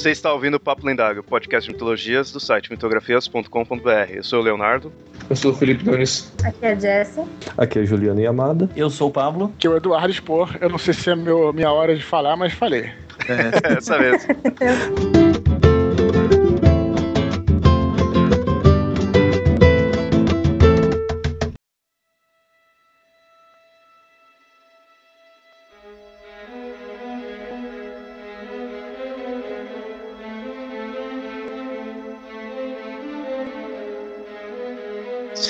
[0.00, 4.10] Você está ouvindo o Papo Lendário, podcast de mitologias do site mitografias.com.br.
[4.10, 4.90] Eu sou o Leonardo.
[5.28, 6.32] Eu sou o Felipe Nunes.
[6.42, 7.22] Aqui é a Jessie.
[7.58, 8.70] Aqui é a Juliana Yamada.
[8.74, 9.52] Eu sou o Pablo.
[9.58, 10.56] Que é o Eduardo Expor.
[10.58, 12.90] Eu não sei se é meu, minha hora de falar, mas falei.
[13.28, 14.30] É, essa mesmo.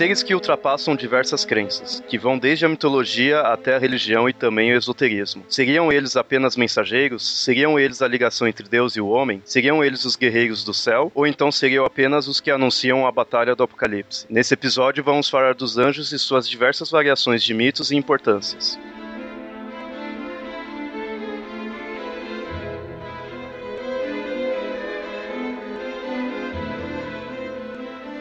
[0.00, 4.72] Seres que ultrapassam diversas crenças, que vão desde a mitologia até a religião e também
[4.72, 5.44] o esoterismo.
[5.46, 7.44] Seriam eles apenas mensageiros?
[7.44, 9.42] Seriam eles a ligação entre Deus e o homem?
[9.44, 11.12] Seriam eles os guerreiros do céu?
[11.14, 14.24] Ou então seriam apenas os que anunciam a batalha do Apocalipse?
[14.30, 18.78] Nesse episódio vamos falar dos anjos e suas diversas variações de mitos e importâncias.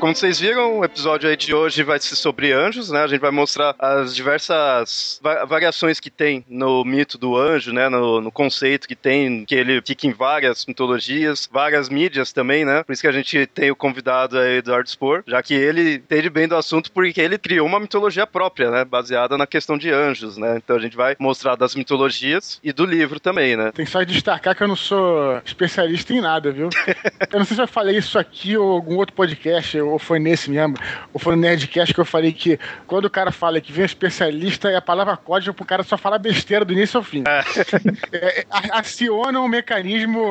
[0.09, 3.03] Como vocês viram, o episódio aí de hoje vai ser sobre anjos, né?
[3.03, 7.87] A gente vai mostrar as diversas va variações que tem no mito do anjo, né?
[7.89, 12.81] No, no, conceito que tem, que ele fica em várias mitologias, várias mídias também, né?
[12.81, 16.27] Por isso que a gente tem o convidado aí, Eduardo Spor, já que ele entende
[16.27, 18.83] bem do assunto porque ele criou uma mitologia própria, né?
[18.83, 20.57] Baseada na questão de anjos, né?
[20.57, 23.71] Então a gente vai mostrar das mitologias e do livro também, né?
[23.75, 26.69] Tem só de destacar que eu não sou especialista em nada, viu?
[27.31, 30.49] eu não sei se eu falei isso aqui ou algum outro podcast, ou foi nesse
[30.49, 30.75] mesmo,
[31.13, 33.85] ou foi no Nerdcast que eu falei que quando o cara fala que vem um
[33.85, 37.23] especialista, é a palavra código pro cara só falar besteira do início ao fim.
[37.27, 37.39] É.
[38.11, 40.25] É, aciona um mecanismo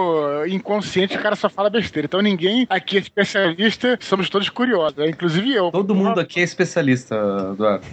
[0.49, 2.07] inconsciente o cara só fala besteira.
[2.07, 5.09] Então ninguém aqui é especialista, somos todos curiosos, né?
[5.09, 5.71] inclusive eu.
[5.71, 7.15] Todo mundo aqui é especialista,
[7.53, 7.85] Eduardo.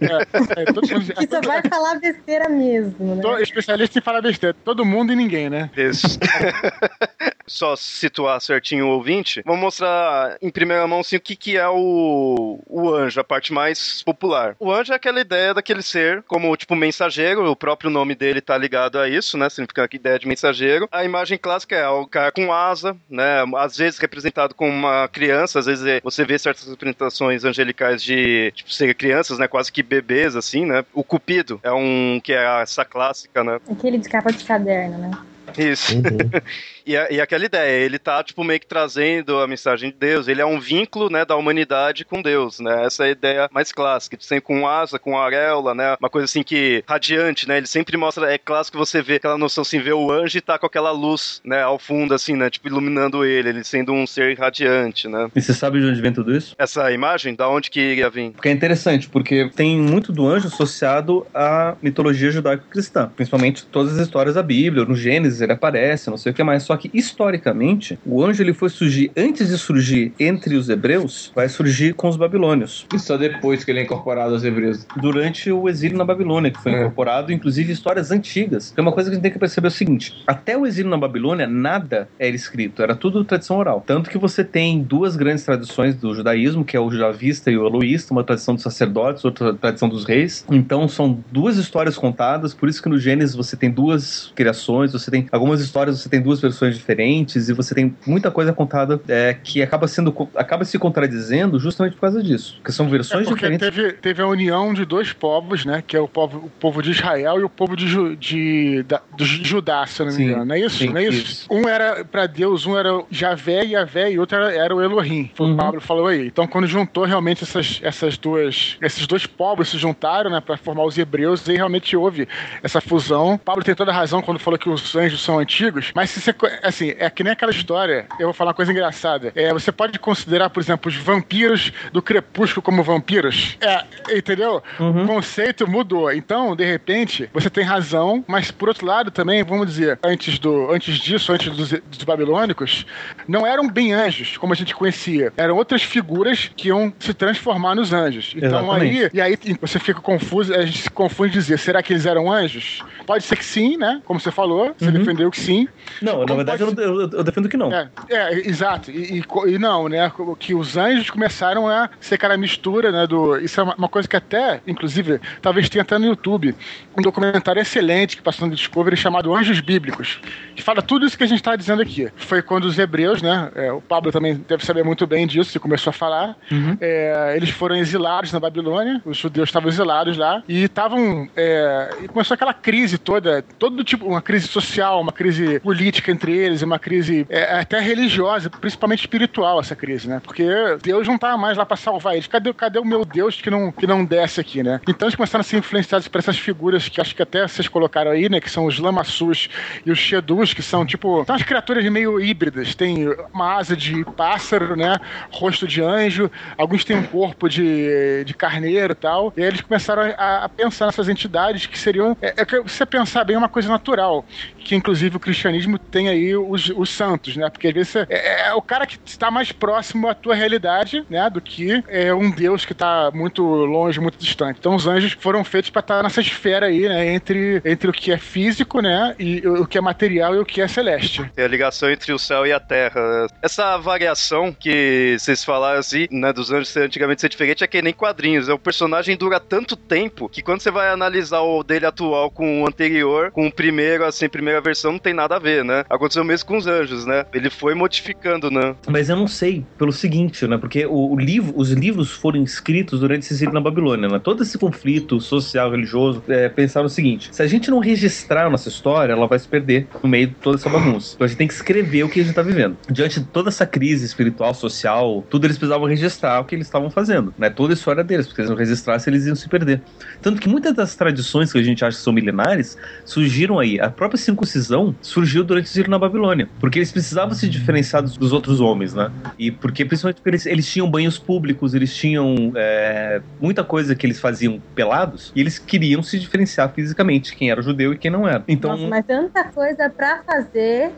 [0.00, 3.42] É, é, todo mundo, que só vai falar besteira mesmo, né?
[3.42, 4.56] Especialista em falar besteira.
[4.64, 5.70] Todo mundo e ninguém, né?
[5.76, 6.18] Isso.
[7.48, 11.68] só situar certinho o ouvinte, vamos mostrar em primeira mão assim, o que, que é
[11.68, 14.56] o, o anjo, a parte mais popular.
[14.58, 18.56] O anjo é aquela ideia daquele ser como, tipo, mensageiro, o próprio nome dele tá
[18.56, 19.48] ligado a isso, né?
[19.48, 20.88] Significa a ideia de mensageiro.
[20.90, 23.44] A imagem clássica é o cara com asa, né?
[23.56, 28.72] Às vezes representado como uma criança, às vezes você vê certas representações angelicais de, tipo,
[28.72, 29.48] ser crianças, né?
[29.48, 30.84] Quase que bebês, assim, né?
[30.92, 33.60] O Cupido é um que é essa clássica, né?
[33.70, 35.10] Aquele de capa de caderno, né?
[35.56, 35.94] Isso.
[35.96, 36.02] Uhum.
[36.88, 40.28] e, e aquela ideia, ele tá, tipo, meio que trazendo a mensagem de Deus.
[40.28, 42.84] Ele é um vínculo, né, da humanidade com Deus, né?
[42.84, 44.16] Essa é a ideia mais clássica.
[44.20, 45.96] Sempre com asa, com areola, né?
[46.00, 47.58] Uma coisa assim que radiante, né?
[47.58, 50.58] Ele sempre mostra, é clássico você ver aquela noção assim, ver o anjo e tá
[50.58, 52.48] com aquela luz, né, ao fundo, assim, né?
[52.48, 55.28] Tipo, iluminando ele, ele sendo um ser radiante, né?
[55.34, 56.54] E você sabe de onde vem tudo isso?
[56.58, 58.30] Essa imagem, da onde que iria vir?
[58.30, 63.10] Porque é interessante, porque tem muito do anjo associado à mitologia judaico-cristã.
[63.14, 66.62] Principalmente todas as histórias da Bíblia, no Gênesis ele aparece, não sei o que mais.
[66.62, 71.48] Só que historicamente, o anjo ele foi surgir antes de surgir entre os hebreus, vai
[71.48, 72.86] surgir com os babilônios.
[72.94, 74.86] E só depois que ele é incorporado aos hebreus.
[74.96, 76.80] Durante o exílio na Babilônia, que foi é.
[76.80, 78.70] incorporado, inclusive histórias antigas.
[78.70, 80.90] Tem uma coisa que a gente tem que perceber é o seguinte: até o exílio
[80.90, 83.82] na Babilônia, nada era escrito, era tudo tradição oral.
[83.86, 87.66] Tanto que você tem duas grandes tradições do judaísmo, que é o judavista e o
[87.66, 90.44] eloísta, uma tradição dos sacerdotes, outra tradição dos reis.
[90.50, 95.10] Então são duas histórias contadas, por isso que no Gênesis você tem duas criações, você
[95.10, 99.34] tem algumas histórias, você tem duas versões diferentes e você tem muita coisa contada é,
[99.34, 103.48] que acaba sendo acaba se contradizendo justamente por causa disso, porque são versões é porque
[103.48, 103.76] diferentes.
[103.76, 106.90] Teve, teve a união de dois povos, né, que é o povo, o povo de
[106.90, 110.44] Israel e o povo de, Ju, de da, do Judá, se eu não me engano,
[110.44, 110.78] não é isso?
[110.78, 111.30] Sim, não é isso?
[111.30, 111.46] isso?
[111.50, 115.30] Um era para Deus, um era Javé e Javé e outro era, era o Elohim.
[115.34, 115.54] Foi uhum.
[115.54, 116.26] o Pablo falou aí.
[116.26, 120.84] Então quando juntou realmente essas, essas duas esses dois povos se juntaram, né, para formar
[120.84, 122.28] os hebreus e realmente houve
[122.62, 123.38] essa fusão.
[123.38, 126.34] Pablo tem toda a razão quando falou que os anjos são antigos, mas se você,
[126.62, 129.32] assim, é que nem aquela história, eu vou falar uma coisa engraçada.
[129.34, 133.56] É, você pode considerar, por exemplo, os vampiros do crepúsculo como vampiros?
[133.60, 133.84] É,
[134.16, 134.62] entendeu?
[134.78, 135.04] Uhum.
[135.04, 136.12] O conceito mudou.
[136.12, 140.70] Então, de repente, você tem razão, mas por outro lado também, vamos dizer, antes, do,
[140.70, 142.86] antes disso, antes dos, dos babilônicos,
[143.26, 145.32] não eram bem anjos, como a gente conhecia.
[145.36, 148.34] Eram outras figuras que iam se transformar nos anjos.
[148.36, 149.04] Então Exatamente.
[149.04, 152.30] aí, e aí você fica confuso, a gente se confunde dizer, será que eles eram
[152.30, 152.82] anjos?
[153.06, 154.00] Pode ser que sim, né?
[154.04, 154.92] Como você falou, você uhum.
[154.92, 155.68] defendeu que sim.
[156.00, 156.80] Não, na verdade pode...
[156.80, 157.72] eu, eu, eu, defendo que não.
[157.72, 158.90] É, é exato.
[158.90, 160.10] E, e, e, não, né?
[160.38, 163.06] Que os anjos começaram a ser aquela mistura, né?
[163.06, 166.54] Do, isso é uma, uma, coisa que até, inclusive, talvez tenha até no YouTube,
[166.96, 170.20] um documentário excelente que passou no Discovery chamado Anjos Bíblicos,
[170.54, 172.08] que fala tudo isso que a gente está dizendo aqui.
[172.16, 173.50] Foi quando os hebreus, né?
[173.54, 176.36] É, o Pablo também deve saber muito bem disso, e começou a falar.
[176.50, 176.76] Uhum.
[176.80, 181.28] É, eles foram exilados na Babilônia, os judeus estavam exilados lá, e estavam.
[181.36, 186.10] É, e começou aquela crise toda, todo tipo, uma crise social social, uma crise política
[186.12, 190.20] entre eles, uma crise é, até religiosa, principalmente espiritual essa crise, né?
[190.22, 190.44] Porque
[190.82, 192.26] Deus não tá mais lá para salvar eles.
[192.26, 194.80] Cadê, cadê o meu Deus que não, que não desce aqui, né?
[194.88, 198.10] Então eles começaram a ser influenciados por essas figuras que acho que até vocês colocaram
[198.10, 198.40] aí, né?
[198.40, 199.48] Que são os Lamassus
[199.84, 201.24] e os Shedus, que são tipo.
[201.24, 202.74] São as criaturas meio híbridas.
[202.74, 204.96] Tem uma asa de pássaro, né?
[205.30, 209.32] Rosto de anjo, alguns têm um corpo de, de carneiro e tal.
[209.36, 212.16] E aí eles começaram a, a pensar nessas entidades que seriam.
[212.20, 214.24] É, é, você pensar bem, é uma coisa natural.
[214.58, 217.48] Que inclusive o cristianismo tem aí os, os santos, né?
[217.50, 221.04] Porque às vezes é, é, é o cara que está mais próximo à tua realidade,
[221.08, 221.28] né?
[221.30, 224.58] Do que é um Deus que está muito longe, muito distante.
[224.58, 227.06] Então os anjos foram feitos para estar nessa esfera aí, né?
[227.14, 229.14] Entre, entre o que é físico, né?
[229.18, 231.28] E o que é material e o que é celeste.
[231.34, 233.26] Tem a ligação entre o céu e a terra.
[233.42, 236.32] Essa variação que vocês falaram assim, né?
[236.32, 238.48] Dos anjos antigamente ser diferente é que nem quadrinhos.
[238.48, 242.62] É o personagem dura tanto tempo que quando você vai analisar o dele atual com
[242.62, 245.84] o anterior, com o primeiro, assim, primeira versão, não tem nada a ver, né?
[246.08, 247.26] Aconteceu mesmo com os anjos, né?
[247.34, 248.74] Ele foi modificando, né?
[248.88, 250.56] Mas eu não sei, pelo seguinte, né?
[250.56, 254.18] Porque o, o livro, os livros foram escritos durante esse exílio na Babilônia, né?
[254.18, 258.70] Todo esse conflito social, religioso, é, pensaram o seguinte: se a gente não registrar nossa
[258.70, 261.14] história, ela vai se perder no meio de toda essa bagunça.
[261.14, 262.78] Então a gente tem que escrever o que a gente tá vivendo.
[262.90, 266.88] Diante de toda essa crise espiritual, social, tudo eles precisavam registrar o que eles estavam
[266.88, 267.50] fazendo, né?
[267.50, 269.82] Toda a história deles, porque se eles não registrassem, eles iam se perder.
[270.22, 273.78] Tanto que muitas das tradições que a gente acha que são milenares surgiram aí.
[273.78, 278.16] A própria circuncisão surgiu durante o exílio na Babilônia, porque eles precisavam se diferenciar dos,
[278.16, 279.10] dos outros homens, né?
[279.38, 284.06] E porque, principalmente porque eles, eles tinham banhos públicos, eles tinham é, muita coisa que
[284.06, 288.26] eles faziam pelados, e eles queriam se diferenciar fisicamente, quem era judeu e quem não
[288.26, 288.44] era.
[288.48, 290.92] Então, Nossa, mas tanta coisa pra fazer,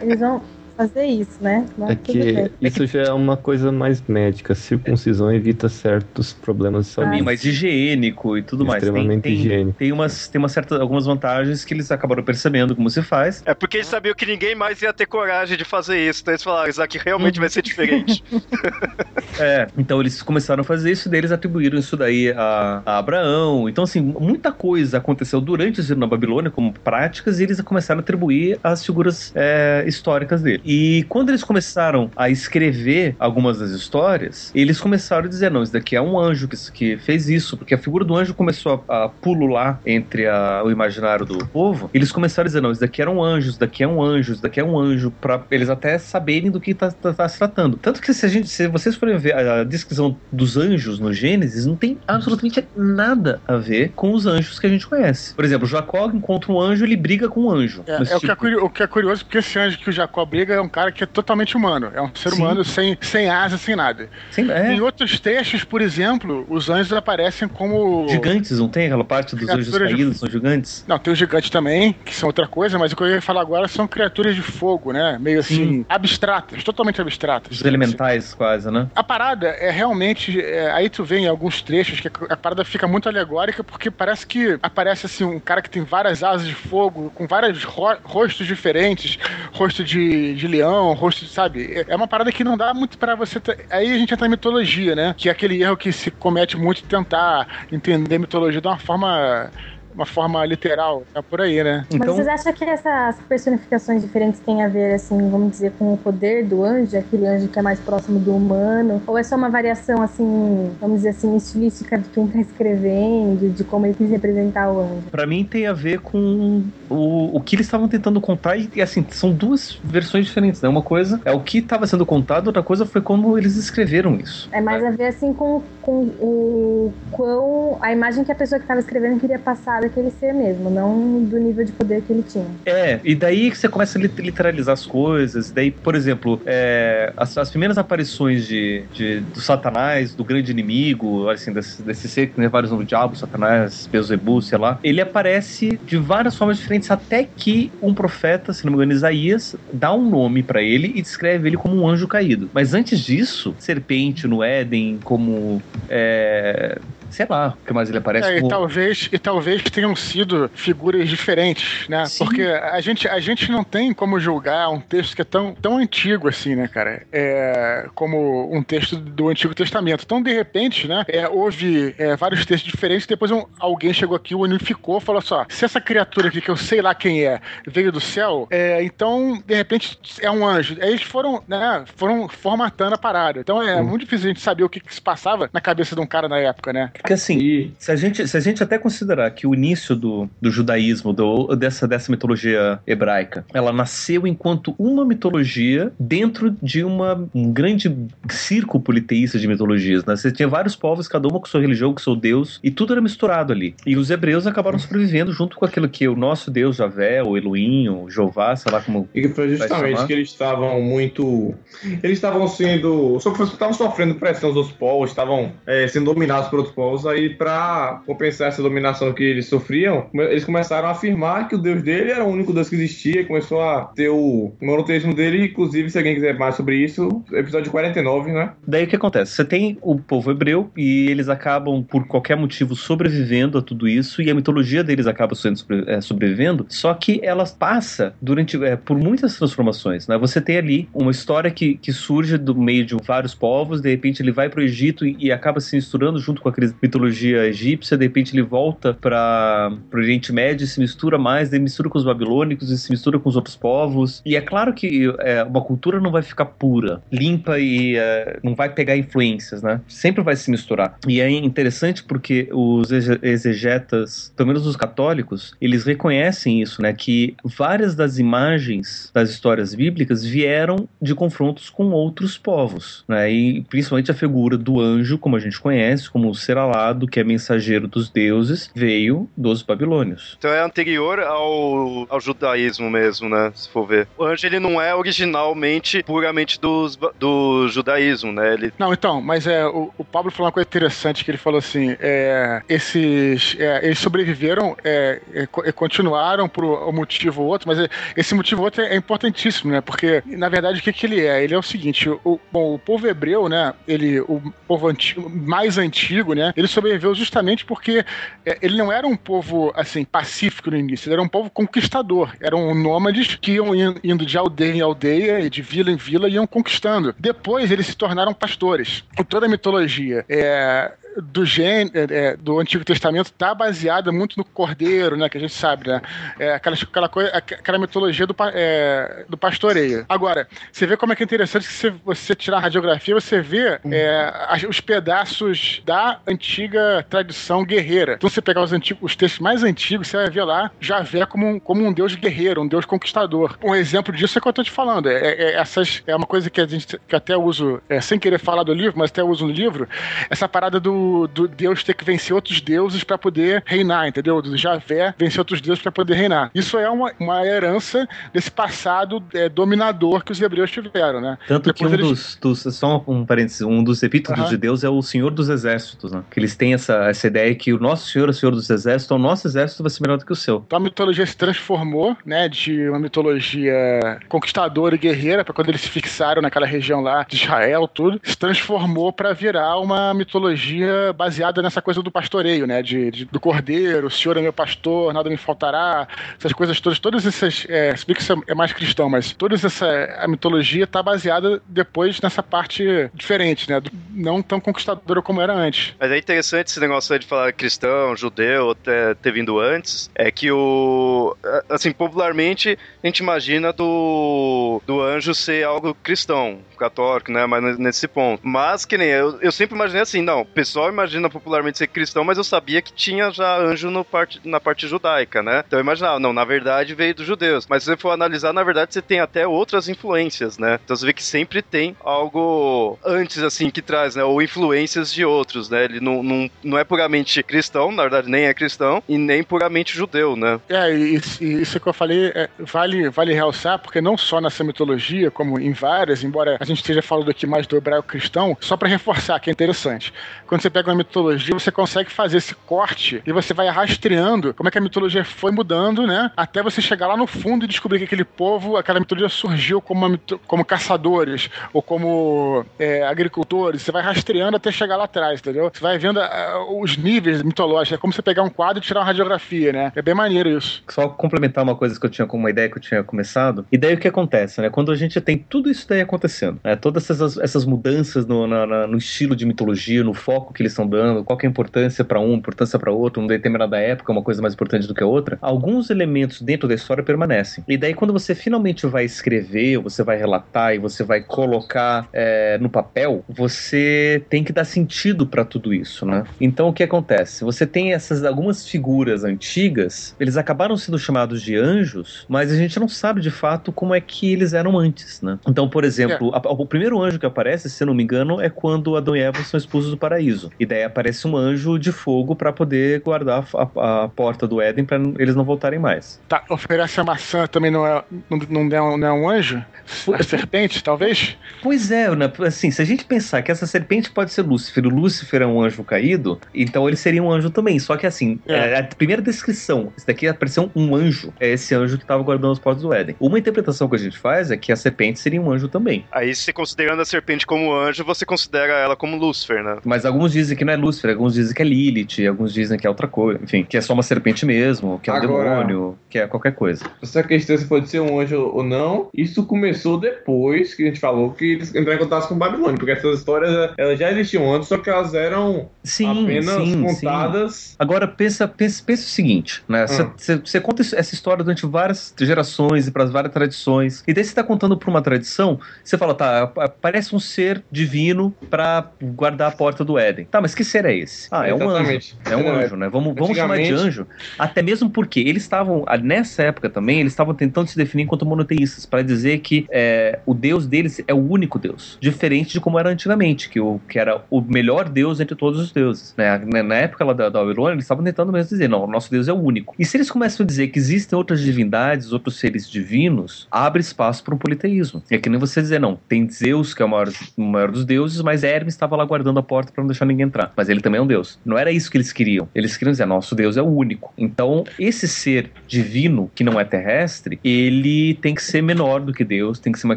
[0.00, 0.42] eles vão
[0.76, 1.66] fazer isso, né?
[1.76, 4.54] Mas é que isso já é uma coisa mais médica.
[4.54, 7.22] Circuncisão evita certos problemas de saúde.
[7.22, 8.82] mais higiênico e tudo mais.
[8.82, 9.78] Extremamente tem, tem, higiênico.
[9.78, 13.42] Tem, umas, tem uma certa, algumas vantagens que eles acabaram percebendo como se faz.
[13.46, 16.20] É porque eles sabiam que ninguém mais ia ter coragem de fazer isso.
[16.22, 18.22] Então eles falaram, isso aqui realmente vai ser diferente.
[19.40, 22.98] é, então eles começaram a fazer isso e daí eles atribuíram isso daí a, a
[22.98, 23.68] Abraão.
[23.68, 28.00] Então, assim, muita coisa aconteceu durante o exílio na Babilônia como práticas e eles começaram
[28.00, 30.60] a atribuir as figuras é, históricas dele.
[30.66, 35.72] E quando eles começaram a escrever algumas das histórias, eles começaram a dizer: não, isso
[35.72, 39.04] daqui é um anjo que, que fez isso, porque a figura do anjo começou a,
[39.04, 41.88] a pulular entre a, o imaginário do povo.
[41.94, 44.32] Eles começaram a dizer: não, isso daqui era um anjo, isso daqui é um anjo,
[44.32, 47.38] isso daqui é um anjo, para eles até saberem do que está tá, tá se
[47.38, 47.76] tratando.
[47.76, 51.64] Tanto que se, a gente, se vocês forem ver a descrição dos anjos no Gênesis,
[51.64, 55.34] não tem absolutamente nada a ver com os anjos que a gente conhece.
[55.34, 57.84] Por exemplo, Jacó encontra um anjo, ele briga com um anjo.
[57.86, 58.16] É, é tipo...
[58.16, 60.55] o, que é curioso, o que é curioso, porque esse anjo que o Jacó briga
[60.56, 61.90] é um cara que é totalmente humano.
[61.94, 62.42] É um ser Sim.
[62.42, 64.08] humano sem, sem asa, sem nada.
[64.30, 64.74] Sim, é.
[64.74, 68.08] Em outros textos, por exemplo, os anjos aparecem como.
[68.08, 70.18] Gigantes, não tem aquela parte dos anjos caídos, de...
[70.18, 70.84] são gigantes?
[70.86, 73.40] Não, tem os gigantes também, que são outra coisa, mas o que eu ia falar
[73.40, 75.18] agora são criaturas de fogo, né?
[75.20, 75.54] Meio Sim.
[75.54, 77.58] assim, abstratas, totalmente abstratas.
[77.58, 78.36] Os elementais, assim.
[78.36, 78.88] quase, né?
[78.94, 80.40] A parada é realmente.
[80.40, 84.26] É, aí tu vê em alguns trechos que a parada fica muito alegórica, porque parece
[84.26, 88.46] que aparece assim um cara que tem várias asas de fogo, com vários ro rostos
[88.46, 89.18] diferentes,
[89.52, 91.84] rosto de, de leão, rosto, sabe?
[91.88, 93.40] É uma parada que não dá muito para você.
[93.70, 95.14] Aí a gente entra na mitologia, né?
[95.16, 99.50] Que é aquele erro que se comete muito tentar entender mitologia de uma forma
[99.96, 101.86] uma forma literal, tá por aí, né?
[101.90, 101.98] Então...
[101.98, 105.96] Mas vocês acham que essas personificações diferentes têm a ver, assim, vamos dizer, com o
[105.96, 109.02] poder do anjo, aquele anjo que é mais próximo do humano?
[109.06, 113.64] Ou é só uma variação, assim, vamos dizer assim, estilística de quem tá escrevendo, de
[113.64, 115.10] como ele quis representar o anjo?
[115.10, 119.04] Pra mim tem a ver com o, o que eles estavam tentando contar, e assim,
[119.10, 120.68] são duas versões diferentes, né?
[120.68, 124.48] Uma coisa é o que estava sendo contado, outra coisa foi como eles escreveram isso.
[124.52, 127.78] É mais a ver, assim, com, com o quão.
[127.80, 131.38] a imagem que a pessoa que estava escrevendo queria passar daquele ser mesmo, não do
[131.38, 132.46] nível de poder que ele tinha.
[132.64, 135.50] É, e daí que você começa a literalizar as coisas.
[135.50, 141.28] Daí, por exemplo, é, as, as, primeiras aparições de, de, do Satanás, do grande inimigo,
[141.30, 145.78] assim, desse, desse ser que tem vários nomes diabos, Satanás, Beelzebub, sei lá, ele aparece
[145.86, 150.08] de várias formas diferentes, até que um profeta, se não me engano, Isaías, dá um
[150.08, 152.50] nome para ele e descreve ele como um anjo caído.
[152.52, 156.78] Mas antes disso, serpente no Éden, como é,
[157.10, 158.28] sei lá, o que mais ele aparece.
[158.28, 162.06] É, e, talvez, e talvez tenham sido figuras diferentes, né?
[162.06, 162.24] Sim.
[162.24, 165.78] Porque a gente, a gente não tem como julgar um texto que é tão, tão
[165.78, 167.02] antigo assim, né, cara?
[167.12, 170.04] É, como um texto do Antigo Testamento.
[170.04, 174.34] Então, de repente, né, é, houve é, vários textos diferentes, depois um, alguém chegou aqui,
[174.34, 178.00] unificou, falou só: se essa criatura aqui, que eu sei lá quem é, veio do
[178.00, 180.76] céu, é, então, de repente, é um anjo.
[180.80, 183.40] Aí eles foram, né, foram formatando a parada.
[183.40, 183.84] Então é hum.
[183.84, 186.28] muito difícil a gente saber o que, que se passava na cabeça de um cara
[186.28, 186.90] na época, né?
[186.98, 190.50] Porque assim, se a gente, se a gente até considerar que o início do, do
[190.50, 197.52] judaísmo, do, dessa, dessa mitologia hebraica, ela nasceu enquanto uma mitologia dentro de uma, um
[197.52, 197.94] grande
[198.30, 200.16] circo politeísta de mitologias, né?
[200.16, 203.00] Você tinha vários povos, cada uma com sua religião, com seu deus, e tudo era
[203.00, 203.74] misturado ali.
[203.86, 207.88] E os hebreus acabaram sobrevivendo junto com aquilo que o nosso deus Javé, o Elohim,
[207.88, 209.08] o Jeová, sei lá como.
[209.14, 211.54] E foi justamente que eles estavam muito.
[212.02, 213.16] Eles estavam sendo.
[213.16, 218.48] Estavam sofrendo pressão dos povos, estavam é, sendo dominados por outros povos, aí para compensar
[218.48, 222.28] essa dominação que eles sofriam, eles começaram a afirmar que o deus dele era o
[222.28, 226.38] único deus que existia, e começou a ter o monoteísmo dele, inclusive, se alguém quiser
[226.38, 228.52] mais sobre isso, episódio 49, né?
[228.66, 229.32] Daí o que acontece?
[229.32, 234.22] Você tem o povo hebreu e eles acabam, por qualquer motivo, sobrevivendo a tudo isso,
[234.22, 238.76] e a mitologia deles acaba sendo sobre, é, sobrevivendo, só que ela passa durante é,
[238.76, 240.18] por muitas transformações, né?
[240.18, 244.22] Você tem ali uma história que, que surge do meio de vários povos, de repente
[244.22, 246.52] ele vai para o Egito e, e, acaba se misturando junto com a
[246.82, 251.88] mitologia egípcia, de repente ele volta para o Oriente Médio, se mistura mais, daí mistura
[251.88, 254.22] com os babilônicos e se mistura com os outros povos.
[254.24, 258.54] E é claro que é, uma cultura não vai ficar pura, limpa e é, não
[258.54, 259.80] vai pegar influências, né?
[259.88, 260.98] Sempre vai se misturar.
[261.06, 266.92] E é interessante porque os exegetas, pelo menos os católicos, eles reconhecem isso, né?
[266.92, 273.30] Que várias das imagens das histórias bíblicas vieram de confrontos com outros povos, né?
[273.30, 277.20] E principalmente a figura do anjo, como a gente conhece, como o ser alado, que
[277.20, 280.36] é mensageiro dos deuses, veio dos babilônios.
[280.38, 283.52] Então é anterior ao, ao judaísmo mesmo, né?
[283.54, 284.08] Se for ver.
[284.18, 288.54] O anjo ele não é originalmente puramente dos, do judaísmo, né?
[288.54, 288.72] Ele...
[288.78, 291.96] Não, então, mas é o, o Pablo falou uma coisa interessante que ele falou assim:
[292.00, 297.88] é, esses é, eles sobreviveram, é, é continuaram por um motivo ou outro, mas é,
[298.16, 299.80] esse motivo ou outro é importantíssimo, né?
[299.80, 301.42] Porque na verdade o que, que ele é?
[301.42, 303.72] Ele é o seguinte: o, bom, o povo hebreu, né?
[303.86, 306.52] Ele, o povo antigo, mais antigo, né?
[306.56, 308.04] Ele sobreviveu justamente porque
[308.44, 312.34] é, ele não era um povo assim pacífico no início, ele era um povo conquistador,
[312.40, 316.34] eram nômades que iam indo de aldeia em aldeia e de vila em vila e
[316.34, 317.14] iam conquistando.
[317.18, 319.04] Depois eles se tornaram pastores.
[319.28, 324.44] Toda a mitologia é, do gênero é, é, do Antigo Testamento está baseada muito no
[324.44, 325.28] cordeiro, né?
[325.28, 326.00] Que a gente sabe, né?
[326.38, 330.04] É, aquela, aquela, coisa, aquela mitologia do, é, do pastoreio.
[330.08, 333.40] Agora, você vê como é que é interessante que se você tirar a radiografia, você
[333.40, 334.32] vê é,
[334.68, 338.14] os pedaços da antiga tradição guerreira.
[338.14, 341.46] Então, você pegar os, antigos, os textos mais antigos, você vai ver lá Javé como
[341.46, 343.58] um, como um deus guerreiro, um deus conquistador.
[343.62, 345.08] Um exemplo disso é o que eu estou te falando.
[345.08, 348.62] É, é, essas, é uma coisa que a gente que até uso, sem querer falar
[348.62, 349.88] do livro, mas até uso no livro,
[350.30, 354.40] essa parada do do, Deus ter que vencer outros deuses para poder reinar, entendeu?
[354.40, 356.50] Do Javé vencer outros deuses para poder reinar.
[356.54, 361.38] Isso é uma, uma herança desse passado é, dominador que os hebreus tiveram, né?
[361.46, 362.38] Tanto Depois que um eles...
[362.40, 364.48] dos, dos, Só um parênteses, um dos epítetos uhum.
[364.48, 366.22] de Deus é o Senhor dos Exércitos, né?
[366.30, 369.06] Que eles têm essa, essa ideia que o nosso Senhor é o Senhor dos Exércitos,
[369.06, 370.62] então o nosso exército vai ser melhor do que o seu.
[370.66, 372.48] Então a mitologia se transformou, né?
[372.48, 377.36] De uma mitologia conquistadora e guerreira, para quando eles se fixaram naquela região lá de
[377.36, 382.82] Israel, tudo, se transformou para virar uma mitologia baseada nessa coisa do pastoreio, né?
[382.82, 386.06] De, de, do cordeiro, o senhor é meu pastor, nada me faltará,
[386.38, 387.66] essas coisas todas, todas essas.
[387.68, 389.86] É, se bem que isso é mais cristão, mas toda essa
[390.18, 393.80] a mitologia está baseada depois nessa parte diferente, né?
[393.80, 395.94] Do, não tão conquistadora como era antes.
[395.98, 400.50] Mas é interessante esse negócio de falar cristão, judeu, ter, ter vindo antes, é que
[400.50, 401.36] o.
[401.68, 407.46] Assim, popularmente a gente imagina do, do anjo ser algo cristão, católico, né?
[407.46, 408.40] Mas nesse ponto.
[408.46, 412.22] Mas, que nem eu, eu sempre imaginei assim, não, o pessoal imagina popularmente ser cristão,
[412.22, 415.64] mas eu sabia que tinha já anjo no parte, na parte judaica, né?
[415.66, 417.66] Então eu imaginava, não, na verdade veio dos judeus.
[417.66, 420.78] Mas se você for analisar, na verdade você tem até outras influências, né?
[420.84, 424.24] Então você vê que sempre tem algo antes, assim, que traz, né?
[424.24, 425.84] Ou influências de outros, né?
[425.84, 429.96] Ele não, não, não é puramente cristão, na verdade nem é cristão, e nem puramente
[429.96, 430.60] judeu, né?
[430.68, 435.30] É, isso, isso que eu falei é, vale, vale realçar, porque não só nessa mitologia,
[435.30, 438.88] como em várias, embora a gente esteja falando aqui mais do hebraico cristão, só para
[438.88, 440.12] reforçar que é interessante.
[440.46, 444.68] Quando você pega uma mitologia, você consegue fazer esse corte e você vai rastreando como
[444.68, 446.30] é que a mitologia foi mudando, né?
[446.36, 450.06] Até você chegar lá no fundo e descobrir que aquele povo, aquela mitologia surgiu como,
[450.06, 453.82] uma, como caçadores ou como é, agricultores.
[453.82, 455.70] Você vai rastreando até chegar lá atrás, entendeu?
[455.72, 457.96] Você vai vendo uh, os níveis mitológicos.
[457.96, 459.92] É como você pegar um quadro e tirar uma radiografia, né?
[459.94, 460.82] É bem maneiro isso.
[460.88, 463.64] Só complementar uma coisa que eu tinha como uma ideia que eu tinha começado.
[463.70, 464.68] E daí o que acontece, né?
[464.68, 466.74] Quando a gente tem tudo isso daí acontecendo, né?
[466.74, 470.86] Todas essas, essas mudanças no, na, no estilo de mitologia, no foco que eles estão
[470.86, 474.40] dando, qual é a importância para um, importância para outro, uma determinada época, uma coisa
[474.40, 477.62] mais importante do que a outra, alguns elementos dentro da história permanecem.
[477.68, 482.58] E daí, quando você finalmente vai escrever, você vai relatar e você vai colocar é,
[482.58, 486.06] no papel, você tem que dar sentido para tudo isso.
[486.06, 486.24] né?
[486.40, 487.44] Então o que acontece?
[487.44, 492.78] Você tem essas algumas figuras antigas, eles acabaram sendo chamados de anjos, mas a gente
[492.80, 495.38] não sabe de fato como é que eles eram antes, né?
[495.46, 496.38] Então, por exemplo, é.
[496.38, 499.20] a, o primeiro anjo que aparece, se eu não me engano, é quando Adão e
[499.20, 500.45] Eva são expulsos do paraíso.
[500.58, 504.84] E daí aparece um anjo de fogo para poder guardar a, a, porta do Éden
[504.84, 506.20] para eles não voltarem mais.
[506.28, 509.64] Tá, oferece a maçã também não é, não, não é, um, não é um anjo?
[510.12, 511.36] A serpente, talvez?
[511.62, 512.30] Pois é, né?
[512.40, 515.62] assim, se a gente pensar que essa serpente pode ser Lúcifer, o Lúcifer é um
[515.62, 517.78] anjo caído, então ele seria um anjo também.
[517.78, 518.56] Só que assim, é.
[518.72, 522.52] É, a primeira descrição, esse daqui apareceu um anjo, é esse anjo que estava guardando
[522.52, 523.16] as portas do Éden.
[523.20, 526.04] Uma interpretação que a gente faz é que a serpente seria um anjo também.
[526.10, 529.78] Aí, se considerando a serpente como anjo, você considera ela como Lúcifer, né?
[529.84, 532.86] Mas alguns dizem que não é Lúcifer, alguns dizem que é Lilith, alguns dizem que
[532.86, 535.98] é outra coisa, enfim, que é só uma serpente mesmo, que é um Agora, demônio,
[536.08, 536.84] que é qualquer coisa.
[537.02, 541.00] Essa questão se pode ser um anjo ou não, isso começou depois que a gente
[541.00, 544.68] falou que eles entraram em contato com Babilônia, porque essas histórias elas já existiam antes,
[544.68, 547.54] só que elas eram sim, apenas sim, contadas.
[547.54, 547.76] Sim.
[547.78, 549.86] Agora pensa, pensa, pensa o seguinte, né?
[549.86, 550.60] Você ah.
[550.60, 554.76] conta essa história durante várias gerações e para várias tradições, e daí você está contando
[554.76, 556.46] para uma tradição, você fala, tá,
[556.80, 560.25] parece um ser divino para guardar a porta do Éden.
[560.30, 561.28] Tá, mas que ser é esse?
[561.30, 562.16] Ah, é um anjo.
[562.24, 562.88] É um anjo, né?
[562.88, 564.06] Vamos, vamos chamar de anjo,
[564.38, 568.86] até mesmo porque eles estavam, nessa época também, eles estavam tentando se definir enquanto monoteístas,
[568.86, 572.90] para dizer que é, o Deus deles é o único Deus, diferente de como era
[572.90, 576.14] antigamente, que, o, que era o melhor Deus entre todos os deuses.
[576.16, 576.38] Né?
[576.62, 579.28] Na época lá da, da Babilônia, eles estavam tentando mesmo dizer, não, o nosso Deus
[579.28, 579.74] é o único.
[579.78, 584.24] E se eles começam a dizer que existem outras divindades, outros seres divinos, abre espaço
[584.24, 585.02] para um politeísmo.
[585.10, 587.84] É que nem você dizer, não, tem Zeus, que é o maior, o maior dos
[587.84, 590.52] deuses, mas Hermes estava lá guardando a porta para não deixar ninguém entrar.
[590.56, 591.38] Mas ele também é um deus.
[591.44, 592.48] Não era isso que eles queriam.
[592.54, 594.12] Eles queriam dizer, nosso Deus é o único.
[594.16, 599.24] Então, esse ser divino, que não é terrestre, ele tem que ser menor do que
[599.24, 599.96] Deus, tem que ser uma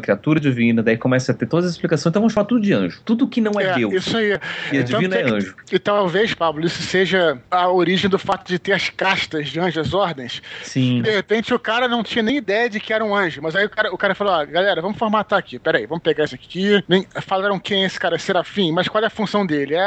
[0.00, 2.10] criatura divina, daí começa a ter todas as explicações.
[2.10, 3.00] Então vamos falar tudo de anjo.
[3.04, 3.94] Tudo que não é, é Deus.
[3.94, 4.38] Isso aí.
[4.72, 5.54] E é divino é anjo.
[5.70, 9.94] E talvez, Pablo, isso seja a origem do fato de ter as castas de anjos
[9.94, 10.42] ordens.
[10.62, 11.02] Sim.
[11.02, 13.64] De repente o cara não tinha nem ideia de que era um anjo, mas aí
[13.66, 15.58] o cara, o cara falou: ó, galera, vamos formatar aqui.
[15.58, 16.82] Peraí, vamos pegar esse aqui.
[16.88, 19.74] Nem, falaram quem é esse cara, Serafim, mas qual é a função dele?
[19.74, 19.80] É,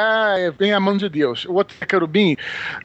[0.57, 1.45] vem a mão de Deus.
[1.45, 2.35] O outro é querubim.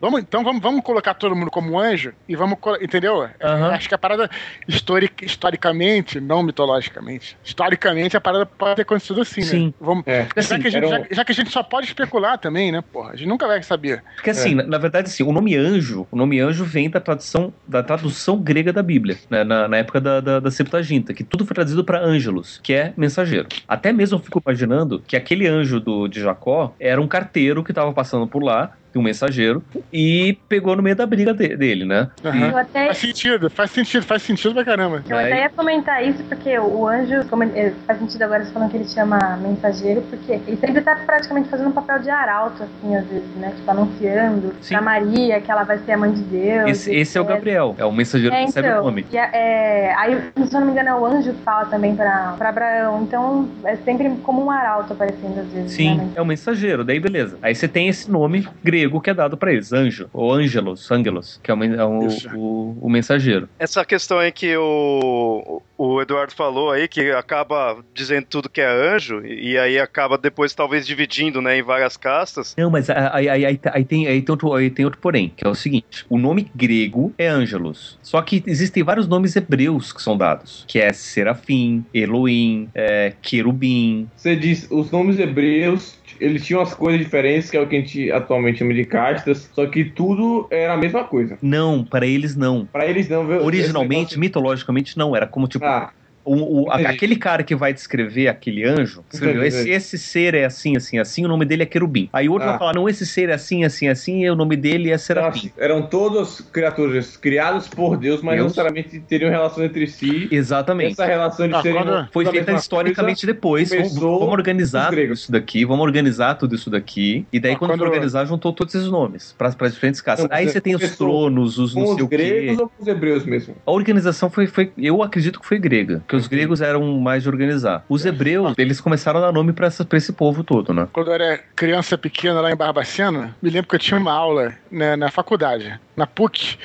[0.01, 2.59] Vamos, então vamos, vamos colocar todo mundo como anjo e vamos.
[2.81, 3.21] Entendeu?
[3.21, 3.65] Uhum.
[3.67, 4.31] Acho que a parada
[4.67, 9.67] historic, historicamente, não mitologicamente, historicamente a parada pode ter acontecido assim, Sim.
[9.67, 9.75] né?
[9.81, 10.25] Vamos, é.
[10.25, 10.89] já, assim, que gente, um...
[10.89, 12.83] já, já, que a gente só pode especular também, né?
[12.93, 14.03] Porra, a gente nunca vai saber.
[14.15, 14.55] Porque assim, é.
[14.57, 18.39] na, na, verdade, assim, o nome anjo, o nome anjo vem da tradução, da tradução
[18.39, 19.45] grega da Bíblia, né?
[19.45, 22.93] na, na época da, da, da Septuaginta, que tudo foi traduzido para ângelos, que é
[22.97, 23.49] mensageiro.
[23.67, 27.73] Até mesmo eu fico imaginando que aquele anjo do, de Jacó era um carteiro que
[27.73, 32.09] estava passando por lá um mensageiro, e pegou no meio da briga de, dele, né?
[32.25, 32.57] Uhum.
[32.57, 32.87] Até...
[32.87, 35.03] Faz sentido, faz sentido, faz sentido pra caramba.
[35.09, 38.71] Eu até ia comentar isso, porque o anjo, como ele, faz sentido agora você falando
[38.71, 42.97] que ele chama mensageiro, porque ele sempre tá praticamente fazendo um papel de arauto, assim,
[42.97, 43.53] às vezes, né?
[43.57, 44.75] Tipo, anunciando Sim.
[44.75, 46.71] pra Maria que ela vai ser a mãe de Deus.
[46.71, 49.07] Esse, esse é o Gabriel, é o mensageiro é, que recebe então, o nome.
[49.13, 52.35] E, é, aí, se eu não me engano, é o anjo que fala também pra,
[52.39, 55.73] pra Abraão, então é sempre como um arauto aparecendo às vezes.
[55.73, 56.09] Sim, né?
[56.15, 57.39] é o mensageiro, daí beleza.
[57.43, 60.91] Aí você tem esse nome grego grego que é dado para eles, anjo, ou angelos,
[60.91, 63.49] angelos, que é, o, é o, o, o, mensageiro.
[63.59, 68.69] Essa questão aí que o, o Eduardo falou aí, que acaba dizendo tudo que é
[68.69, 72.55] anjo, e aí acaba depois talvez dividindo, né, em várias castas.
[72.57, 75.47] Não, mas aí, aí, aí, aí tem, aí, tem outro, aí tem outro porém, que
[75.47, 80.03] é o seguinte, o nome grego é angelos, só que existem vários nomes hebreus que
[80.03, 84.09] são dados, que é serafim, Elohim, é, querubim.
[84.17, 87.81] Você diz, os nomes hebreus eles tinham as coisas diferentes, que é o que a
[87.81, 91.39] gente atualmente chama de castas, só que tudo era a mesma coisa.
[91.41, 92.67] Não, para eles não.
[92.67, 93.27] Para eles não.
[93.45, 94.21] Originalmente, negócio...
[94.21, 95.15] mitologicamente, não.
[95.15, 95.65] Era como tipo.
[95.65, 95.91] Ah,
[96.29, 100.77] o, o aquele cara que vai descrever aquele anjo, escreveu, esse, esse, ser é assim,
[100.77, 102.09] assim, assim, o nome dele é querubim.
[102.13, 102.51] Aí o outro ah.
[102.53, 105.49] vai falar, não, esse ser é assim, assim, assim, e o nome dele é serafim.
[105.49, 108.39] Nossa, eram todas criaturas criadas por Deus, mas Deus?
[108.39, 110.29] não necessariamente teriam relação entre si.
[110.31, 110.93] Exatamente.
[110.93, 111.79] Essa relação de ah, serem...
[112.13, 113.71] Foi feita historicamente depois.
[113.71, 117.71] Vamos, vamos, organizar tudo isso daqui, vamos organizar tudo isso daqui, e daí ah, quando,
[117.71, 120.27] quando organizar, juntou todos esses nomes para as diferentes casas.
[120.31, 122.17] Aí você tem os tronos, os não sei o quê.
[122.17, 123.55] os gregos ou os hebreus mesmo?
[123.65, 127.29] A organização foi, foi, eu acredito que foi grega, que os gregos eram mais de
[127.29, 127.85] organizar.
[127.89, 130.89] Os hebreus, eles começaram a dar nome pra esse povo todo, né?
[130.93, 134.55] Quando eu era criança pequena lá em Barbacena, me lembro que eu tinha uma aula
[134.71, 136.59] né, na faculdade, na PUC,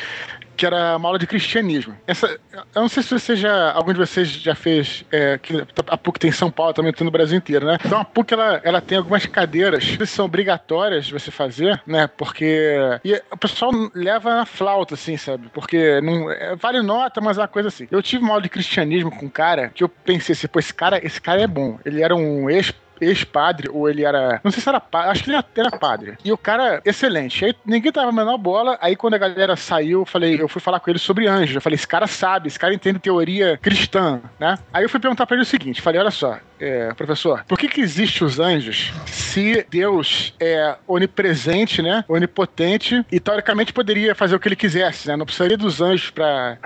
[0.55, 1.95] que era uma aula de cristianismo.
[2.07, 5.97] Essa, eu não sei se você já, algum de vocês já fez, é, que a
[5.97, 7.77] PUC tem em São Paulo, também tem no Brasil inteiro, né?
[7.83, 12.07] Então a PUC, ela, ela tem algumas cadeiras que são obrigatórias de você fazer, né?
[12.07, 15.49] Porque e o pessoal leva na flauta, assim, sabe?
[15.53, 17.87] Porque não, é, vale nota, mas é uma coisa assim.
[17.91, 20.73] Eu tive uma aula de cristianismo com um cara que eu pensei assim, pô, esse
[20.73, 21.79] cara, esse cara é bom.
[21.85, 24.39] Ele era um ex ex-padre, ou ele era.
[24.43, 26.17] Não sei se era padre, acho que ele era padre.
[26.23, 27.45] E o cara, excelente.
[27.45, 28.77] Aí ninguém tava a menor bola.
[28.81, 31.55] Aí quando a galera saiu, eu falei, eu fui falar com ele sobre anjos.
[31.55, 34.57] Eu falei, esse cara sabe, esse cara entende teoria cristã, né?
[34.73, 37.67] Aí eu fui perguntar pra ele o seguinte: falei, olha só, é, professor, por que
[37.67, 42.05] que existe os anjos se Deus é onipresente, né?
[42.07, 45.15] Onipotente e teoricamente poderia fazer o que ele quisesse, né?
[45.15, 46.57] Não precisaria dos anjos pra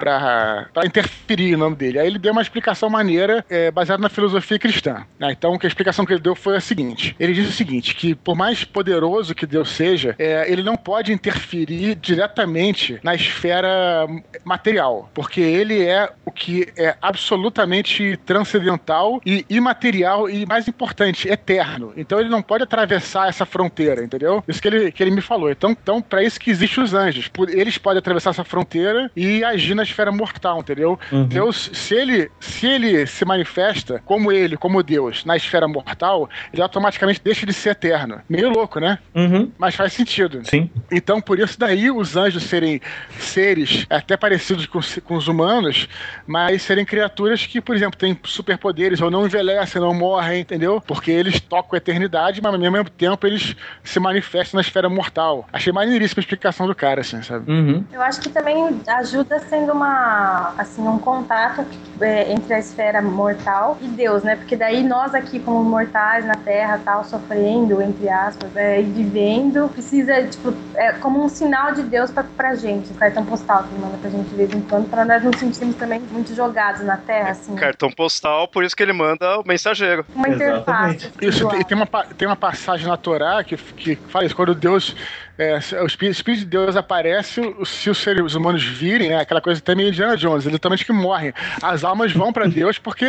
[0.86, 2.00] interferir no nome dele.
[2.00, 5.06] Aí ele deu uma explicação maneira é, baseada na filosofia cristã.
[5.17, 5.32] Né?
[5.32, 8.36] Então, a explicação que ele deu foi a seguinte: ele disse o seguinte, que por
[8.36, 14.06] mais poderoso que Deus seja, é, ele não pode interferir diretamente na esfera
[14.43, 21.93] material, porque ele é o que é absolutamente transcendental e imaterial e mais importante, eterno.
[21.95, 24.43] Então ele não pode atravessar essa fronteira, entendeu?
[24.47, 25.50] Isso que ele, que ele me falou.
[25.50, 27.30] Então, então para isso que existem os anjos.
[27.50, 31.00] Eles podem atravessar essa fronteira e agir na esfera mortal, entendeu?
[31.12, 31.26] Uhum.
[31.26, 36.62] Deus, se ele, se ele se manifesta como ele, como Deus, na esfera mortal, ele
[36.62, 38.21] automaticamente deixa de ser eterno.
[38.30, 39.00] Meio louco, né?
[39.13, 39.52] Uhum.
[39.58, 40.41] Mas faz sentido.
[40.43, 40.69] Sim.
[40.91, 42.82] Então, por isso daí os anjos serem
[43.19, 45.88] seres até parecidos com, com os humanos,
[46.26, 50.82] mas serem criaturas que, por exemplo, têm superpoderes ou não envelhecem, não morrem, entendeu?
[50.82, 55.45] Porque eles tocam a eternidade, mas ao mesmo tempo eles se manifestam na esfera mortal.
[55.51, 57.51] Achei maneiríssima a explicação do cara, assim, sabe?
[57.51, 57.84] Uhum.
[57.91, 61.65] Eu acho que também ajuda sendo uma, assim, um contato
[61.99, 64.36] é, entre a esfera mortal e Deus, né?
[64.36, 69.69] Porque daí nós aqui, como mortais na Terra, tal, sofrendo, entre aspas, é, e vivendo,
[69.69, 73.73] precisa, tipo, é como um sinal de Deus pra, pra gente, o cartão postal que
[73.73, 76.82] ele manda pra gente de vez em quando, pra nós não sentirmos também muito jogados
[76.84, 77.56] na Terra, assim.
[77.56, 80.06] Cartão postal, por isso que ele manda o mensageiro.
[80.15, 81.12] Uma interface.
[81.22, 84.96] Isso, e tem uma, tem uma passagem na Torá que, que fala isso, quando Deus
[85.38, 89.76] é, o Espírito, de Deus aparece se os seres humanos virem, né, aquela coisa até
[89.76, 91.34] meio Indiana Jones, literalmente que morrem.
[91.62, 93.06] As almas vão para Deus porque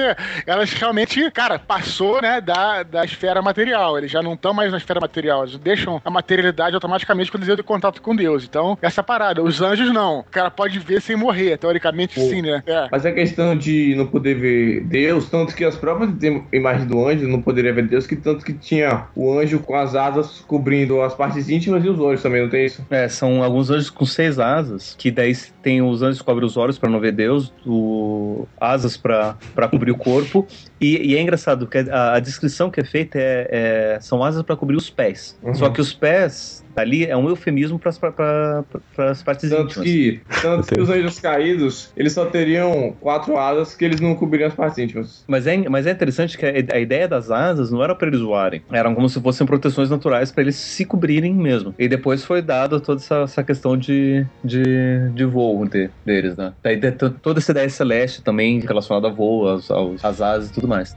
[0.47, 3.97] elas realmente, cara, passou né, da, da esfera material.
[3.99, 7.53] Eles já não estão mais na esfera material, eles deixam a materialidade automaticamente quando eles
[7.53, 8.45] entram em contato com Deus.
[8.45, 9.43] Então, essa parada.
[9.43, 10.21] Os anjos não.
[10.21, 12.29] O cara pode ver sem morrer, teoricamente Pô.
[12.29, 12.62] sim, né?
[12.67, 12.88] É.
[12.91, 16.11] Mas a questão de não poder ver Deus, tanto que as próprias
[16.53, 19.95] imagens do anjo não poderiam ver Deus, que tanto que tinha o anjo com as
[19.95, 22.85] asas cobrindo as partes íntimas e os olhos também, não tem isso?
[22.91, 26.57] É, são alguns anjos com seis asas, que daí tem os anjos que cobrem os
[26.57, 29.37] olhos para não ver Deus, o, asas para
[29.71, 30.47] cobrir o corpo,
[30.81, 33.49] e, e, é engraçado que a, a descrição que é feita é,
[33.97, 35.39] é são asas para cobrir os pés.
[35.43, 35.55] Uhum.
[35.55, 39.85] Só que os pés ali é um eufemismo para as partes tanto íntimas.
[39.85, 44.49] Que, tanto que os anjos caídos, eles só teriam quatro asas que eles não cobririam
[44.49, 45.25] as partes íntimas.
[45.27, 48.21] Mas é, mas é interessante que a, a ideia das asas não era para eles
[48.21, 51.75] voarem, eram como se fossem proteções naturais para eles se cobrirem mesmo.
[51.79, 56.53] E depois foi dada toda essa, essa questão de, de, de voo de, deles, né?
[56.62, 56.79] Daí
[57.23, 59.69] toda essa ideia celeste também relacionada a voo, às,
[60.03, 60.97] às asas e tudo mais.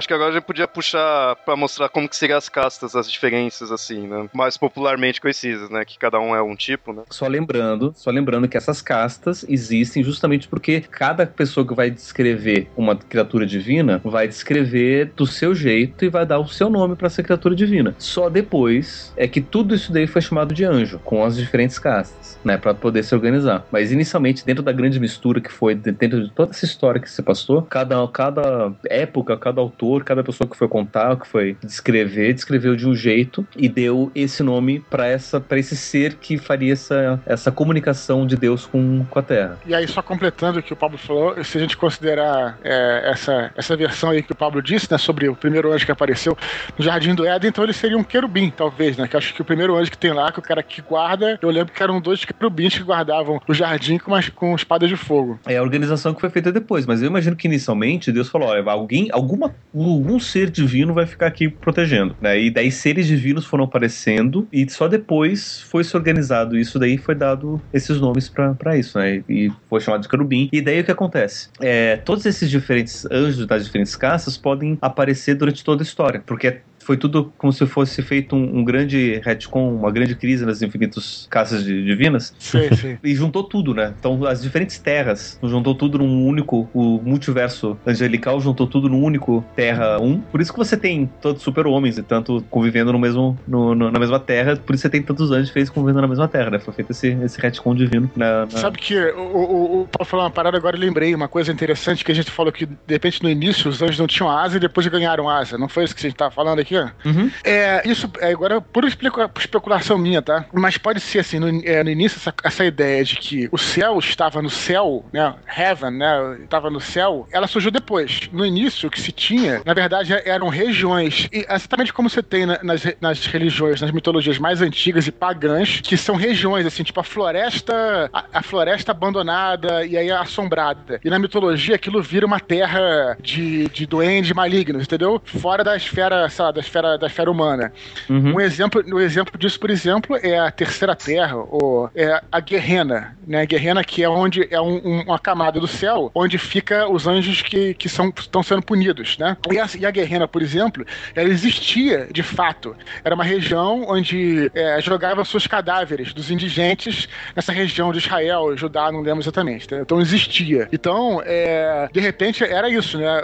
[0.00, 3.10] Acho que agora a gente podia puxar para mostrar como que seriam as castas, as
[3.12, 4.30] diferenças, assim, né?
[4.32, 5.84] Mais popularmente conhecidas, né?
[5.84, 7.02] Que cada um é um tipo, né?
[7.10, 12.70] Só lembrando, só lembrando que essas castas existem justamente porque cada pessoa que vai descrever
[12.74, 17.08] uma criatura divina vai descrever do seu jeito e vai dar o seu nome para
[17.08, 17.94] essa criatura divina.
[17.98, 22.38] Só depois é que tudo isso daí foi chamado de anjo, com as diferentes castas,
[22.42, 22.56] né?
[22.56, 23.66] Para poder se organizar.
[23.70, 27.22] Mas inicialmente, dentro da grande mistura que foi, dentro de toda essa história que se
[27.22, 32.32] passou, cada, cada época, cada autor autor, cada pessoa que foi contar, que foi descrever,
[32.32, 36.72] descreveu de um jeito e deu esse nome para essa para esse ser que faria
[36.72, 39.58] essa, essa comunicação de Deus com, com a Terra.
[39.66, 43.50] E aí, só completando o que o Pablo falou, se a gente considerar é, essa,
[43.56, 46.36] essa versão aí que o Pablo disse, né, sobre o primeiro anjo que apareceu
[46.78, 49.08] no Jardim do Éden, então ele seria um querubim, talvez, né?
[49.08, 51.50] Que acho que o primeiro anjo que tem lá, que o cara que guarda, eu
[51.50, 55.38] lembro que eram dois querubins que guardavam o jardim com, com espadas de fogo.
[55.46, 58.62] É a organização que foi feita depois, mas eu imagino que inicialmente Deus falou: olha,
[58.70, 62.16] alguém, alguma algum ser divino vai ficar aqui protegendo.
[62.20, 62.40] Né?
[62.40, 67.14] E daí seres divinos foram aparecendo e só depois foi se organizado isso daí foi
[67.14, 69.22] dado esses nomes para isso, né?
[69.28, 70.48] E foi chamado de querubim.
[70.52, 71.48] E daí o que acontece?
[71.60, 76.60] É, todos esses diferentes anjos das diferentes castas podem aparecer durante toda a história, porque
[76.90, 81.28] foi tudo como se fosse feito um, um grande retcon, uma grande crise nas infinitas
[81.30, 82.34] casas divinas.
[82.36, 82.98] Sim, sim.
[83.04, 83.94] e juntou tudo, né?
[83.96, 89.44] Então, as diferentes terras, juntou tudo num único, o multiverso angelical juntou tudo num único
[89.54, 90.20] Terra 1.
[90.32, 94.00] Por isso que você tem tantos super-homens e tanto convivendo no mesmo, no, no, na
[94.00, 96.58] mesma terra, por isso você tem tantos anjos feitos convivendo na mesma terra, né?
[96.58, 98.50] Foi feito esse, esse retcon divino na, na...
[98.50, 102.04] Sabe que o, o, o Paulo falou uma parada, agora eu lembrei uma coisa interessante
[102.04, 104.60] que a gente falou que, de repente, no início os anjos não tinham asa e
[104.60, 105.56] depois ganharam asa.
[105.56, 106.79] Não foi isso que a gente tava falando aqui?
[107.04, 107.30] Uhum.
[107.44, 110.44] É, isso é agora pura especulação minha, tá?
[110.52, 113.98] Mas pode ser assim, no, é, no início, essa, essa, ideia de que o céu
[113.98, 115.34] estava no céu, né?
[115.56, 116.38] Heaven, né?
[116.44, 118.28] Estava no céu, ela surgiu depois.
[118.32, 121.28] No início, o que se tinha, na verdade, eram regiões.
[121.32, 125.96] E exatamente como você tem nas, nas religiões, nas mitologias mais antigas e pagãs, que
[125.96, 131.00] são regiões, assim, tipo a floresta, a, a floresta abandonada e aí assombrada.
[131.04, 135.20] E na mitologia aquilo vira uma terra de, de duendes malignos, entendeu?
[135.24, 137.72] Fora da esfera, sei lá, da esfera, da esfera humana.
[138.08, 138.34] Uhum.
[138.34, 143.16] Um, exemplo, um exemplo disso, por exemplo, é a Terceira Terra, ou é a Guerrena,
[143.26, 143.42] né?
[143.42, 147.06] A Guerrena que é onde é um, um, uma camada do céu, onde fica os
[147.06, 149.36] anjos que, que são, estão sendo punidos, né?
[149.50, 152.76] E a, e a Guerrena, por exemplo, ela existia de fato.
[153.02, 158.92] Era uma região onde é, jogavam seus cadáveres dos indigentes nessa região de Israel, Judá,
[158.92, 159.68] não lembro exatamente.
[159.68, 159.78] Tá?
[159.78, 160.68] Então existia.
[160.72, 163.22] Então, é, de repente, era isso, né?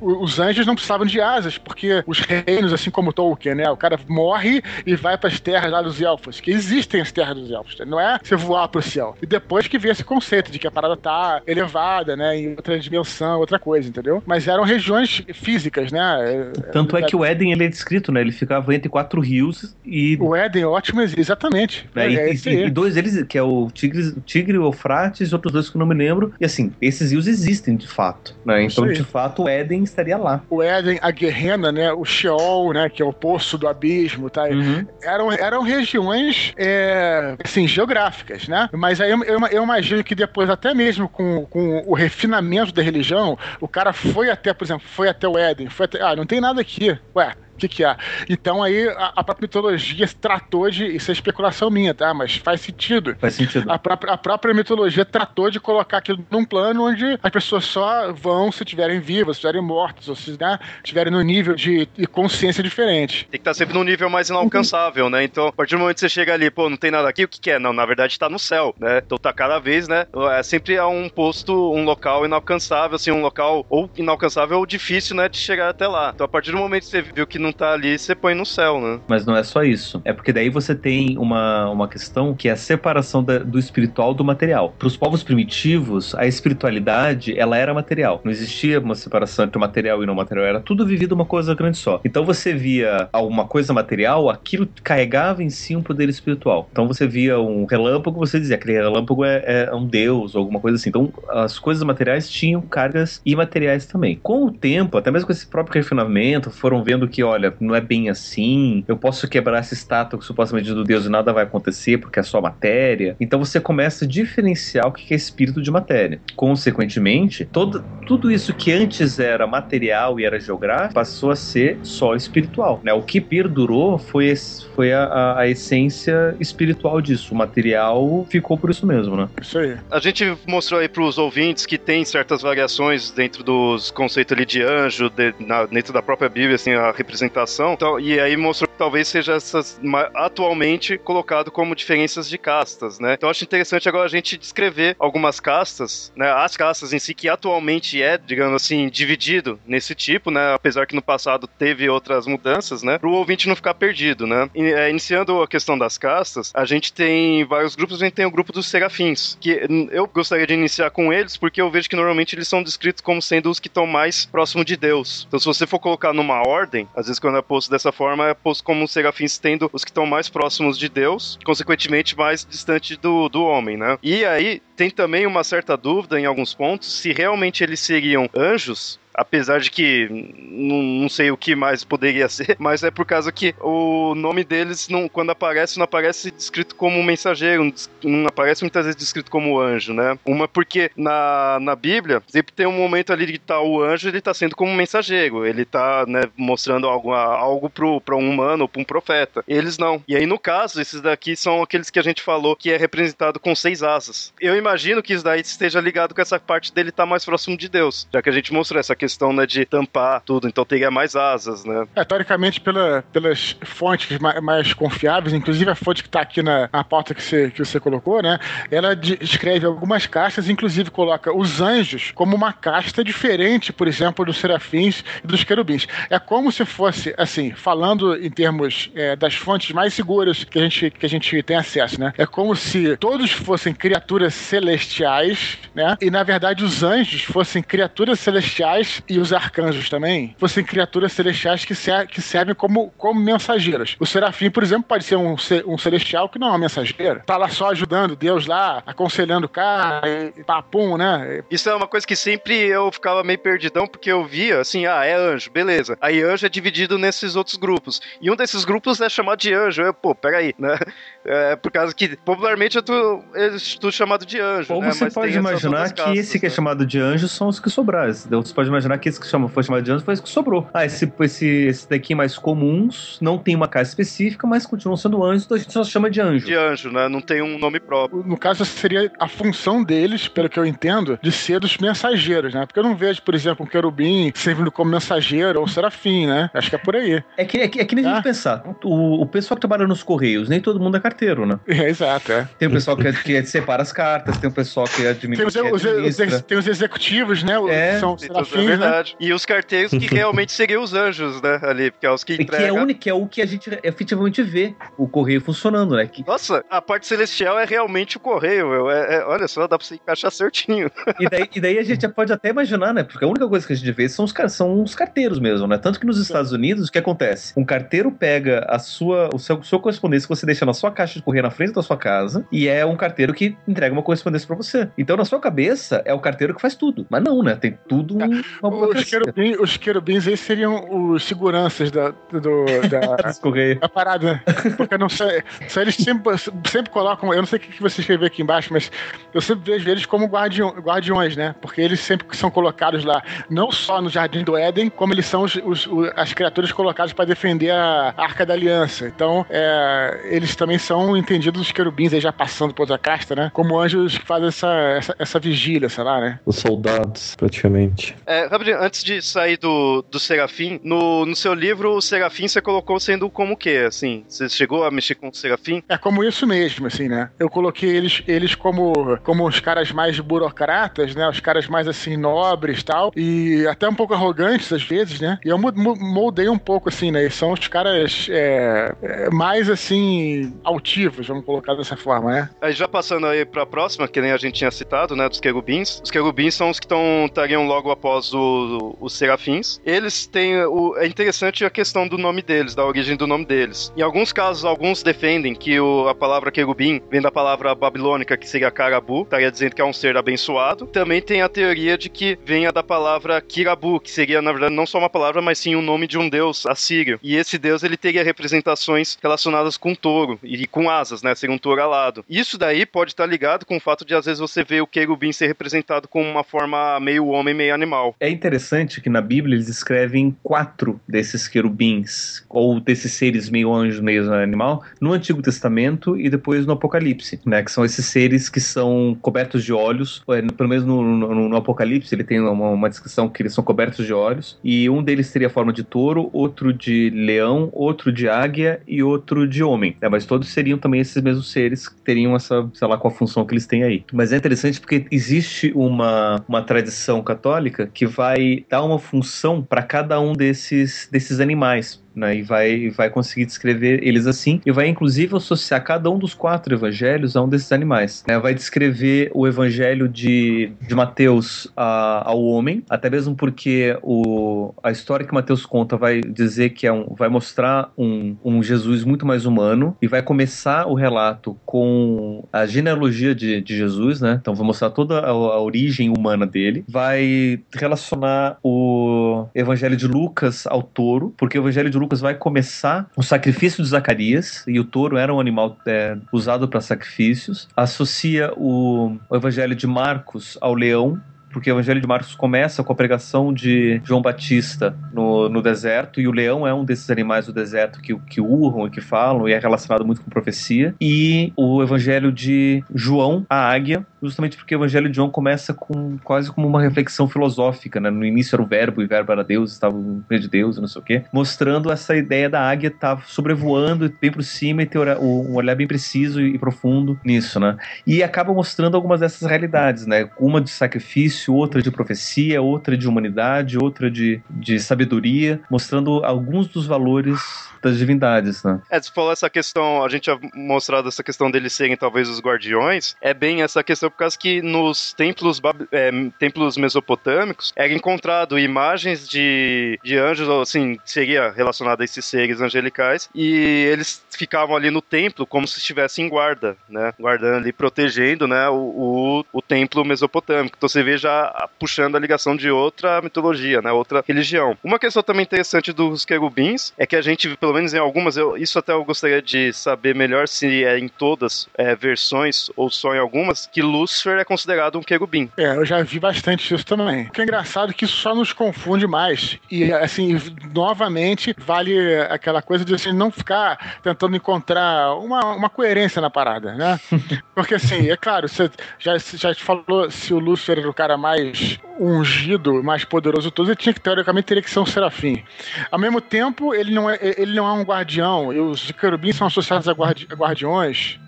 [0.00, 3.70] Os anjos não precisavam de asas, porque os reinos, assim como Tolkien, né?
[3.70, 7.36] O cara morre e vai para as terras lá dos elfos, que existem as terras
[7.36, 7.76] dos elfos.
[7.86, 9.16] Não é você voar pro céu.
[9.22, 12.36] E depois que veio esse conceito de que a parada tá elevada, né?
[12.36, 14.22] Em outra dimensão, outra coisa, entendeu?
[14.26, 16.50] Mas eram regiões físicas, né?
[16.72, 18.20] Tanto é, que o Éden ele é descrito, né?
[18.20, 20.16] Ele ficava entre quatro rios e.
[20.20, 21.88] O Éden, ótimo, exatamente.
[21.94, 25.34] É, e, é e, e, dois deles, que é o Tigre, Tigre o Eufrates e
[25.34, 26.32] outros dois que eu não me lembro.
[26.40, 28.64] E assim, esses rios existem de fato, né?
[28.64, 30.42] Então, de fato, o Éden estaria lá.
[30.48, 31.92] O Éden, a Guerrena, né?
[31.92, 32.88] O Sheol, né?
[32.88, 34.44] Que é o poço do abismo, tá?
[34.44, 34.86] Uhum.
[35.02, 38.68] Eram, eram regiões, é, assim, geográficas, né?
[38.72, 42.82] Mas aí eu, eu, eu, imagino que depois, até mesmo com, com o refinamento da
[42.82, 46.26] religião, o cara foi até, por exemplo, foi até o Éden, foi até, ah, não
[46.26, 46.96] tem nada aqui.
[47.14, 47.96] Ué, o que, que é?
[48.28, 50.84] Então aí a, a, própria mitologia tratou de.
[50.84, 52.12] Isso é especulação minha, tá?
[52.12, 53.16] Mas faz sentido.
[53.18, 53.70] Faz sentido.
[53.70, 58.12] A própria, a própria mitologia tratou de colocar aquilo num plano onde as pessoas só
[58.12, 62.06] vão se estiverem vivas, se estiverem mortas, ou se né, estiverem no nível de, de,
[62.06, 63.28] consciência diferente.
[63.30, 65.22] Tem que estar sempre num nível mais inalcançável, né?
[65.22, 67.28] Então, a partir do momento que você chega ali, pô, não tem nada aqui, o
[67.28, 67.58] que, que é?
[67.58, 69.00] Não, na verdade está no céu, né?
[69.04, 70.06] Então tá cada vez, né?
[70.32, 75.14] É sempre é um posto, um local inalcançável, assim, um local ou inalcançável ou difícil,
[75.16, 76.12] né, de chegar até lá.
[76.14, 78.46] Então, a partir do momento que você viu que não tá ali, você põe no
[78.46, 78.98] céu, né?
[79.06, 80.00] Mas não é só isso.
[80.04, 84.14] É porque daí você tem uma, uma questão que é a separação da, do espiritual
[84.14, 84.74] do material.
[84.78, 88.20] Para os povos primitivos, a espiritualidade, ela era material.
[88.24, 90.46] Não existia uma separação entre o material e não material.
[90.46, 92.00] Era tudo vivido uma coisa grande só.
[92.04, 96.68] Então você via alguma coisa material, aquilo carregava em si um poder espiritual.
[96.72, 100.40] Então você via um relâmpago, você dizia que aquele relâmpago é, é um deus ou
[100.40, 100.88] alguma coisa assim.
[100.88, 104.18] Então as coisas materiais tinham cargas imateriais também.
[104.22, 107.80] Com o tempo, até mesmo com esse próprio refinamento, foram vendo que, olha, não é
[107.80, 111.98] bem assim, eu posso quebrar essa estátua que supostamente do Deus e nada vai acontecer
[111.98, 113.16] porque é só matéria.
[113.20, 116.20] Então você começa a diferenciar o que é espírito de matéria.
[116.36, 122.14] Consequentemente, todo, tudo isso que antes era material e era geográfico passou a ser só
[122.14, 122.80] espiritual.
[122.82, 122.92] Né?
[122.92, 124.32] O que perdurou foi,
[124.74, 127.34] foi a, a, a, essência espiritual disso.
[127.34, 129.28] O material ficou por isso mesmo, né?
[129.40, 129.76] Isso aí.
[129.90, 134.46] A gente mostrou aí para os ouvintes que tem certas variações dentro dos conceitos ali
[134.46, 137.23] de anjo, de, na, dentro da própria Bíblia, assim, a representação
[137.72, 139.80] então, e aí mostrou talvez seja essas
[140.14, 143.14] atualmente colocado como diferenças de castas, né?
[143.14, 146.30] Então acho interessante agora a gente descrever algumas castas, né?
[146.32, 150.54] As castas em si que atualmente é, digamos assim, dividido nesse tipo, né?
[150.54, 152.98] Apesar que no passado teve outras mudanças, né?
[152.98, 154.48] Para o ouvinte não ficar perdido, né?
[154.54, 158.30] É, iniciando a questão das castas, a gente tem vários grupos, a gente tem o
[158.30, 159.60] grupo dos serafins, que
[159.90, 163.20] eu gostaria de iniciar com eles porque eu vejo que normalmente eles são descritos como
[163.20, 165.24] sendo os que estão mais próximo de Deus.
[165.28, 168.34] Então se você for colocar numa ordem, às vezes quando é posto dessa forma, é
[168.34, 173.28] posto como serafins tendo os que estão mais próximos de Deus, consequentemente mais distante do,
[173.28, 173.98] do homem, né?
[174.02, 178.98] E aí tem também uma certa dúvida em alguns pontos se realmente eles seriam anjos
[179.14, 180.08] apesar de que
[180.50, 184.44] não, não, sei o que mais poderia ser, mas é por causa que o nome
[184.44, 187.72] deles, não, quando aparece, não aparece descrito como mensageiro,
[188.02, 190.18] não aparece muitas vezes descrito como anjo, né?
[190.24, 194.20] Uma porque na, na Bíblia, sempre tem um momento ali que tá o anjo, ele
[194.20, 198.68] tá sendo como mensageiro, ele tá, né, mostrando algo, algo pro, pra um humano ou
[198.68, 199.44] pra um profeta.
[199.46, 200.02] Eles não.
[200.08, 203.38] E aí, no caso, esses daqui são aqueles que a gente falou que é representado
[203.38, 204.32] com seis asas.
[204.40, 207.56] Eu imagino que isso daí esteja ligado com essa parte dele estar tá mais próximo
[207.56, 209.03] de Deus, já que a gente mostrou essa questão
[209.34, 211.86] né, de tampar tudo, então teria mais asas, né?
[211.94, 216.68] É, teoricamente, pela, pelas fontes mais, mais confiáveis, inclusive a fonte que está aqui na,
[216.72, 218.38] na pauta que você, que você colocou, né?
[218.70, 224.38] Ela descreve algumas castas, inclusive coloca os anjos como uma casta diferente, por exemplo, dos
[224.38, 225.86] serafins e dos querubins.
[226.10, 230.62] É como se fosse, assim, falando em termos é, das fontes mais seguras que a,
[230.62, 232.12] gente, que a gente tem acesso, né?
[232.16, 235.96] É como se todos fossem criaturas celestiais, né?
[236.00, 241.64] E na verdade os anjos fossem criaturas celestiais e os arcanjos também fossem criaturas celestiais
[241.64, 243.96] que, ser, que servem como, como mensageiras.
[243.98, 247.22] O serafim, por exemplo, pode ser um, um celestial que não é uma mensageira.
[247.26, 250.02] Tá lá só ajudando Deus lá, aconselhando o cara,
[250.36, 251.42] e papum, né?
[251.50, 255.04] Isso é uma coisa que sempre eu ficava meio perdidão, porque eu via assim, ah,
[255.04, 255.96] é anjo, beleza.
[256.00, 258.00] Aí anjo é dividido nesses outros grupos.
[258.20, 259.82] E um desses grupos é chamado de anjo.
[259.82, 260.78] Eu, pô, peraí, né?
[261.26, 264.74] É por causa que popularmente eu tô, eu estou chamado de anjo.
[264.74, 264.92] Ou né?
[264.92, 266.54] você Mas pode imaginar que castas, esse que é né?
[266.54, 268.10] chamado de anjo são os que sobraram.
[268.10, 270.28] Então você pode imaginar que esse que chama, foi chamado de anjo foi esse que
[270.28, 270.68] sobrou.
[270.72, 275.22] Ah, esse, esse, esse daqui mais comuns, não tem uma casa específica, mas continuam sendo
[275.24, 276.46] anjos, então a gente só chama de anjo.
[276.46, 277.08] De anjo, né?
[277.08, 278.22] Não tem um nome próprio.
[278.26, 282.66] No caso, seria a função deles, pelo que eu entendo, de ser dos mensageiros, né?
[282.66, 286.50] Porque eu não vejo, por exemplo, um querubim servindo como mensageiro ou serafim, né?
[286.54, 287.22] Acho que é por aí.
[287.36, 288.14] É que, é que, é que nem a Ah.
[288.16, 288.62] gente pensar.
[288.84, 291.58] O, o pessoal que trabalha nos correios, nem todo mundo é carteiro, né?
[291.66, 292.48] É, exato, é.
[292.58, 295.46] Tem o pessoal que, que separa as cartas, tem o pessoal que Tem administra.
[295.48, 296.40] os, que os- os- administra.
[296.40, 297.58] tem os executivos, né?
[297.58, 298.73] os- É, que são Tem é serafins?
[298.76, 299.16] Verdade.
[299.20, 301.60] E os carteiros que realmente seriam os anjos, né?
[301.62, 302.82] Ali, porque é os que E que é, entregam.
[302.82, 306.06] único, que é o que a gente efetivamente vê o correio funcionando, né?
[306.06, 308.90] Que, Nossa, a parte celestial é realmente o correio, meu.
[308.90, 310.90] É, é- olha só, dá pra você encaixar certinho.
[311.20, 313.02] e, daí, e daí a gente pode até imaginar, né?
[313.02, 315.78] Porque a única coisa que a gente vê são os, são os carteiros mesmo, né?
[315.78, 317.52] Tanto que nos Estados Unidos, o que acontece?
[317.56, 321.14] Um carteiro pega a sua, o seu, sua correspondência que você deixa na sua caixa
[321.18, 324.46] de correio na frente da sua casa e é um carteiro que entrega uma correspondência
[324.46, 324.88] pra você.
[324.96, 327.06] Então, na sua cabeça, é o carteiro que faz tudo.
[327.10, 327.54] Mas não, né?
[327.56, 329.20] Tem tudo um- Os, burocracia.
[329.20, 333.00] querubins, os querubins aí seriam os seguranças da, do, da,
[333.80, 334.42] da parada.
[334.76, 335.42] Porque eu não sei.
[335.68, 337.32] só eles sempre, sempre colocam.
[337.32, 338.90] Eu não sei o que você escreveu aqui embaixo, mas
[339.32, 341.54] eu sempre vejo eles como guardião, guardiões, né?
[341.60, 345.42] Porque eles sempre são colocados lá, não só no Jardim do Éden, como eles são
[345.42, 349.06] os, os- as criaturas colocadas para defender a Arca da Aliança.
[349.06, 353.50] Então, é, eles também são entendidos os querubins aí já passando por outra casta, né?
[353.52, 356.38] Como anjos que fazem essa, essa, essa vigília, sei lá, né?
[356.46, 358.16] Os soldados, praticamente.
[358.26, 362.60] É, rapidinho, antes de sair do, do Serafim, no, no seu livro, o Serafim você
[362.60, 363.84] colocou sendo como o quê?
[363.86, 365.82] Assim, você chegou a mexer com o Serafim?
[365.88, 367.30] É como isso mesmo, assim, né?
[367.38, 371.28] Eu coloquei eles, eles como, como os caras mais burocratas, né?
[371.28, 373.12] Os caras mais, assim, nobres e tal.
[373.16, 375.38] E até um pouco arrogantes, às vezes, né?
[375.44, 377.28] E eu moldei um pouco, assim, né?
[377.30, 382.50] São os caras é, é, mais, assim, altivos, vamos colocar dessa forma, né?
[382.60, 386.00] Aí já passando aí pra próxima, que nem a gente tinha citado, né, dos querubins.
[386.02, 389.80] Os querubins são os que tão, estariam logo após os serafins.
[389.84, 393.92] Eles têm, o, é interessante a questão do nome deles, da origem do nome deles.
[393.96, 398.48] Em alguns casos, alguns defendem que o- a palavra querubim vem da palavra babilônica, que
[398.48, 400.86] seria carabu, estaria dizendo que é um ser abençoado.
[400.86, 404.86] Também tem a teoria de que venha da palavra kirabu, que seria, na verdade, não
[404.86, 407.18] só uma palavra, mas sim o nome de um deus assírio.
[407.22, 411.58] E esse deus, ele teria representações relacionadas com touro e com asas, né, seria um
[411.58, 412.24] touro alado.
[412.28, 415.32] Isso daí pode estar ligado com o fato de, às vezes, você ver o querubim
[415.32, 418.14] ser representado como uma forma meio homem, meio animal.
[418.24, 424.00] É interessante que na Bíblia eles escrevem quatro desses querubins, ou desses seres meio anjos,
[424.00, 427.62] meio animal, no Antigo Testamento e depois no Apocalipse, né?
[427.62, 431.56] Que são esses seres que são cobertos de olhos, é, pelo menos no, no- no
[431.56, 435.30] Apocalipse ele tem uma, uma descrição que eles são cobertos de olhos, e um deles
[435.30, 439.96] teria a forma de touro, outro de leão, outro de águia e outro de homem,
[440.00, 440.08] né?
[440.08, 443.44] Mas todos seriam também esses mesmos seres que teriam essa, sei lá, com a função
[443.44, 444.02] que eles têm aí.
[444.10, 449.82] Mas é interessante porque existe uma, uma tradição católica que vai dar uma função para
[449.82, 452.03] cada um desses, desses animais.
[452.14, 456.32] Né, e vai, vai conseguir descrever eles assim, e vai inclusive associar cada um dos
[456.34, 458.22] quatro evangelhos a um desses animais.
[458.28, 458.38] né.
[458.38, 464.90] vai descrever o evangelho de, de Mateus a- ao homem, até mesmo porque o, a
[464.90, 469.26] história que Mateus conta vai dizer que é um, vai mostrar um, um Jesus muito
[469.26, 474.38] mais humano, e vai começar o relato com a genealogia de, de Jesus, né?
[474.40, 480.66] Então vai mostrar toda a, a origem humana dele, vai relacionar o evangelho de Lucas
[480.66, 484.84] ao touro, porque o evangelho de Lucas vai começar o sacrifício de Zacarias, e o
[484.84, 490.74] touro era um animal é, usado para sacrifícios, associa o, o evangelho de Marcos ao
[490.74, 491.20] leão,
[491.54, 496.20] porque o Evangelho de Marcos começa com a pregação de João Batista no, no deserto,
[496.20, 499.48] e o leão é um desses animais do deserto que, que urram e que falam,
[499.48, 500.96] e é relacionado muito com profecia.
[501.00, 506.18] E o Evangelho de João, a águia, justamente porque o Evangelho de João começa com
[506.24, 508.10] quase como uma reflexão filosófica, né?
[508.10, 510.76] No início era o verbo, e o verbo era Deus, estava no meio de Deus,
[510.78, 514.82] não sei o quê, mostrando essa ideia da águia estar tá sobrevoando bem por cima
[514.82, 517.76] e ter um olhar bem preciso e profundo nisso, né?
[518.04, 520.28] E acaba mostrando algumas dessas realidades, né?
[520.36, 526.66] Uma de sacrifício, outra de profecia, outra de humanidade, outra de, de sabedoria, mostrando alguns
[526.68, 527.40] dos valores
[527.84, 528.80] das divindades, né?
[528.90, 532.40] É, você falou essa questão, a gente tinha mostrado essa questão deles serem talvez os
[532.40, 535.60] guardiões, é bem essa questão por causa que nos templos,
[535.92, 542.60] é, templos mesopotâmicos era encontrado imagens de, de anjos, assim, seria relacionado a esses seres
[542.62, 543.52] angelicais, e
[543.92, 547.12] eles ficavam ali no templo como se estivessem em guarda, né?
[547.20, 550.76] Guardando ali, protegendo, né, o, o, o templo mesopotâmico.
[550.76, 551.33] Então você vê já
[551.78, 554.76] puxando a ligação de outra mitologia, né, outra religião.
[554.82, 558.56] Uma questão também interessante dos querubins é que a gente, pelo menos em algumas, eu,
[558.56, 563.14] isso até eu gostaria de saber melhor se é em todas é, versões ou só
[563.14, 565.50] em algumas, que Lúcifer é considerado um querubim.
[565.56, 567.24] É, eu já vi bastante isso também.
[567.24, 569.58] O que é engraçado é que isso só nos confunde mais.
[569.70, 570.36] E, assim,
[570.72, 576.74] novamente, vale aquela coisa de assim, não ficar tentando encontrar uma, uma coerência na parada,
[576.74, 577.00] né?
[577.54, 581.16] Porque, assim, é claro, você já, já te falou se o Lúcifer era o cara
[581.24, 585.42] mais ungido, mais poderoso de todos, ele tinha que, teoricamente, teria que ser um serafim.
[585.90, 589.46] Ao mesmo tempo, ele não é, ele não é um guardião, e os querubins são
[589.46, 591.18] associados a, guardi a guardiões.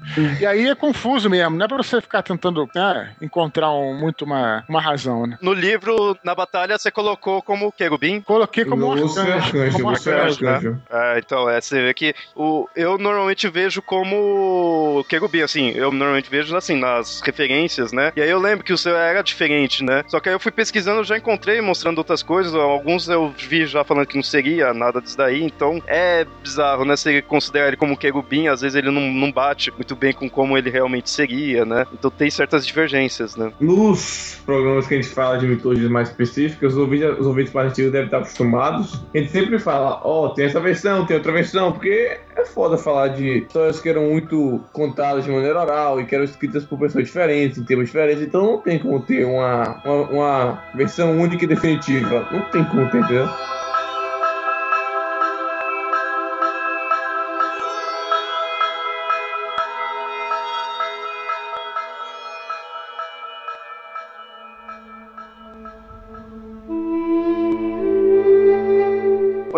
[0.40, 4.24] E aí é confuso mesmo, não é pra você ficar tentando né, encontrar um, muito
[4.24, 5.38] uma, uma razão, né?
[5.40, 8.20] No livro, na batalha, você colocou como querubim?
[8.20, 9.46] Coloquei como Lúcio arcanjo.
[9.46, 10.70] arcanjo, como arcanjo, arcanjo.
[10.70, 10.80] Né?
[10.90, 16.30] É, então, é, você vê que o, eu normalmente vejo como querubim, assim, eu normalmente
[16.30, 18.12] vejo assim, nas referências, né?
[18.14, 20.04] E aí eu lembro que o seu era diferente, né?
[20.08, 23.84] Só que aí eu fui pesquisando, já encontrei mostrando outras coisas, alguns eu vi já
[23.84, 26.96] falando que não seria nada disso daí, então é bizarro, né?
[26.96, 30.58] Você considera ele como querubim, às vezes ele não, não bate muito bem com como
[30.58, 31.86] ele realmente seria, né?
[31.92, 33.52] Então tem certas divergências, né?
[33.60, 37.92] Nos programas que a gente fala de mitologias mais específicas, os ouvintes, os ouvintes antigos
[37.92, 39.00] devem estar acostumados.
[39.14, 42.76] A gente sempre fala, ó, oh, tem essa versão, tem outra versão, porque é foda
[42.76, 46.78] falar de histórias que eram muito contadas de maneira oral e que eram escritas por
[46.78, 51.44] pessoas diferentes, em termos diferentes, então não tem como ter uma, uma, uma versão única
[51.44, 52.28] e definitiva.
[52.30, 53.28] Não tem como ter, entendeu?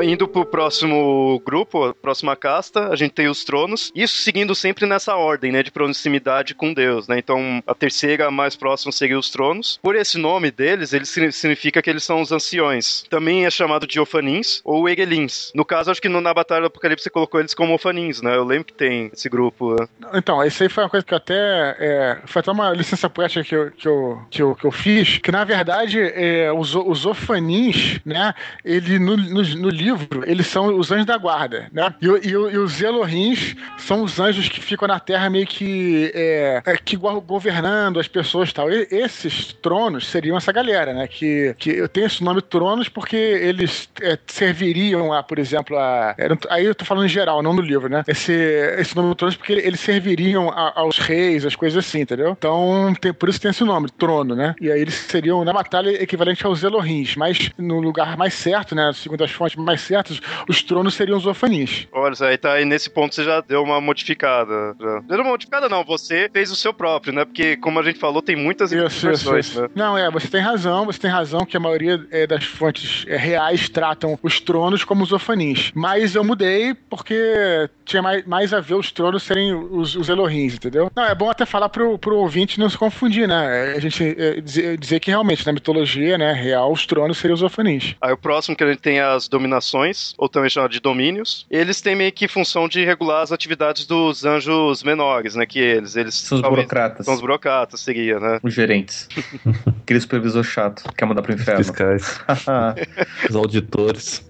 [0.03, 3.93] Indo pro próximo grupo, próxima casta, a gente tem os tronos.
[3.95, 7.19] Isso seguindo sempre nessa ordem, né, de proximidade com Deus, né?
[7.19, 9.79] Então, a terceira mais próxima seria os tronos.
[9.83, 13.05] Por esse nome deles, ele significa que eles são os anciões.
[13.09, 15.53] Também é chamado de Ofanins ou Egelins.
[15.55, 18.37] No caso, acho que no, na Batalha do Apocalipse você colocou eles como Ofanins, né?
[18.37, 19.75] Eu lembro que tem esse grupo.
[19.75, 19.87] Né?
[20.15, 21.77] Então, isso aí foi uma coisa que até.
[21.79, 25.19] É, foi até uma licença poética que eu, que eu, que eu, que eu fiz,
[25.19, 28.35] que na verdade é, os, os Ofanins, né?
[28.65, 31.95] Ele no, no, no livro livro, eles são os anjos da guarda, né?
[32.01, 36.63] E, e, e os Elohins são os anjos que ficam na Terra meio que, é,
[36.65, 38.71] é que governando as pessoas e tal.
[38.71, 41.07] Esses tronos seriam essa galera, né?
[41.07, 46.15] Que, que eu tenho esse nome tronos porque eles é, serviriam a, por exemplo, a.
[46.51, 48.05] Aí eu tô falando em geral, não no livro, né?
[48.07, 48.33] Esse,
[48.79, 52.31] esse nome tronos porque eles serviriam a, aos reis, as coisas assim, entendeu?
[52.39, 54.55] Então, tem, por isso tem esse nome, trono, né?
[54.61, 58.91] E aí eles seriam, na batalha, equivalente aos Elohins, mas no lugar mais certo, né?
[58.95, 61.87] Segundo as fontes mais certos, os tronos seriam os Ofanis.
[61.93, 64.75] Olha, aí tá aí nesse ponto você já deu uma modificada.
[64.79, 65.01] Já.
[65.01, 65.85] Deu uma modificada, não.
[65.85, 67.25] Você fez o seu próprio, né?
[67.25, 69.63] Porque, como a gente falou, tem muitas isso, isso, isso.
[69.63, 69.69] Né?
[69.75, 73.17] Não, é, você tem razão, você tem razão que a maioria é, das fontes é,
[73.17, 75.71] reais tratam os tronos como os Ofanis.
[75.75, 80.55] Mas eu mudei porque tinha mais, mais a ver os tronos serem os, os Elohins,
[80.55, 80.91] entendeu?
[80.95, 83.75] Não, é bom até falar pro, pro ouvinte não se confundir, né?
[83.77, 87.43] A gente é, dizer, dizer, que realmente na mitologia, né, real, os tronos seriam os
[87.43, 87.95] Ofanis.
[88.01, 89.68] Aí o próximo que a gente tem é as dominações,
[90.17, 91.47] ou também chamado de domínios.
[91.51, 95.47] Eles têm meio que função de regular as atividades dos anjos menores, né?
[95.47, 95.97] Que eles.
[95.97, 97.07] eles são os burocratas.
[97.07, 98.41] São os burocratas, seria, né?
[98.43, 99.09] Os gerentes.
[99.83, 101.61] Aquele supervisor chato, quer mandar pro inferno.
[101.61, 102.21] Os fiscais.
[103.29, 104.25] os auditores.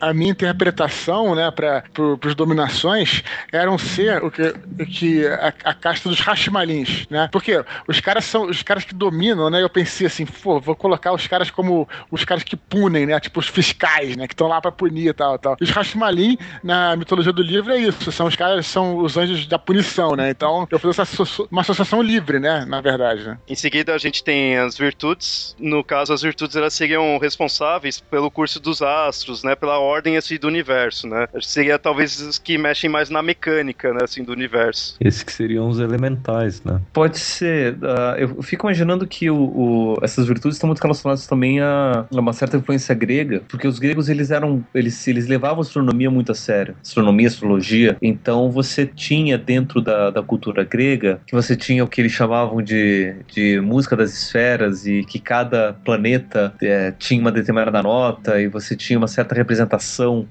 [0.00, 3.22] A minha interpretação, né, para pro, os dominações,
[3.52, 4.42] era um ser o que,
[4.80, 7.28] o que a, a casta dos Hashimalins, né?
[7.32, 9.62] Porque os caras são os caras que dominam, né?
[9.62, 13.18] Eu pensei assim, pô, vou colocar os caras como os caras que punem, né?
[13.20, 14.26] Tipo os fiscais, né?
[14.26, 15.56] Que estão lá para punir e tal, tal.
[15.60, 18.10] Os Hashimalin, na mitologia do livro, é isso.
[18.12, 20.30] São os caras, são os anjos da punição, né?
[20.30, 22.64] Então, eu fiz essa, uma associação livre, né?
[22.66, 23.38] Na verdade, né?
[23.48, 25.56] Em seguida, a gente tem as virtudes.
[25.58, 29.54] No caso, as virtudes, elas seriam responsáveis pelo curso dos astros, né?
[29.54, 31.26] Pela ordem, assim, do universo, né?
[31.40, 34.00] Seria, talvez, os que mexem mais na mecânica, né?
[34.04, 34.96] Assim, do universo.
[35.00, 36.80] Esses que seriam os elementais, né?
[36.92, 37.74] Pode ser.
[37.74, 42.20] Uh, eu fico imaginando que o, o, essas virtudes estão muito relacionadas também a, a,
[42.20, 44.64] uma certa influência grega, porque os gregos, eles eram...
[44.74, 46.76] Eles, eles levavam a astronomia muito a sério.
[46.82, 47.96] Astronomia, astrologia.
[48.00, 52.62] Então, você tinha dentro da, da cultura grega, que você tinha o que eles chamavam
[52.62, 58.48] de, de música das esferas e que cada planeta é, tinha uma determinada nota e
[58.48, 59.57] você tinha uma certa representação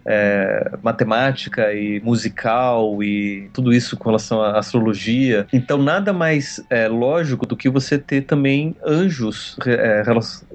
[0.06, 5.48] é, matemática e musical e tudo isso com relação à astrologia.
[5.52, 10.04] Então, nada mais é, lógico do que você ter também anjos é,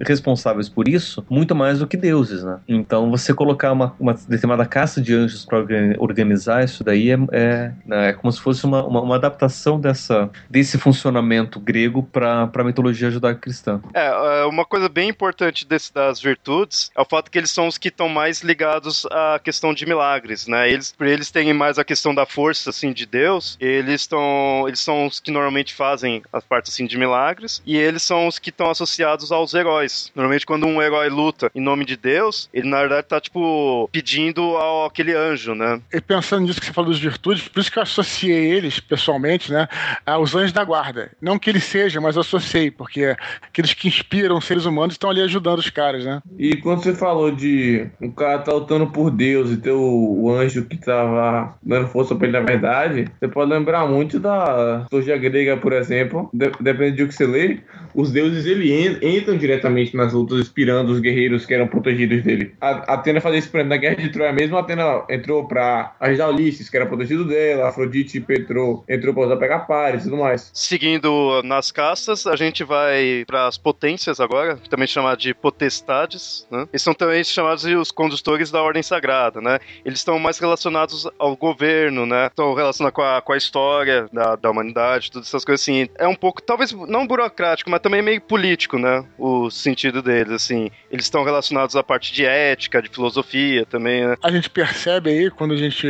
[0.00, 2.58] responsáveis por isso, muito mais do que deuses, né?
[2.68, 5.58] Então, você colocar uma, uma determinada caça de anjos para
[5.98, 10.30] organizar isso daí é, é, né, é, como se fosse uma, uma, uma adaptação dessa,
[10.48, 13.80] desse funcionamento grego para a mitologia judaico-cristã.
[13.94, 17.66] É, é, uma coisa bem importante desse, das virtudes é o fato que eles são
[17.66, 20.70] os que estão mais ligados à questão de milagres, né?
[20.70, 24.80] Eles, por eles terem mais a questão da força, assim, de Deus, eles estão, eles
[24.80, 28.50] são os que normalmente fazem as partes, assim, de milagres, e eles são os que
[28.50, 30.10] estão associados aos heróis.
[30.14, 34.42] Normalmente, quando um herói luta em nome de Deus, ele, na verdade, tá, tipo, pedindo
[34.56, 35.80] ao aquele anjo, né?
[35.92, 39.52] E pensando nisso que você falou das virtudes, por isso que eu associei eles, pessoalmente,
[39.52, 39.68] né,
[40.04, 41.10] aos anjos da guarda.
[41.20, 45.22] Não que eles sejam, mas eu associei, porque aqueles que inspiram seres humanos estão ali
[45.22, 46.22] ajudando os caras, né?
[46.38, 50.30] E quando você falou de um cara tá lutando por Deus e ter o, o
[50.30, 55.16] anjo que tava dando força pra ele na verdade, você pode lembrar muito da mitologia
[55.16, 57.59] grega, por exemplo, de, depende do que você lê,
[57.94, 58.72] os deuses ele
[59.03, 62.55] entram diretamente nas lutas, inspirando os guerreiros que eram protegidos dele.
[62.61, 66.30] A Atena fazia isso, por exemplo, na Guerra de Troia mesmo, Atena entrou pra ajudar
[66.30, 70.50] Ulisses, que era protegido dela, Afrodite Petro entrou pra usar pegar pares e tudo mais.
[70.55, 76.66] Seguindo nas castas, a gente vai para as potências agora, também chamado de potestades, né?
[76.72, 79.59] Eles são também chamados de os condutores da ordem sagrada, né?
[79.84, 82.26] Eles estão mais relacionados ao governo, né?
[82.26, 85.88] Estão relacionados com a, com a história da, da humanidade, todas essas coisas assim.
[85.99, 89.05] É um pouco, talvez não burocrático, mas também meio político, né?
[89.18, 90.70] O sentido deles, assim.
[90.90, 94.16] Eles estão relacionados à parte de ética, de filosofia também, né?
[94.22, 95.86] A gente percebe aí, quando a gente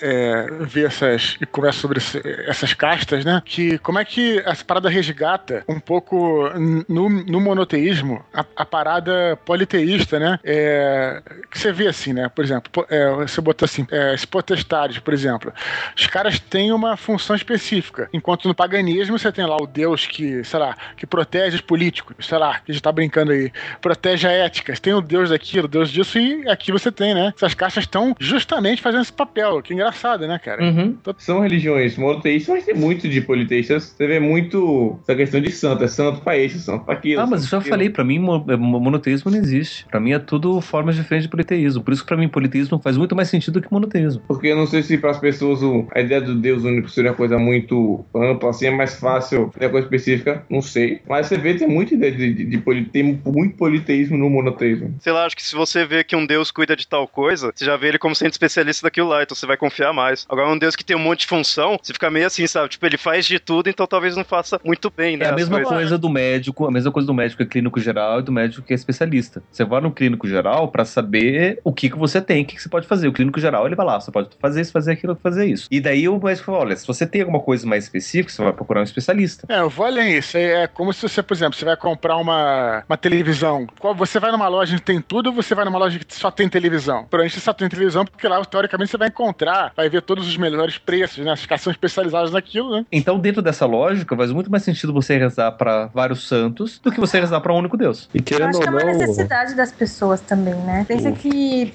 [0.00, 2.00] é, vê essas e conversa sobre
[2.46, 3.42] essas castas, né?
[3.44, 6.48] Que como é que essa parada resgata um pouco
[6.88, 10.38] no, no monoteísmo a, a, parada politeísta, né?
[10.44, 12.28] É, que você vê assim, né?
[12.28, 15.52] Por exemplo, é, você botou assim, é, potestades, por exemplo.
[15.96, 18.08] Os caras têm uma função específica.
[18.12, 22.26] Enquanto no paganismo você tem lá o Deus que, sei lá, que protege os políticos,
[22.26, 24.74] sei lá, que a gente tá brincando aí, protege a ética.
[24.74, 27.32] Você tem o Deus daquilo, o Deus disso, e aqui você tem, né?
[27.36, 29.62] Essas caixas estão justamente fazendo esse papel.
[29.62, 30.62] Que engraçado, né, cara?
[30.62, 30.96] Uhum.
[31.18, 33.94] São religiões monoteístas, mas tem muito de politeístas.
[33.96, 35.84] Você vê muito essa questão de santo.
[35.84, 37.20] É santo pra esse, santo pra aquilo.
[37.22, 38.16] Ah, mas eu já falei, pra mim
[38.48, 39.86] é, monoteísmo não existe.
[39.86, 41.69] Pra mim é tudo formas diferentes de politeísmo.
[41.76, 44.22] Por isso que pra mim politeísmo faz muito mais sentido do que monoteísmo.
[44.26, 45.60] Porque eu não sei se para as pessoas
[45.94, 49.70] a ideia do Deus único seria uma coisa muito ampla, assim, é mais fácil ter
[49.70, 51.00] coisa específica, não sei.
[51.08, 54.96] Mas você vê, tem muita ideia de, de, de politeísmo, muito politeísmo no monoteísmo.
[55.00, 57.64] Sei lá, acho que se você vê que um Deus cuida de tal coisa, você
[57.64, 60.26] já vê ele como sendo especialista daquilo lá, então você vai confiar mais.
[60.28, 62.68] Agora, um Deus que tem um monte de função, você fica meio assim, sabe?
[62.68, 65.26] Tipo, ele faz de tudo, então talvez não faça muito bem, né?
[65.26, 68.20] É a mesma coisa do médico, a mesma coisa do médico que é clínico geral
[68.20, 69.42] e do médico que é especialista.
[69.50, 72.62] Você vai no clínico geral para saber o que, que você tem, o que, que
[72.62, 73.08] você pode fazer.
[73.08, 75.68] O clínico geral, ele vai lá, você pode fazer isso, fazer aquilo, fazer isso.
[75.70, 78.52] E daí o médico fala, olha, se você tem alguma coisa mais específica, você vai
[78.52, 79.46] procurar um especialista.
[79.48, 80.36] É, eu vou além isso.
[80.36, 83.66] É, é como se você, por exemplo, você vai comprar uma, uma televisão.
[83.96, 86.48] Você vai numa loja que tem tudo ou você vai numa loja que só tem
[86.48, 87.04] televisão?
[87.08, 90.78] Provavelmente só tem televisão porque lá, teoricamente, você vai encontrar, vai ver todos os melhores
[90.78, 91.32] preços, né?
[91.32, 92.86] As caras são especializadas naquilo, né?
[92.90, 97.00] Então, dentro dessa lógica, faz muito mais sentido você rezar para vários santos do que
[97.00, 98.08] você rezar para um único Deus.
[98.12, 100.84] E querendo Eu acho que é uma necessidade das pessoas também, né?
[100.86, 101.30] Pensa que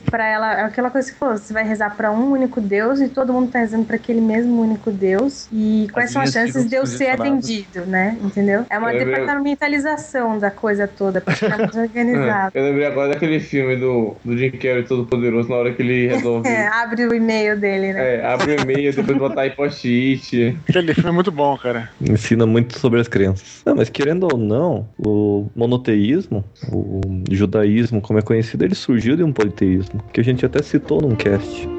[0.09, 3.07] para ela é aquela coisa que falou, você vai rezar para um único Deus e
[3.07, 5.47] todo mundo tá rezando para aquele mesmo único Deus.
[5.51, 8.17] E quais as são as chances de Deus ser atendido, né?
[8.21, 8.65] Entendeu?
[8.69, 12.51] É uma eu departamentalização da coisa toda, pra ficar mais organizado.
[12.53, 16.07] Eu lembrei agora daquele filme do, do Jim Carrey Todo Poderoso, na hora que ele
[16.07, 16.45] resolve.
[16.55, 18.15] É, abre o e-mail dele, né?
[18.15, 20.57] É, abre o e-mail, depois botar aí post-it.
[20.69, 21.89] Aquele filme é muito bom, cara.
[21.99, 23.61] Ensina muito sobre as crenças.
[23.65, 27.01] Não, mas querendo ou não, o monoteísmo, o
[27.31, 29.64] judaísmo, como é conhecido, ele surgiu de um politeísmo.
[29.65, 31.74] Mesmo, que a gente até citou num cast.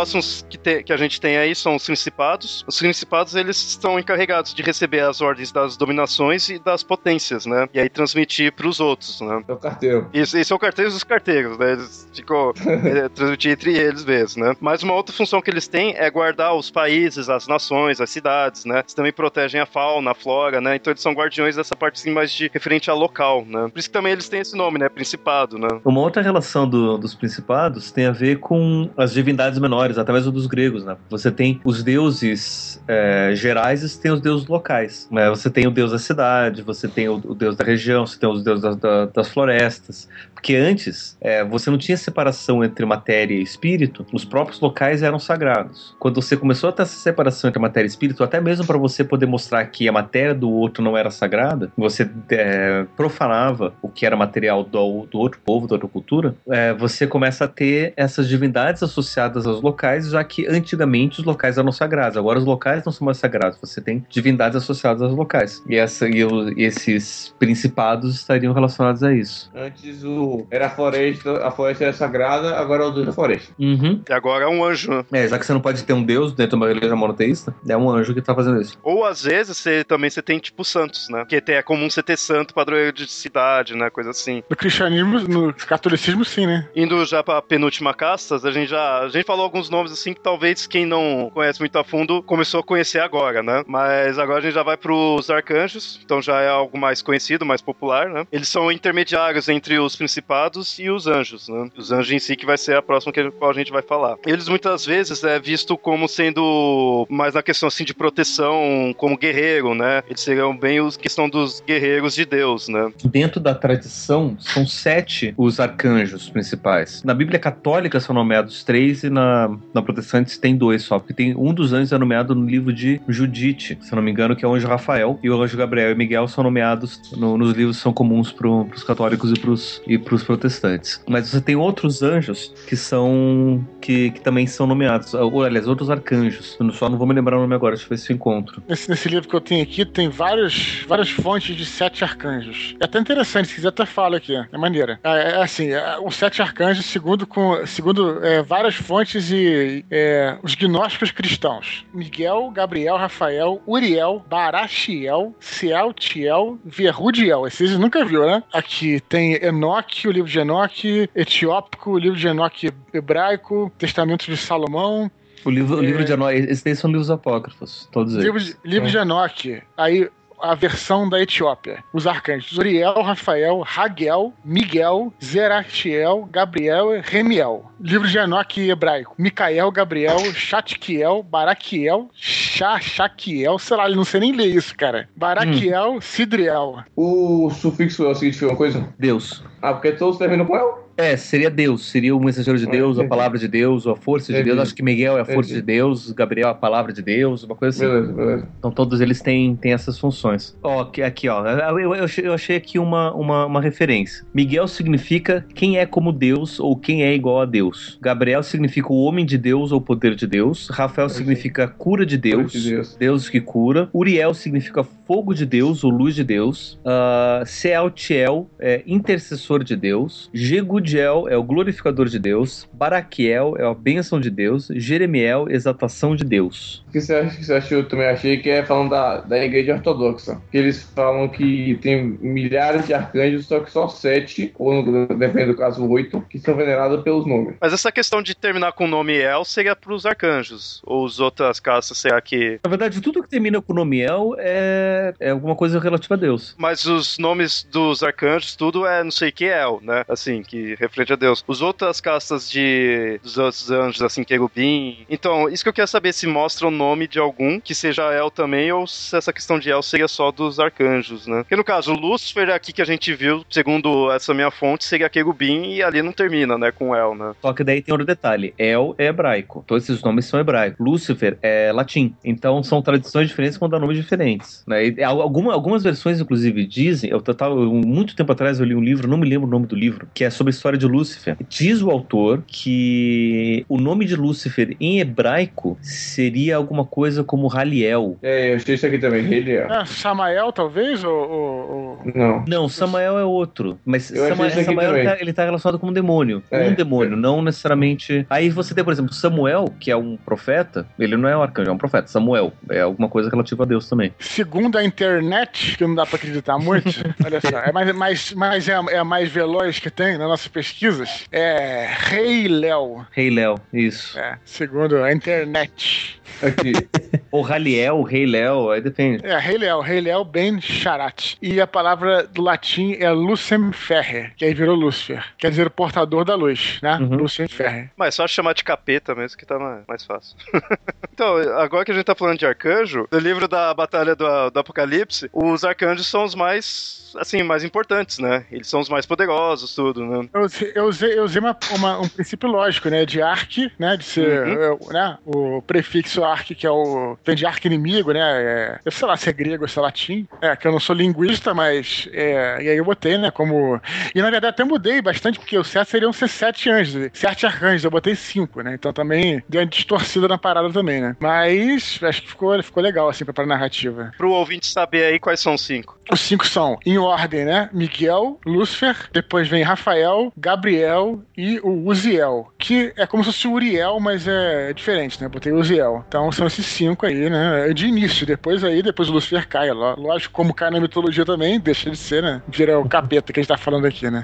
[0.00, 2.64] Próximos que, te, que, a gente tem aí são os principados.
[2.66, 7.68] Os principados, eles estão encarregados de receber as ordens das dominações e das potências, né?
[7.74, 9.42] E aí transmitir para os outros, né?
[9.46, 10.08] É o carteiro.
[10.14, 11.72] Isso, e são carteiros dos carteiros, né?
[11.72, 14.56] Eles ficam é, transmitir entre eles mesmo, né?
[14.58, 18.64] Mas uma outra função que eles têm é guardar os países, as nações, as cidades,
[18.64, 18.78] né?
[18.78, 20.76] Eles também protegem a fauna, a flora, né?
[20.76, 23.68] Então eles são guardiões dessa parte assim, mais de referente a local, né?
[23.70, 24.88] Por isso que também eles têm esse nome, né?
[24.88, 25.68] Principado, né?
[25.84, 30.46] Uma outra relação do, dos principados tem a ver com as divindades menores, através dos
[30.46, 30.96] gregos, né?
[31.08, 35.08] Você tem os deuses é, gerais e tem os deuses locais.
[35.10, 35.28] Né?
[35.30, 38.28] Você tem o deus da cidade, você tem o, o deus da região, você tem
[38.28, 40.08] os deuses da, da, das florestas.
[40.40, 45.18] Porque antes, é, você não tinha separação entre matéria e espírito, os próprios locais eram
[45.18, 45.94] sagrados.
[45.98, 49.04] Quando você começou a ter essa separação entre matéria e espírito, até mesmo para você
[49.04, 54.06] poder mostrar que a matéria do outro não era sagrada, você é, profanava o que
[54.06, 58.26] era material do, do outro povo, da outra cultura, é, você começa a ter essas
[58.26, 62.16] divindades associadas aos locais, já que antigamente os locais eram sagrados.
[62.16, 65.62] Agora os locais não são mais sagrados, você tem divindades associadas aos locais.
[65.68, 66.22] E, essa, e,
[66.56, 69.50] e esses principados estariam relacionados a isso.
[69.54, 73.52] Antes o, era a floresta, a floresta era sagrada, agora é o deus da floresta.
[73.58, 74.02] Uhum.
[74.08, 74.90] E agora é um anjo.
[74.90, 75.04] né?
[75.12, 77.76] É, já que você não pode ter um deus dentro de uma religião monoteísta, é
[77.76, 78.78] um anjo que tá fazendo isso.
[78.82, 81.20] Ou às vezes você também você tem tipo santos, né?
[81.20, 83.90] Porque é comum você ter santo padroeiro de cidade, né?
[83.90, 84.42] Coisa assim.
[84.48, 86.68] No cristianismo, no catolicismo, sim, né?
[86.74, 89.00] Indo já pra penúltima castas, a gente já.
[89.00, 92.60] A gente falou alguns nomes assim que talvez quem não conhece muito a fundo começou
[92.60, 93.62] a conhecer agora, né?
[93.66, 97.62] Mas agora a gente já vai pros arcanjos, então já é algo mais conhecido, mais
[97.62, 98.26] popular, né?
[98.30, 101.68] Eles são intermediários entre os principados e os anjos, né?
[101.76, 104.16] Os anjos em si que vai ser a próxima que a gente vai falar.
[104.26, 109.74] Eles muitas vezes é visto como sendo mais na questão assim de proteção, como guerreiro,
[109.74, 110.02] né?
[110.08, 112.92] Eles seriam bem os questão dos guerreiros de Deus, né?
[113.04, 117.02] Dentro da tradição, são sete os arcanjos principais.
[117.02, 121.34] Na Bíblia Católica são nomeados três e na, na Protestantes tem dois só, porque tem
[121.36, 124.48] um dos anjos é nomeado no livro de Judite, se não me engano, que é
[124.48, 127.92] o anjo Rafael, e o anjo Gabriel e Miguel são nomeados no, nos livros são
[127.92, 131.00] comuns para os católicos e pros, e pros protestantes.
[131.08, 135.90] Mas você tem outros anjos que são que, que também são nomeados, ou aliás, outros
[135.90, 136.56] arcanjos.
[136.58, 138.62] Eu só não vou me lembrar o nome agora, deixa eu ver se eu encontro.
[138.68, 142.76] Nesse, nesse livro que eu tenho aqui, tem vários, várias fontes de sete arcanjos.
[142.80, 145.00] É até interessante, se quiser até fala aqui, é maneira.
[145.02, 150.36] É, é assim, é, os sete arcanjos, segundo, com, segundo é, várias fontes e é,
[150.42, 151.84] os gnósticos cristãos.
[151.92, 157.46] Miguel, Gabriel, Rafael, Uriel, Barachiel, Cieltiel, Verrudiel.
[157.46, 158.42] Esses nunca viu, né?
[158.52, 164.36] Aqui tem Enoque, o livro de Enoque, Etiópico, o livro de Enoque hebraico, Testamento de
[164.36, 165.10] Salomão,
[165.44, 168.24] O livro, o livro de Enoque, esses daí são livros apócrifos, todos eles.
[168.26, 169.62] Livro, de- livro de Enoque.
[169.76, 170.08] Aí
[170.42, 171.84] a versão da Etiópia.
[171.92, 177.70] Os arcanjos Uriel, Rafael, Raguel, Miguel, Zeratiel, Gabriel e Remiel.
[177.78, 179.14] Livro de Enoque hebraico.
[179.18, 185.08] Micael, Gabriel, Chatkiel, Baraquiel, Shachaquiel, sei lá, eu não sei nem ler isso, cara.
[185.16, 186.84] Baraquiel, Sidriel.
[186.96, 188.88] O sufixo El significa uma coisa?
[188.98, 189.42] Deus.
[189.62, 190.80] Ah, porque todos terminam com El?
[190.96, 193.08] É, seria Deus, seria o mensageiro de Ah, Deus, a entendi.
[193.08, 194.50] palavra de Deus, a força de Entendi.
[194.54, 194.60] Deus.
[194.62, 195.54] Acho que Miguel é a força Entendi.
[195.54, 197.90] de Deus, Gabriel é a palavra de Deus, uma coisa assim.
[197.94, 198.48] Beleza, beleza.
[198.58, 200.54] Então todos eles têm, têm essas funções.
[200.62, 201.42] Ó, aqui, aqui, ó.
[201.46, 204.26] Eu, eu, achei- eu achei aqui uma, uma, uma referência.
[204.34, 207.96] Miguel significa quem é como Deus ou quem é igual a Deus.
[208.02, 210.68] Gabriel significa o homem de Deus ou poder de Deus.
[210.68, 211.16] Rafael Perfeito.
[211.28, 212.52] significa cura de Deus.
[212.52, 212.96] de Deus.
[212.96, 213.88] Deus que cura.
[213.94, 216.78] Uriel significa fogo de Deus ou luz de Deus.
[216.84, 220.30] Uh, Sealtiel é intercessor de Deus.
[220.32, 222.68] Jegudiel é o glorificador de Deus.
[222.72, 224.68] Baraquiel é a bênção de Deus.
[224.74, 226.84] Jeremiel, exaltação de Deus.
[226.88, 227.78] O que você acha que você achou?
[227.78, 230.40] Eu também achei que é falando da, da igreja ortodoxa.
[230.50, 235.46] Que eles falam que tem milhares de arcanjos, só que só sete, ou no- depende
[235.52, 237.54] do caso, oito, que são venerados pelos nomes.
[237.60, 240.80] Mas essa questão de terminar com o nome El seria pros arcanjos.
[240.84, 242.58] Ou as outras castas, será que.
[242.64, 246.54] Na verdade, tudo que termina com Nomiel é, é alguma coisa relativa a Deus.
[246.58, 250.04] Mas os nomes dos arcanjos, tudo é não sei que El, né?
[250.06, 251.42] Assim, que e referente a Deus.
[251.48, 255.06] Os outras castas de dos outros anjos, assim, querubim.
[255.08, 258.30] Então, isso que eu quero saber se mostra o nome de algum que seja El
[258.30, 261.38] também, ou se essa questão de El seria só dos arcanjos, né?
[261.38, 265.72] Porque no caso, Lúcifer aqui que a gente viu, segundo essa minha fonte, seria querubim
[265.72, 267.32] e ali não termina, né, com El, né?
[267.40, 269.64] Só que daí tem outro detalhe: El é hebraico.
[269.66, 270.78] Todos esses nomes são hebraicos.
[270.78, 272.14] Lúcifer é latim.
[272.22, 274.62] Então são tradições diferentes com nomes diferentes.
[274.66, 274.88] Né?
[274.88, 277.10] E, alguma, algumas versões, inclusive, dizem.
[277.10, 279.76] Eu tava muito tempo atrás eu li um livro, não me lembro o nome do
[279.76, 281.36] livro, que é sobre a história de Lúcifer.
[281.48, 288.18] Diz o autor que o nome de Lúcifer em hebraico seria alguma coisa como Raliel.
[288.22, 289.72] É, eu achei isso aqui também, Raliel.
[289.72, 291.04] É, Samael, talvez?
[291.04, 292.44] Ou, ou, Não.
[292.46, 293.78] Não, Samael é outro.
[293.84, 296.42] Mas Samael, Samael ele, tá, ele tá relacionado com um demônio.
[296.50, 297.16] É, um demônio, é.
[297.16, 298.26] não necessariamente.
[298.28, 301.70] Aí você tem, por exemplo, Samuel, que é um profeta, ele não é um arcanjo,
[301.70, 302.08] é um profeta.
[302.08, 304.12] Samuel é alguma coisa relativa a Deus também.
[304.18, 306.90] Segundo a internet, que não dá pra acreditar muito,
[307.24, 310.48] olha só, é mais, mais, mais é, é, a mais veloz que tem nas nossas
[310.48, 313.06] pesquisas, é Rei Léo.
[313.10, 314.18] Rei Léo, isso.
[314.18, 316.18] É, segundo a internet.
[316.42, 316.72] Aqui.
[317.30, 319.26] o Raliel, Rei Léo, aí depende.
[319.26, 321.36] É, Rei Léo, Rei Léo Ben Charat.
[321.42, 325.22] E a palavra do latim é Lucem Ferre, que aí virou Lúcifer.
[325.36, 326.96] Quer dizer, o portador da luz, né?
[326.96, 327.16] Uhum.
[327.16, 327.90] Lucem Ferre.
[327.98, 330.34] Mas só chamar de capeta mesmo que tá mais fácil.
[331.12, 334.60] então, agora que a gente tá falando de arcanjo, no livro da Batalha do, do
[334.60, 338.44] Apocalipse, os arcanjos são os mais assim, mais importantes, né?
[338.50, 340.28] Eles são os mais poderosos, tudo, né?
[340.32, 340.46] Eu,
[340.76, 343.04] eu usei, eu usei uma, uma, um princípio lógico, né?
[343.04, 343.96] De arc, né?
[343.96, 344.78] De ser, uhum.
[344.92, 345.18] né?
[345.26, 347.18] O prefixo arc, que é o...
[347.24, 348.20] Vem de arc inimigo, né?
[348.20, 350.28] É, eu sei lá se é grego ou se é latim.
[350.40, 352.08] É, que eu não sou linguista, mas...
[352.12, 353.32] É, e aí eu botei, né?
[353.32, 353.80] Como...
[354.14, 357.10] E na verdade até mudei bastante, porque o certo seriam ser sete anjos.
[357.12, 358.74] Sete arcanjos, eu botei cinco, né?
[358.74, 361.16] Então também deu uma distorcida na parada também, né?
[361.18, 364.12] Mas acho que ficou, ficou legal, assim, pra, pra narrativa.
[364.16, 365.98] Pro ouvinte saber aí quais são os cinco.
[366.12, 367.68] Os cinco são, em ordem, né?
[367.72, 373.52] Miguel, Lúcifer, depois vem Rafael, Gabriel e o Uziel, que é como se fosse o
[373.52, 375.28] Uriel, mas é diferente, né?
[375.28, 376.04] Botei Uziel.
[376.08, 377.72] Então são esses cinco aí, né?
[377.72, 379.70] De início, depois aí, depois o Lúcifer cai.
[379.70, 382.42] Lógico, como cai na mitologia também, deixa de ser, né?
[382.48, 384.22] Vira o capeta que a gente tá falando aqui, né?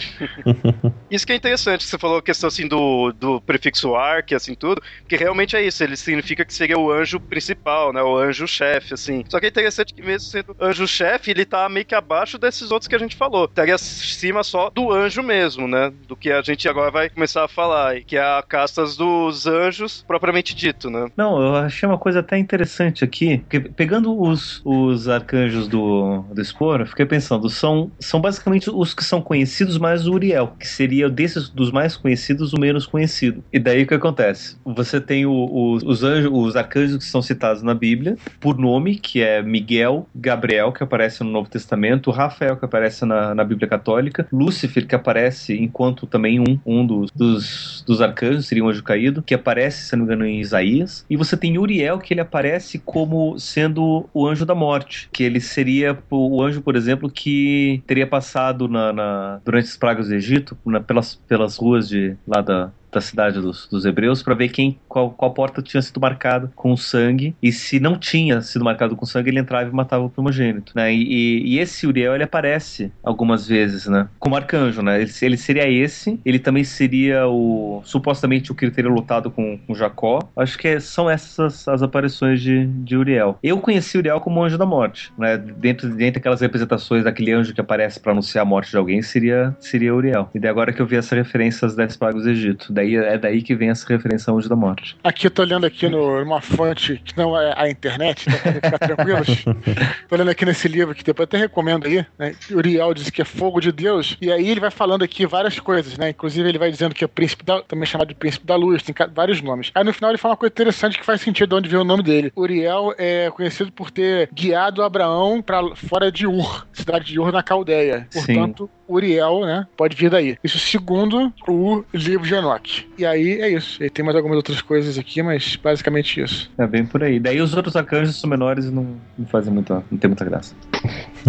[1.11, 4.83] isso que é interessante, você falou a questão assim do, do prefixo arc, assim, tudo,
[5.01, 8.03] porque realmente é isso, ele significa que seria o anjo principal, né?
[8.03, 9.24] O anjo-chefe, assim.
[9.29, 12.89] Só que é interessante que mesmo sendo anjo-chefe, ele tá meio que abaixo desses outros
[12.89, 13.45] que a gente falou.
[13.45, 15.93] Estaria acima só do anjo mesmo, né?
[16.09, 20.05] Do que a gente agora vai começar a falar, que é a castas dos anjos,
[20.07, 21.09] propriamente dito, né?
[21.17, 26.45] Não, eu achei uma coisa até interessante aqui, porque pegando os, os arcanjos do, do
[26.45, 30.67] Spor, eu fiquei pensando, são, são basicamente os que são conhecidos mais o Uriel, que
[30.67, 33.43] seria desses dos mais conhecidos o menos conhecido.
[33.53, 34.57] E daí o que acontece?
[34.65, 38.97] Você tem o, o, os anjos, os arcanjos que são citados na Bíblia, por nome,
[38.97, 43.69] que é Miguel, Gabriel, que aparece no Novo Testamento, Rafael, que aparece na, na Bíblia
[43.69, 48.82] Católica, Lúcifer, que aparece enquanto também um, um dos, dos, dos arcanjos, seria um anjo
[48.82, 51.05] caído, que aparece, se não me engano, em Isaías.
[51.11, 55.40] E você tem Uriel, que ele aparece como sendo o anjo da morte, que ele
[55.40, 60.57] seria o anjo, por exemplo, que teria passado na, na durante as pragas do Egito,
[60.64, 64.78] na, pelas, pelas ruas de lá da, da cidade dos, dos hebreus para ver quem
[64.88, 67.36] qual, qual porta tinha sido marcada com sangue.
[67.42, 70.92] E se não tinha sido marcado com sangue ele entrava e matava o primogênito né?
[70.92, 74.09] E, e esse Uriel ele aparece algumas vezes né?
[74.18, 75.01] Como arcanjo né?
[75.01, 76.18] Ele, ele seria esse.
[76.24, 80.20] Ele também seria o supostamente o que teria lutado com, com Jacó.
[80.36, 83.38] Acho que são essas as aparições de, de Uriel.
[83.42, 85.36] Eu conheci Uriel como anjo da morte né?
[85.36, 89.55] Dentro dentro daquelas representações daquele anjo que aparece para anunciar a morte de alguém seria
[89.61, 90.30] seria Uriel.
[90.34, 92.72] E daí agora que eu vi essas referências das pragas do Egito.
[92.72, 94.97] Daí daí, é daí que vem essa referência ao Anjo da Morte.
[95.03, 98.53] Aqui eu tô olhando aqui no, numa fonte que não é a internet, então pra
[98.53, 99.45] ficar tranquilos.
[100.09, 102.34] tô olhando aqui nesse livro que depois até recomendo aí, né?
[102.51, 105.99] Uriel diz que é fogo de Deus, e aí ele vai falando aqui várias coisas,
[105.99, 106.11] né?
[106.11, 108.95] Inclusive ele vai dizendo que é príncipe da, também chamado de príncipe da luz, tem
[109.14, 109.70] vários nomes.
[109.74, 111.84] Aí no final ele fala uma coisa interessante que faz sentido de onde vem o
[111.84, 112.32] nome dele.
[112.37, 117.43] Uriel é conhecido por ter guiado Abraão para fora de Ur, cidade de Ur na
[117.43, 118.07] Caldeia.
[118.12, 118.86] Portanto, Sim.
[118.89, 119.66] Uriel, né?
[119.76, 120.37] Pode vir daí.
[120.43, 122.89] Isso segundo o livro de Enoch.
[122.99, 123.82] E aí é isso.
[123.82, 126.51] E tem mais algumas outras coisas aqui, mas basicamente isso.
[126.59, 127.18] É bem por aí.
[127.18, 129.84] Daí os outros arcanjos são menores e não, não fazem muita.
[129.91, 130.55] não tem muita graça.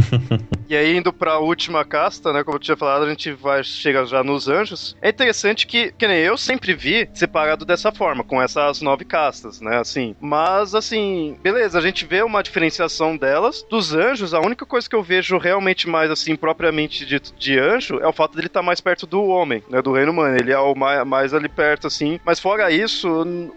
[0.69, 2.43] e aí, indo pra última casta, né?
[2.43, 4.95] Como eu tinha falado, a gente vai chegar já nos anjos.
[5.01, 9.61] É interessante que, que nem eu sempre vi separado dessa forma, com essas nove castas,
[9.61, 9.77] né?
[9.77, 10.15] Assim.
[10.19, 13.65] Mas assim, beleza, a gente vê uma diferenciação delas.
[13.69, 17.99] Dos anjos, a única coisa que eu vejo realmente mais assim, propriamente dito de anjo
[17.99, 19.81] é o fato dele estar tá mais perto do homem, né?
[19.81, 20.35] Do reino humano.
[20.35, 22.19] Ele é o mais, mais ali perto, assim.
[22.25, 23.07] Mas fora isso,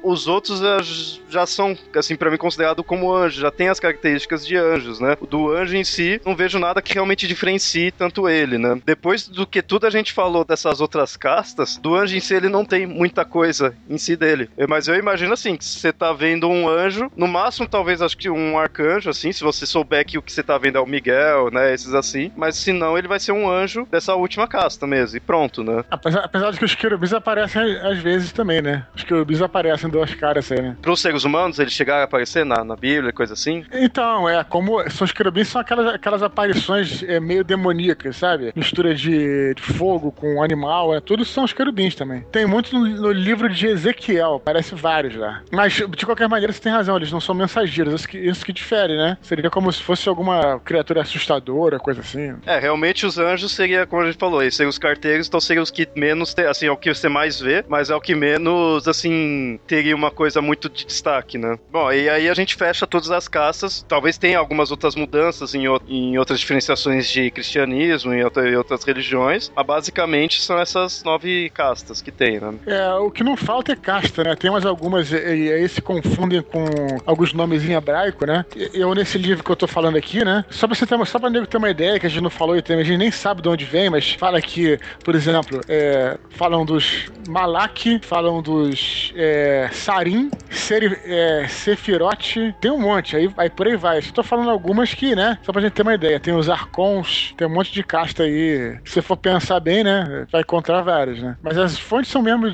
[0.02, 3.40] os outros já são, assim, para mim, considerado como anjo.
[3.40, 5.16] Já tem as características de anjos, né?
[5.28, 8.80] Do anjo em si, não vejo nada que realmente diferencie tanto ele, né?
[8.84, 12.48] Depois do que tudo a gente falou dessas outras castas, do anjo em si ele
[12.48, 14.50] não tem muita coisa em si dele.
[14.68, 18.28] Mas eu imagino assim, que você tá vendo um anjo, no máximo talvez acho que
[18.28, 21.50] um arcanjo, assim, se você souber que o que você tá vendo é o Miguel,
[21.50, 21.72] né?
[21.72, 22.30] Esses assim.
[22.36, 25.16] Mas se não, ele vai ser um anjo dessa última casta mesmo.
[25.16, 25.84] E pronto, né?
[25.90, 28.86] Apesar, apesar de que os querubins aparecem às vezes também, né?
[28.94, 30.76] Os querubins aparecem duas caras aí, né?
[30.80, 33.64] Para os seres humanos, eles chegaram a aparecer na, na Bíblia, coisa assim?
[33.72, 38.52] Então, é, como são os querubins, são aquelas, aquelas aparições é, meio demoníacas, sabe?
[38.54, 42.22] Mistura de, de fogo com animal, é, tudo são os querubins também.
[42.32, 45.42] Tem muito no, no, livro de Ezequiel, parece vários lá.
[45.50, 48.52] Mas, de qualquer maneira, você tem razão, eles não são mensageiros, isso que, isso que
[48.52, 49.16] difere, né?
[49.22, 52.34] Seria como se fosse alguma criatura assustadora, coisa assim.
[52.46, 55.62] É, realmente os anjos seria, como a gente falou, eles seriam os carteiros, então seriam
[55.62, 58.88] os que menos, assim, é o que você mais vê, mas é o que menos,
[58.88, 61.56] assim, teria uma coisa muito de destaque, né?
[61.70, 65.64] Bom, e aí a gente fecha todas as castas, talvez tenha algumas outras mudanças em,
[65.88, 72.02] em outras diferenciações de cristianismo e outra, outras religiões, mas basicamente são essas nove castas
[72.02, 72.54] que tem, né?
[72.66, 74.34] É, o que não falta é casta, né?
[74.34, 76.64] Tem mais algumas, e, aí se confundem com
[77.06, 78.44] alguns nomes em hebraico, né?
[78.74, 80.44] Eu, nesse livro que eu tô falando aqui, né?
[80.50, 82.56] Só pra você ter, só pra nego ter uma ideia, que a gente não falou
[82.56, 86.64] e a gente nem sabe de onde vem, mas fala que, por exemplo, é, falam
[86.64, 93.66] dos Malak, falam dos é, Sarim, Seri, é, Sefirote, tem um monte, aí, aí por
[93.66, 94.02] aí vai.
[94.02, 95.38] Só tô falando algumas que, né?
[95.42, 96.20] Só pra gente ter uma ideia.
[96.20, 98.78] Tem os Arcons, tem um monte de casta aí.
[98.84, 100.26] Se você for pensar bem, né?
[100.30, 101.36] Vai encontrar várias, né?
[101.42, 102.50] Mas as fontes são mesmo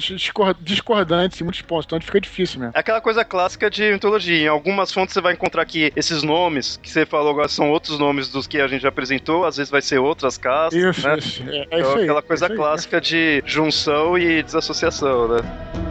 [0.61, 2.72] discordantes em muitos pontos, então fica difícil mesmo.
[2.74, 4.44] É aquela coisa clássica de mitologia.
[4.44, 7.98] Em algumas fontes você vai encontrar que esses nomes que você falou agora são outros
[7.98, 10.80] nomes dos que a gente já apresentou, às vezes vai ser outras castas.
[10.80, 11.16] Isso, né?
[11.70, 15.86] É, é então, aquela coisa é clássica de junção e desassociação, né?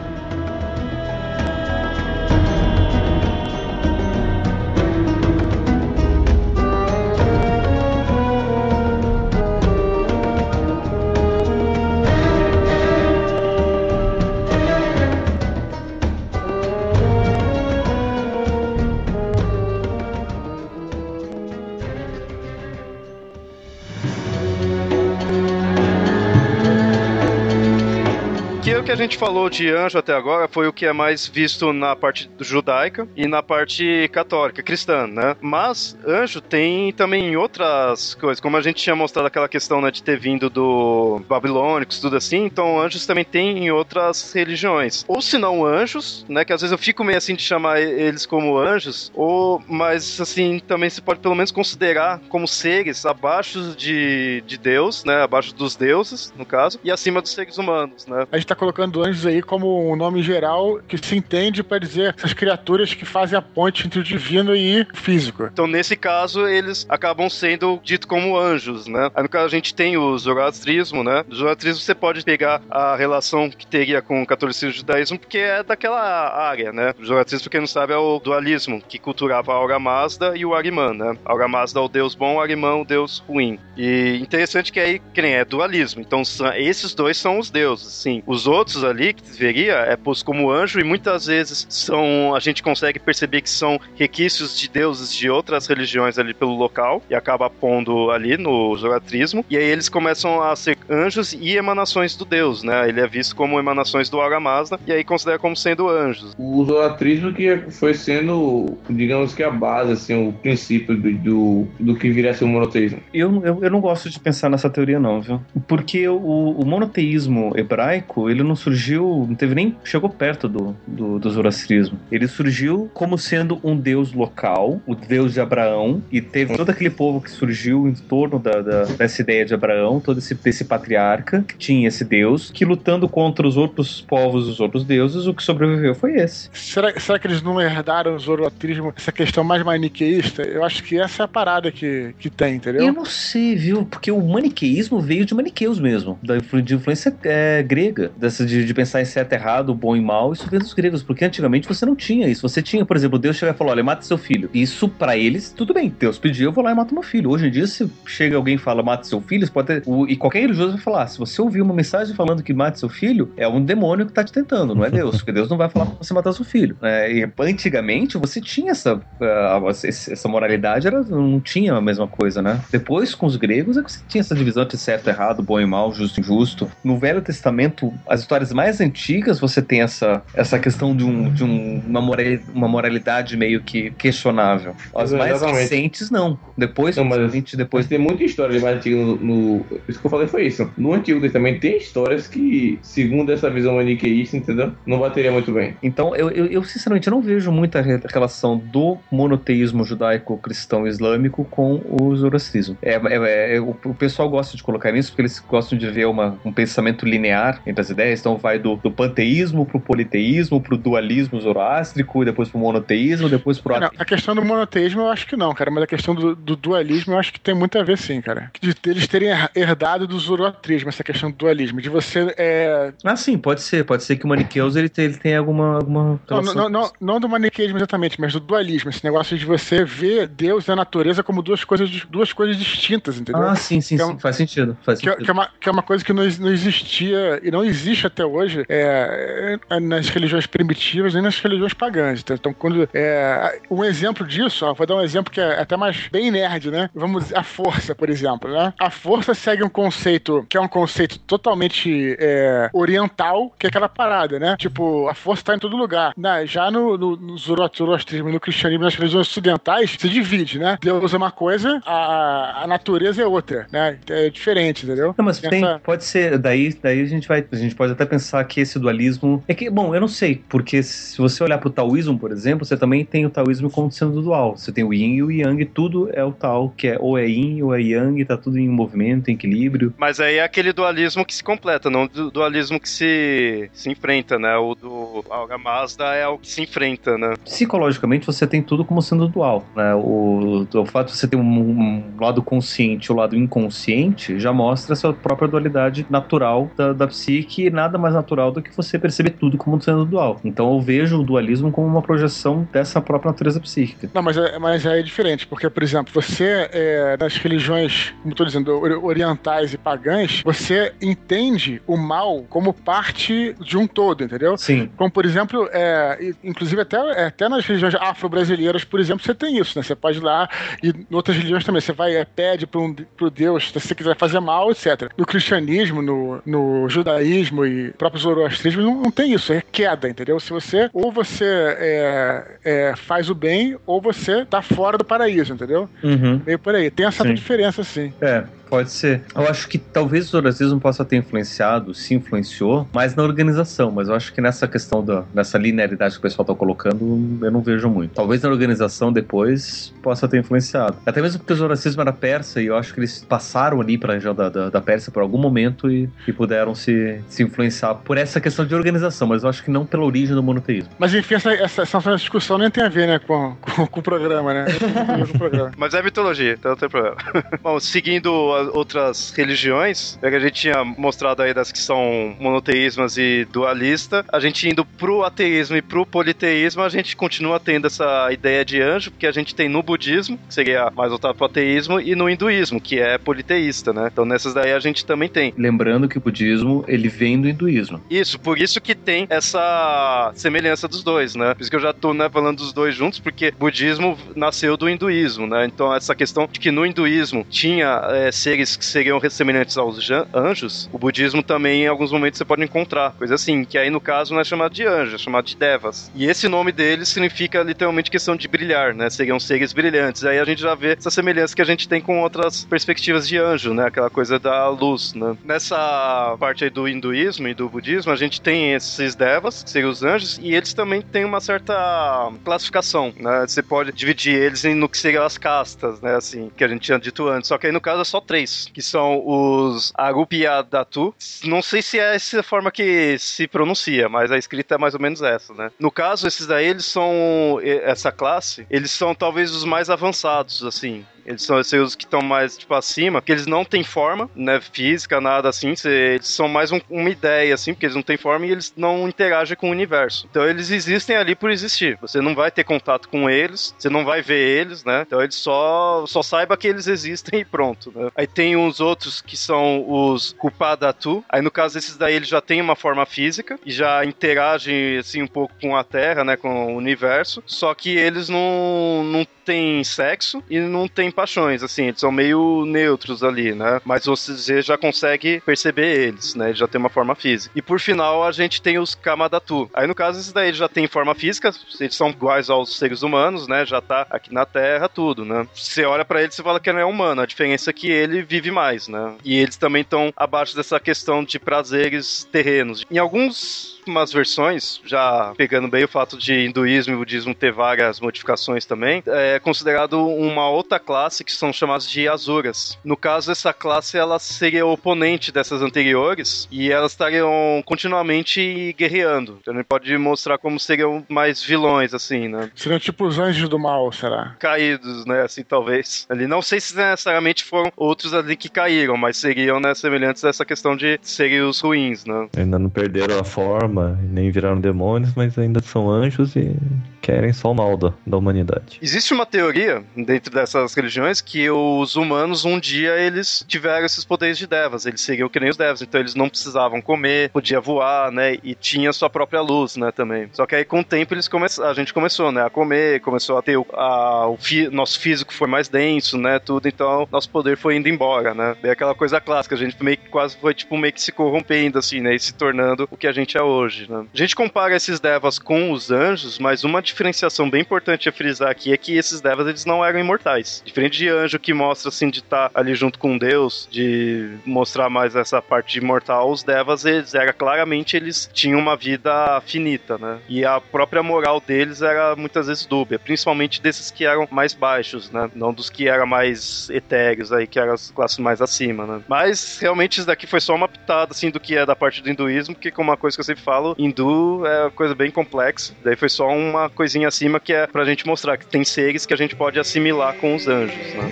[28.86, 31.96] Que a gente falou de anjo até agora foi o que é mais visto na
[31.96, 35.34] parte judaica e na parte católica, cristã, né?
[35.40, 40.04] Mas anjo tem também outras coisas, como a gente tinha mostrado aquela questão né, de
[40.04, 45.04] ter vindo do babilônicos, tudo assim, então anjos também tem em outras religiões.
[45.08, 46.44] Ou se não anjos, né?
[46.44, 50.60] Que às vezes eu fico meio assim de chamar eles como anjos, ou mas assim,
[50.60, 55.24] também se pode pelo menos considerar como seres abaixo de, de Deus, né?
[55.24, 58.28] Abaixo dos deuses, no caso, e acima dos seres humanos, né?
[58.30, 61.78] A gente tá colocando colocando anjos aí como um nome geral que se entende para
[61.78, 65.48] dizer essas criaturas que fazem a ponte entre o divino e o físico.
[65.50, 69.10] Então, nesse caso, eles acabam sendo ditos como anjos, né?
[69.14, 71.24] Aí, no caso, a gente tem o zoroastrismo, né?
[71.30, 75.18] O zoroastrismo você pode pegar a relação que teria com o catolicismo e o judaísmo,
[75.18, 76.00] porque é daquela
[76.36, 76.92] área, né?
[77.00, 80.54] O zoroastrismo, quem não sabe, é o dualismo, que culturava a Aura Mazda e o
[80.54, 81.16] Ariman, né?
[81.24, 83.58] A Aura Mazda é o deus bom, o Ariman é o deus ruim.
[83.76, 86.02] E interessante que aí, que nem é dualismo.
[86.02, 86.22] Então,
[86.56, 88.22] esses dois são os deuses, sim.
[88.26, 92.40] Os outros outros ali que veria é posto como anjo e muitas vezes são a
[92.40, 97.14] gente consegue perceber que são requisitos de deuses de outras religiões ali pelo local e
[97.14, 102.24] acaba pondo ali no zoratrismo e aí eles começam a ser anjos e emanações do
[102.24, 102.88] deus, né?
[102.88, 106.34] Ele é visto como emanações do Aramazda e aí considera como sendo anjos.
[106.36, 111.94] O zoratrismo que foi sendo, digamos que a base, assim, o princípio do, do, do
[111.94, 113.00] que viria a ser o monoteísmo.
[113.14, 115.40] Eu, eu, eu não gosto de pensar nessa teoria não, viu?
[115.68, 121.18] Porque o, o monoteísmo hebraico, ele não surgiu, não teve nem, chegou perto do, do,
[121.18, 121.98] do zoroastrismo.
[122.10, 126.90] Ele surgiu como sendo um deus local, o deus de Abraão, e teve todo aquele
[126.90, 131.44] povo que surgiu em torno da, da dessa ideia de Abraão, todo esse, esse patriarca
[131.46, 135.42] que tinha esse deus, que lutando contra os outros povos, os outros deuses, o que
[135.42, 136.48] sobreviveu foi esse.
[136.52, 140.42] Será, será que eles não herdaram o zoroastrismo, essa questão mais maniqueísta?
[140.42, 142.86] Eu acho que essa é a parada que, que tem, entendeu?
[142.86, 143.84] Eu não sei, viu?
[143.84, 148.74] Porque o maniqueísmo veio de maniqueus mesmo, da, de influência é, grega, dessa de, de,
[148.74, 151.96] pensar em certo errado, bom e mal, isso vem dos gregos, porque antigamente você não
[151.96, 152.48] tinha isso.
[152.48, 154.48] Você tinha, por exemplo, Deus chegar e falar: olha, mata seu filho.
[154.54, 155.94] Isso para eles, tudo bem.
[155.98, 157.30] Deus pediu, eu vou lá e mato meu filho.
[157.30, 160.16] Hoje em dia, se chega alguém e fala, mata seu filho, pode ter, o, e
[160.16, 163.48] qualquer religioso vai falar: se você ouvir uma mensagem falando que mate seu filho, é
[163.48, 165.16] um demônio que tá te tentando, não é Deus.
[165.16, 166.76] Porque Deus não vai falar pra você matar seu filho.
[166.82, 172.42] É, e antigamente você tinha essa, uh, essa moralidade, era, não tinha a mesma coisa,
[172.42, 172.60] né?
[172.70, 175.66] Depois, com os gregos, é que você tinha essa divisão entre certo errado, bom e
[175.66, 176.70] mal, justo e injusto.
[176.84, 181.44] No Velho Testamento, as histórias mais antigas, você tem essa, essa questão de, um, de
[181.44, 184.74] um, uma, moralidade, uma moralidade meio que questionável.
[184.94, 185.60] As mais Exatamente.
[185.62, 186.38] recentes, não.
[186.56, 190.26] Depois, não, mas, depois tem muita história mais antiga no, no, Isso que eu falei
[190.26, 190.70] foi isso.
[190.76, 194.72] No Antigo Testamento tem histórias que, segundo essa visão maniqueísta, entendeu?
[194.86, 195.76] Não bateria muito bem.
[195.82, 202.14] Então, eu, eu, eu sinceramente não vejo muita relação do monoteísmo judaico-cristão islâmico com o
[202.16, 202.76] zoroastrismo.
[202.82, 206.06] É, é, é, o, o, pessoal gosta de colocar nisso porque eles gostam de ver
[206.06, 208.20] uma, um pensamento linear entre as ideias.
[208.26, 213.78] Então, vai do, do panteísmo pro politeísmo, pro dualismo zoroástrico, depois pro monoteísmo, depois pro.
[213.78, 216.56] Não, a questão do monoteísmo eu acho que não, cara, mas a questão do, do
[216.56, 218.50] dualismo eu acho que tem muito a ver sim, cara.
[218.60, 222.34] De eles terem herdado do zoroastrismo, essa questão do dualismo, de você.
[222.36, 222.92] É...
[223.04, 223.84] Ah, sim, pode ser.
[223.84, 225.76] Pode ser que o maniqueus ele tem, ele tem alguma.
[225.76, 228.90] alguma não, não, não, não, do maniqueísmo exatamente, mas do dualismo.
[228.90, 233.20] Esse negócio de você ver Deus e a natureza como duas coisas, duas coisas distintas,
[233.20, 233.42] entendeu?
[233.42, 234.18] Ah, sim, sim, é um, sim.
[234.18, 234.76] Faz sentido.
[234.82, 235.24] Faz que, é, sentido.
[235.24, 238.24] Que, é uma, que é uma coisa que não, não existia e não existe até
[238.24, 242.24] hoje é, é nas religiões primitivas nem nas religiões pagãs.
[242.28, 242.88] Então, quando.
[242.94, 246.70] É, um exemplo disso, ó, vou dar um exemplo que é até mais bem nerd,
[246.70, 246.88] né?
[246.94, 248.72] Vamos a força, por exemplo, né?
[248.80, 253.88] A força segue um conceito que é um conceito totalmente é, oriental, que é aquela
[253.88, 254.56] parada, né?
[254.58, 256.12] Tipo, a força tá em todo lugar.
[256.16, 260.78] Na, já no, no, no zoroastrismo, no cristianismo, nas religiões ocidentais, se divide, né?
[260.80, 263.98] Deus é uma coisa, a, a natureza é outra, né?
[264.08, 265.14] É diferente, entendeu?
[265.16, 265.78] Não, mas tem, essa...
[265.80, 269.42] pode ser, daí, daí a gente vai, a gente pode até pensar que esse dualismo
[269.46, 272.76] é que, bom, eu não sei, porque se você olhar pro taoísmo, por exemplo, você
[272.76, 274.56] também tem o taoísmo como sendo dual.
[274.56, 277.26] Você tem o yin e o yang, tudo é o tal, que é ou é
[277.26, 279.94] yin ou é yang, tá tudo em movimento, em equilíbrio.
[279.98, 284.38] Mas aí é aquele dualismo que se completa, não o dualismo que se, se enfrenta,
[284.38, 284.56] né?
[284.56, 287.34] O do Alga Mazda é o que se enfrenta, né?
[287.44, 289.94] Psicologicamente você tem tudo como sendo dual, né?
[289.94, 294.52] O, o fato de você ter um, um lado consciente e o lado inconsciente já
[294.52, 298.74] mostra a sua própria dualidade natural da, da psique e nada mais natural do que
[298.74, 300.40] você perceber tudo como sendo dual.
[300.44, 304.10] Então eu vejo o dualismo como uma projeção dessa própria natureza psíquica.
[304.12, 308.46] Não, mas é, mas é diferente, porque, por exemplo, você, é, nas religiões, como estou
[308.46, 308.72] dizendo,
[309.04, 314.56] orientais e pagãs, você entende o mal como parte de um todo, entendeu?
[314.56, 314.90] Sim.
[314.96, 319.58] Como, por exemplo, é, inclusive até, é, até nas religiões afro-brasileiras, por exemplo, você tem
[319.58, 319.82] isso, né?
[319.82, 320.48] Você pode ir lá
[320.82, 323.94] e em outras religiões também, você vai, é, pede para um, pro Deus, se você
[323.94, 325.10] quiser fazer mal, etc.
[325.16, 330.38] No cristianismo, no, no judaísmo e próprio zoroastrismo, não, não tem isso, é queda, entendeu?
[330.40, 335.54] Se você, ou você é, é, faz o bem, ou você tá fora do paraíso,
[335.54, 335.88] entendeu?
[336.02, 336.40] Uhum.
[336.46, 336.90] Meio por aí.
[336.90, 337.34] Tem essa sim.
[337.34, 338.12] diferença, sim.
[338.20, 338.44] É.
[338.68, 339.22] Pode ser.
[339.34, 344.08] Eu acho que talvez o zoroastrismo possa ter influenciado, se influenciou, mais na organização, mas
[344.08, 347.60] eu acho que nessa questão da, dessa linearidade que o pessoal tá colocando, eu não
[347.60, 348.12] vejo muito.
[348.12, 350.96] Talvez na organização depois possa ter influenciado.
[351.06, 354.14] Até mesmo porque o zoroastrismo era persa e eu acho que eles passaram ali pra
[354.14, 358.18] região da, da, da Pérsia por algum momento e, e puderam se, se influenciar por
[358.18, 360.90] essa questão de organização, mas eu acho que não pela origem do monoteísmo.
[360.98, 364.02] Mas enfim, essa, essa, essa discussão nem tem a ver, né, com, com, com o
[364.02, 364.66] programa, né?
[365.06, 365.72] Com o programa.
[365.76, 367.16] mas é mitologia, então não tem problema.
[367.62, 373.16] Bom, seguindo outras religiões, é que a gente tinha mostrado aí das que são monoteísmas
[373.16, 378.28] e dualista, a gente indo pro ateísmo e pro politeísmo, a gente continua tendo essa
[378.32, 382.00] ideia de anjo, porque a gente tem no budismo, que seria mais voltado pro ateísmo,
[382.00, 384.08] e no hinduísmo, que é politeísta, né?
[384.12, 385.52] Então nessas daí a gente também tem.
[385.56, 388.00] Lembrando que o budismo, ele vem do hinduísmo.
[388.10, 391.54] Isso, por isso que tem essa semelhança dos dois, né?
[391.54, 394.88] Por isso que eu já tô né, falando dos dois juntos, porque budismo nasceu do
[394.88, 395.66] hinduísmo, né?
[395.66, 400.88] Então essa questão de que no hinduísmo tinha é, seres que seriam semelhantes aos anjos,
[400.92, 403.10] o budismo também em alguns momentos você pode encontrar.
[403.18, 406.12] Coisa assim, que aí no caso não é chamado de anjo, é chamado de devas.
[406.14, 409.10] E esse nome deles significa literalmente questão de brilhar, né?
[409.10, 410.24] Seriam seres brilhantes.
[410.24, 413.36] Aí a gente já vê essa semelhança que a gente tem com outras perspectivas de
[413.36, 413.88] anjo, né?
[413.88, 415.36] Aquela coisa da luz, né?
[415.44, 419.90] Nessa parte aí do hinduísmo e do budismo, a gente tem esses devas, que seriam
[419.90, 423.44] os anjos, e eles também têm uma certa classificação, né?
[423.44, 426.14] Você pode dividir eles no que seriam as castas, né?
[426.14, 427.48] Assim, que a gente tinha dito antes.
[427.48, 428.35] Só que aí no caso é só três
[428.72, 431.14] que são os Arupiadatu.
[431.44, 435.00] Não sei se é essa forma que se pronuncia, mas a escrita é mais ou
[435.00, 435.70] menos essa, né?
[435.78, 441.04] No caso, esses daí, eles são, essa classe, eles são talvez os mais avançados, assim,
[441.26, 445.20] Eles são seres que estão mais, tipo, acima, que eles não têm forma, né, física,
[445.20, 445.74] nada assim.
[445.84, 449.08] Eles são mais um, uma ideia, assim, porque eles não têm forma e eles não
[449.08, 450.26] interagem com o universo.
[450.30, 451.98] Então eles existem ali por existir.
[452.00, 455.02] Você não vai ter contato com eles, você não vai ver eles, né?
[455.06, 458.10] Então eles só, só saiba que eles existem e pronto, né?
[458.14, 461.24] Aí tem uns outros que são os Kupadatu.
[461.28, 465.22] Aí no caso desses daí eles já têm uma forma física e já interagem, assim,
[465.22, 467.42] um pouco com a Terra, né, com o universo.
[467.46, 472.64] Só que eles não, não têm sexo e não têm paixões, assim, eles são meio
[472.66, 473.80] neutros ali, né?
[473.84, 476.48] Mas você já consegue perceber eles, né?
[476.48, 477.52] Eles já tem uma forma física.
[477.54, 479.70] E por final a gente tem os Kamadatu.
[479.72, 483.46] Aí no caso esses daí já tem forma física, eles são iguais aos seres humanos,
[483.46, 483.64] né?
[483.64, 485.46] Já tá aqui na Terra, tudo, né?
[485.54, 488.22] Você olha para ele e fala que ele é humano, a diferença é que ele
[488.22, 489.14] vive mais, né?
[489.24, 492.84] E eles também estão abaixo dessa questão de prazeres terrenos.
[492.90, 498.00] Em alguns umas versões, já pegando bem o fato de hinduísmo e budismo ter várias
[498.00, 502.78] modificações também, é considerado uma outra classe que são chamadas de Asuras.
[502.84, 509.38] No caso, essa classe ela seria oponente dessas anteriores e elas estariam continuamente guerreando.
[509.40, 512.50] Então ele pode mostrar como seriam mais vilões, assim, né?
[512.54, 514.34] Seriam tipo os anjos do mal, será?
[514.38, 515.22] Caídos, né?
[515.22, 516.06] Assim, talvez.
[516.08, 520.28] Ali não sei se necessariamente foram outros ali que caíram, mas seriam, né, semelhantes a
[520.28, 522.28] essa questão de serem os ruins, né?
[522.36, 526.56] Ainda não perderam a forma, nem viraram demônios, mas ainda são anjos e
[527.00, 528.78] querem só o mal da, da humanidade.
[528.82, 534.38] Existe uma teoria dentro dessas religiões que os humanos um dia eles tiveram esses poderes
[534.38, 538.10] de devas, eles seguiam que nem os devas, então eles não precisavam comer, podia voar,
[538.10, 540.28] né, e tinha sua própria luz, né, também.
[540.32, 541.46] Só que aí com o tempo eles come...
[541.62, 544.68] a gente começou, né, a comer, começou a ter o, a, o fi...
[544.68, 548.56] nosso físico foi mais denso, né, tudo, então nosso poder foi indo embora, né.
[548.62, 551.78] É aquela coisa clássica, a gente meio que quase foi tipo meio que se corrompendo
[551.78, 554.06] assim, né, e se tornando o que a gente é hoje, né.
[554.12, 558.50] A gente compara esses devas com os anjos, mas uma diferenciação bem importante a frisar
[558.50, 560.62] aqui é que esses devas eles não eram imortais.
[560.64, 564.88] Diferente de anjo que mostra assim de estar tá ali junto com Deus, de mostrar
[564.88, 570.18] mais essa parte imortal, os devas eles era claramente eles tinham uma vida finita, né?
[570.28, 575.10] E a própria moral deles era muitas vezes dúbia, principalmente desses que eram mais baixos,
[575.10, 575.30] né?
[575.34, 579.02] Não dos que eram mais etéreos aí, que eram as classes mais acima, né?
[579.08, 582.10] Mas realmente isso daqui foi só uma pitada assim do que é da parte do
[582.10, 585.74] hinduísmo, porque como uma coisa que eu sempre falo, hindu é uma coisa bem complexa.
[585.82, 589.14] Daí foi só uma coisinha acima que é pra gente mostrar que tem seres que
[589.14, 591.10] a gente pode assimilar com os anjos, né?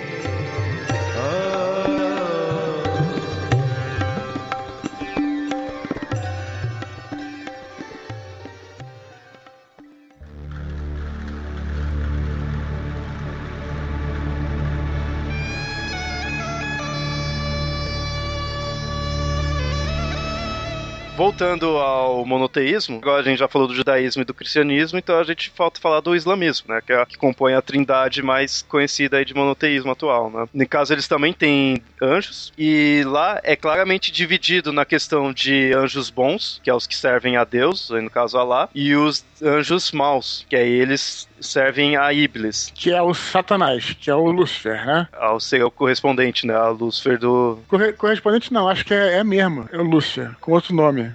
[21.25, 25.23] Voltando ao monoteísmo, agora a gente já falou do judaísmo e do cristianismo, então a
[25.23, 26.81] gente falta falar do islamismo, né?
[26.85, 30.47] Que é que compõe a trindade mais conhecida aí de monoteísmo atual, né?
[30.53, 36.11] No caso, eles também têm anjos, e lá é claramente dividido na questão de anjos
[36.11, 39.91] bons, que é os que servem a Deus, aí no caso Alá, e os anjos
[39.91, 42.71] maus, que aí eles servem a Iblis.
[42.73, 45.07] Que é o Satanás, que é o Lúcifer, né?
[45.13, 46.55] Ao ser o correspondente, né?
[46.55, 47.59] A Lúcifer do.
[47.67, 49.67] Corre correspondente não, acho que é, é mesmo.
[49.71, 51.14] É o Lúcifer, com outro nome.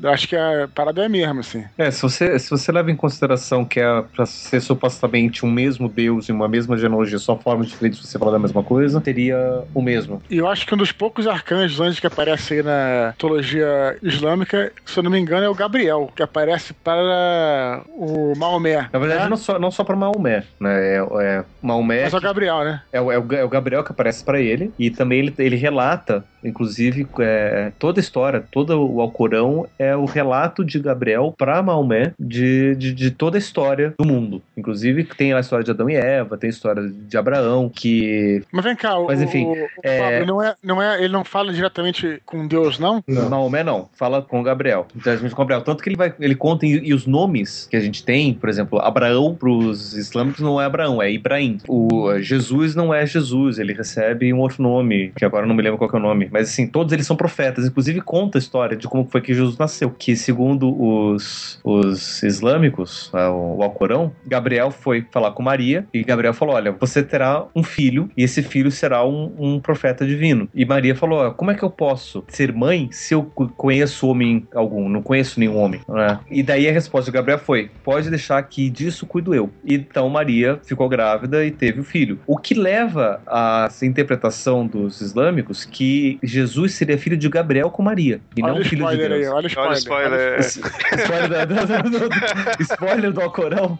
[0.00, 1.64] Eu acho que a parada é mesmo, assim.
[1.78, 5.88] É, se você, se você leva em consideração que é pra ser supostamente um mesmo
[5.88, 9.36] Deus e uma mesma genealogia, só forma diferente de você falar da mesma coisa, teria
[9.74, 10.22] o mesmo.
[10.30, 14.72] E eu acho que um dos poucos arcanjos antes que aparece aí na mitologia islâmica,
[14.84, 18.88] se eu não me engano, é o Gabriel, que aparece para o Maomé.
[18.92, 19.28] Na verdade, né?
[19.28, 20.96] não só, não só para Maomé, né?
[20.96, 22.04] É, é Maomé.
[22.04, 22.82] Mas é o Gabriel, né?
[22.92, 25.56] É, o- é, o, é o Gabriel que aparece para ele, e também ele, ele
[25.56, 31.62] relata, inclusive, é, toda a história, todo o Alcorão é o relato de Gabriel para
[31.62, 34.42] Maomé de, de, de toda a história do mundo.
[34.56, 38.64] Inclusive, tem a história de Adão e Eva, tem a história de Abraão, que Mas
[38.64, 41.24] vem cá, o, Mas, enfim, o, o é- Pablo, não é, não é, ele não
[41.24, 43.02] fala diretamente com Deus, não?
[43.08, 44.86] Maomé não, fala com Gabriel.
[44.96, 45.62] Então, com Gabriel.
[45.62, 48.48] Tanto que ele vai, ele conta, e, e os nomes que a gente tem, por
[48.48, 51.58] exemplo, Abraão pros islâmicos não é Abraão, é Ibrahim.
[51.68, 55.62] O Jesus não é Jesus, ele recebe um outro nome, que agora eu não me
[55.62, 56.28] lembro qual que é o nome.
[56.30, 57.66] Mas assim, todos eles são profetas.
[57.66, 59.71] Inclusive conta a história de como foi que Jesus nasceu.
[59.98, 66.34] Que segundo os, os islâmicos, ah, o, Alcorão, Gabriel foi falar com Maria e Gabriel
[66.34, 70.48] falou: Olha, você terá um filho e esse filho será um, um profeta divino.
[70.54, 74.06] E Maria falou: "Ó, Como é que eu posso ser mãe se eu co- conheço
[74.08, 74.88] homem algum?
[74.88, 75.80] Não conheço nenhum homem.
[75.88, 76.18] né?
[76.30, 79.50] E daí a resposta de Gabriel foi: Pode deixar que disso cuido eu.
[79.64, 82.18] Então Maria ficou grávida e teve o filho.
[82.26, 87.82] O que leva a essa interpretação dos islâmicos que Jesus seria filho de Gabriel com
[87.82, 89.12] Maria e olha não filho de Deus.
[89.12, 90.40] aí, olha o Olha o spoiler.
[90.40, 93.78] spoiler, do, do, do, spoiler do Alcorão?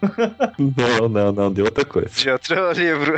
[0.58, 2.10] Não, não, não, de outra coisa.
[2.14, 3.14] De outro livro.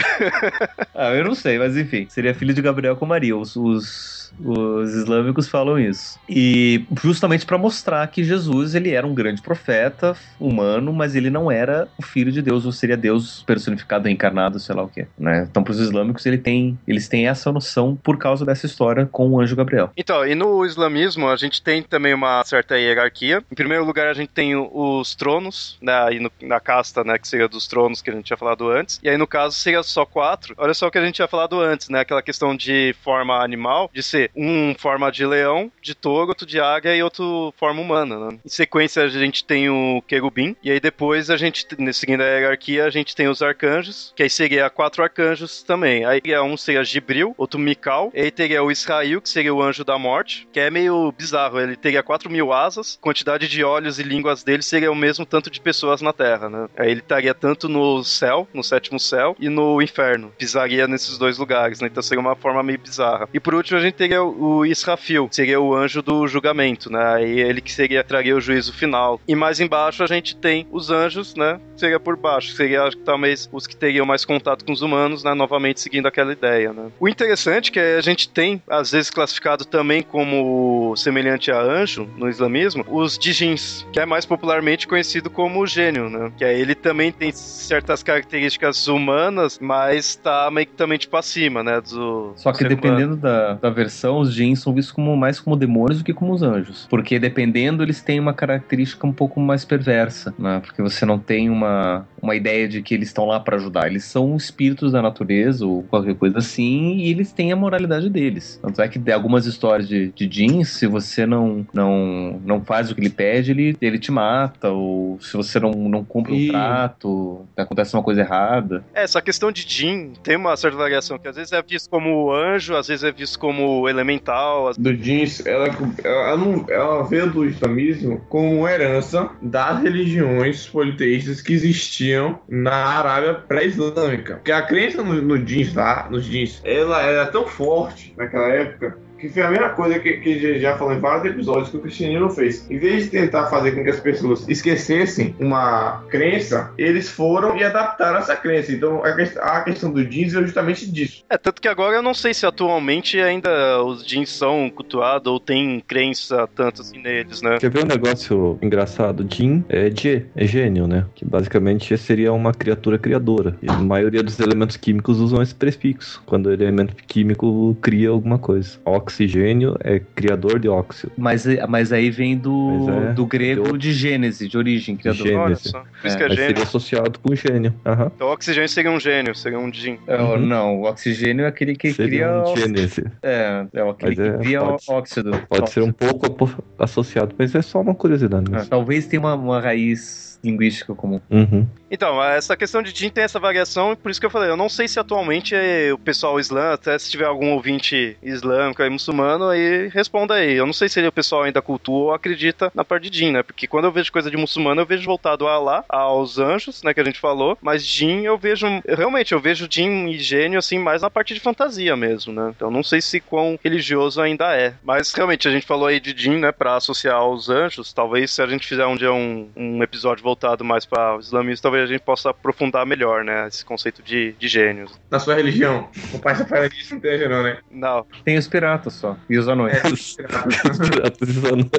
[0.94, 2.06] ah, eu não sei, mas enfim.
[2.08, 3.36] Seria filho de Gabriel com Maria.
[3.36, 6.18] Os, os os islâmicos falam isso.
[6.28, 11.50] E justamente para mostrar que Jesus ele era um grande profeta humano, mas ele não
[11.50, 15.06] era o filho de Deus, ou seria Deus personificado, encarnado, sei lá o que.
[15.18, 15.46] Né?
[15.50, 19.28] Então, para os islâmicos, ele tem, eles têm essa noção por causa dessa história com
[19.30, 19.90] o anjo Gabriel.
[19.96, 23.42] Então, e no islamismo, a gente tem também uma certa hierarquia.
[23.50, 27.28] Em primeiro lugar, a gente tem os tronos, né, aí no, na casta, né, que
[27.28, 29.00] seria dos tronos que a gente tinha falado antes.
[29.02, 30.54] E aí, no caso, seria só quatro.
[30.58, 32.00] Olha só o que a gente tinha falado antes, né?
[32.00, 36.60] Aquela questão de forma animal, de ser um forma de leão, de touro, outro de
[36.60, 38.38] águia e outro forma humana, né?
[38.44, 42.84] Em sequência a gente tem o querubim, e aí depois a gente, seguindo a hierarquia,
[42.84, 46.04] a gente tem os arcanjos, que aí seria quatro arcanjos também.
[46.04, 49.84] Aí um seria Gibril, outro Mikal, e aí teria o Israel, que seria o anjo
[49.84, 54.02] da morte, que é meio bizarro, ele teria quatro mil asas, quantidade de olhos e
[54.02, 56.68] línguas dele seria o mesmo tanto de pessoas na Terra, né?
[56.76, 60.32] Aí ele estaria tanto no céu, no sétimo céu, e no inferno.
[60.36, 61.88] Pisaria nesses dois lugares, né?
[61.88, 63.28] Então seria uma forma meio bizarra.
[63.32, 67.26] E por último a gente teria o Israfil, seria o anjo do julgamento, né?
[67.26, 69.20] E ele que seria traria o juízo final.
[69.26, 71.60] E mais embaixo a gente tem os anjos, né?
[71.76, 75.34] Seria por baixo, seria talvez os que teriam mais contato com os humanos, né?
[75.34, 76.90] Novamente seguindo aquela ideia, né?
[76.98, 82.08] O interessante é que a gente tem, às vezes classificado também como semelhante a anjo
[82.16, 86.32] no islamismo, os djins, que é mais popularmente conhecido como o gênio, né?
[86.36, 91.62] Que aí ele também tem certas características humanas, mas tá meio que também tipo acima,
[91.62, 91.80] né?
[91.80, 95.98] Do Só que dependendo da, da versão, os djins são vistos como, mais como demônios
[95.98, 96.86] do que como os anjos.
[96.88, 100.60] Porque dependendo, eles têm uma característica um pouco mais perversa, né?
[100.60, 103.86] Porque você não tem uma, uma ideia de que eles estão lá para ajudar.
[103.86, 108.58] Eles são espíritos da natureza ou qualquer coisa assim, e eles têm a moralidade deles.
[108.62, 112.90] Tanto é que de algumas histórias de, de jeans, se você não, não, não faz
[112.90, 116.36] o que ele pede, ele, ele te mata, ou se você não, não cumpre o
[116.36, 118.84] um trato, acontece uma coisa errada.
[118.94, 122.32] É, essa questão de Jin tem uma certa variação, que às vezes é visto como
[122.32, 125.68] anjo, às vezes é visto como elemental, do jeans, ela,
[126.02, 133.34] ela, não, ela veio do islamismo como herança das religiões politeístas que existiam na Arábia
[133.34, 134.36] pré-islâmica.
[134.36, 138.98] Porque a crença no, no jeans lá, nos jeans, ela era tão forte naquela época
[139.24, 142.28] que foi a mesma coisa que, que já falou em vários episódios que o cristianismo
[142.28, 142.70] fez.
[142.70, 147.64] Em vez de tentar fazer com que as pessoas esquecessem uma crença, eles foram e
[147.64, 148.70] adaptaram essa crença.
[148.70, 151.24] Então a, questão do jeans é justamente disso.
[151.30, 155.40] É, tanto que agora eu não sei se atualmente ainda os jeans são cultuados ou
[155.40, 157.56] tem crença tanto assim neles, né?
[157.58, 159.26] Quer ver um negócio engraçado?
[159.26, 161.06] Jin é G, é gênio, né?
[161.14, 163.56] Que basicamente seria uma criatura criadora.
[163.62, 168.38] E a maioria dos elementos químicos usam esse prefixo, quando o elemento químico cria alguma
[168.38, 168.78] coisa.
[168.84, 171.12] Ox oxigênio é criador de óxido.
[171.16, 175.26] Mas, mas aí vem do, é, do grego de gênese, de origem, criador.
[175.26, 175.72] Gênese.
[175.72, 176.18] Por isso é.
[176.18, 176.46] que é gênio.
[176.46, 177.74] seria associado com gênio.
[177.84, 178.10] Uhum.
[178.14, 179.98] Então o oxigênio seria um gênio, seria um gin.
[180.06, 180.38] É, uhum.
[180.38, 182.42] Não, o oxigênio é aquele que seria cria...
[182.42, 183.04] Um gênese.
[183.22, 185.30] É, é aquele mas que é, cria pode, óxido.
[185.48, 185.68] Pode óxido.
[185.68, 188.52] ser um pouco associado, mas é só uma curiosidade.
[188.54, 191.20] É, talvez tenha uma, uma raiz linguística comum.
[191.30, 191.66] Uhum.
[191.90, 194.68] Então, essa questão de Jin tem essa variação, por isso que eu falei, eu não
[194.68, 199.48] sei se atualmente é o pessoal islã, até se tiver algum ouvinte islâmico aí, muçulmano,
[199.48, 200.54] aí responda aí.
[200.54, 203.42] Eu não sei se o pessoal ainda cultua ou acredita na parte de Jin, né?
[203.42, 206.92] Porque quando eu vejo coisa de muçulmano, eu vejo voltado a Allah, aos anjos, né,
[206.92, 210.78] que a gente falou, mas Jin eu vejo, realmente, eu vejo Jin e gênio, assim,
[210.78, 212.52] mais na parte de fantasia mesmo, né?
[212.56, 214.74] Então não sei se quão religioso ainda é.
[214.82, 218.42] Mas realmente, a gente falou aí de Jin, né, pra associar aos anjos, talvez se
[218.42, 221.86] a gente fizer um dia um, um episódio voltado mais para o islamismo, talvez a
[221.86, 223.48] gente possa aprofundar melhor, né?
[223.48, 224.98] Esse conceito de, de gênios.
[225.10, 227.58] Na sua religião, o pai separa disso, não tem, não, né?
[227.70, 228.06] Não.
[228.24, 229.16] Tem os piratas só.
[229.28, 229.74] E os anões.
[229.74, 231.70] É, os piratas e os anões.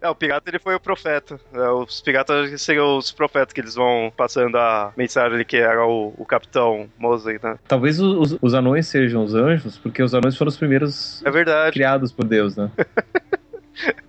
[0.00, 1.40] É, o pirata ele foi o profeta.
[1.52, 5.84] É, os piratas seriam os profetas que eles vão passando a mensagem ali que era
[5.84, 7.58] o, o capitão Mosey, né?
[7.66, 11.72] Talvez os, os anões sejam os anjos, porque os anões foram os primeiros é verdade.
[11.72, 12.70] criados por Deus, né?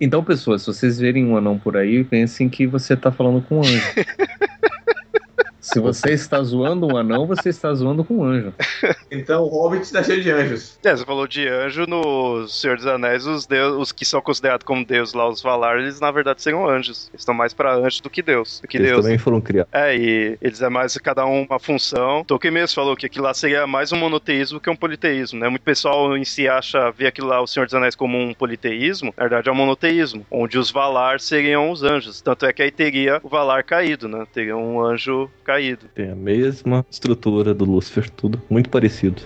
[0.00, 3.56] Então, pessoas, se vocês verem um anão por aí, pensem que você tá falando com
[3.56, 3.82] um anjo.
[5.60, 8.52] Se você está zoando um anão, você está zoando com um anjo.
[9.10, 10.78] Então o Hobbit está cheio de anjos.
[10.84, 14.64] É, você falou de anjo no Senhor dos Anéis, os, deus, os que são considerados
[14.64, 17.08] como Deus lá, os Valar, eles na verdade seriam anjos.
[17.12, 18.60] Eles estão mais para anjos do que Deus.
[18.60, 19.02] Do que eles Deus.
[19.02, 19.72] também foram criados.
[19.72, 22.24] É, e eles é mais cada um uma função.
[22.24, 25.48] Tolkien mesmo falou que aquilo lá seria mais um monoteísmo que um politeísmo, né?
[25.48, 29.12] Muito pessoal em si acha, vê aquilo lá, o Senhor dos Anéis, como um politeísmo.
[29.16, 32.20] Na verdade é um monoteísmo, onde os Valar seriam os anjos.
[32.20, 34.24] Tanto é que aí teria o Valar caído, né?
[34.32, 35.49] Teria um anjo caído.
[35.94, 39.22] Tem a mesma estrutura do Lucifer, tudo muito parecido.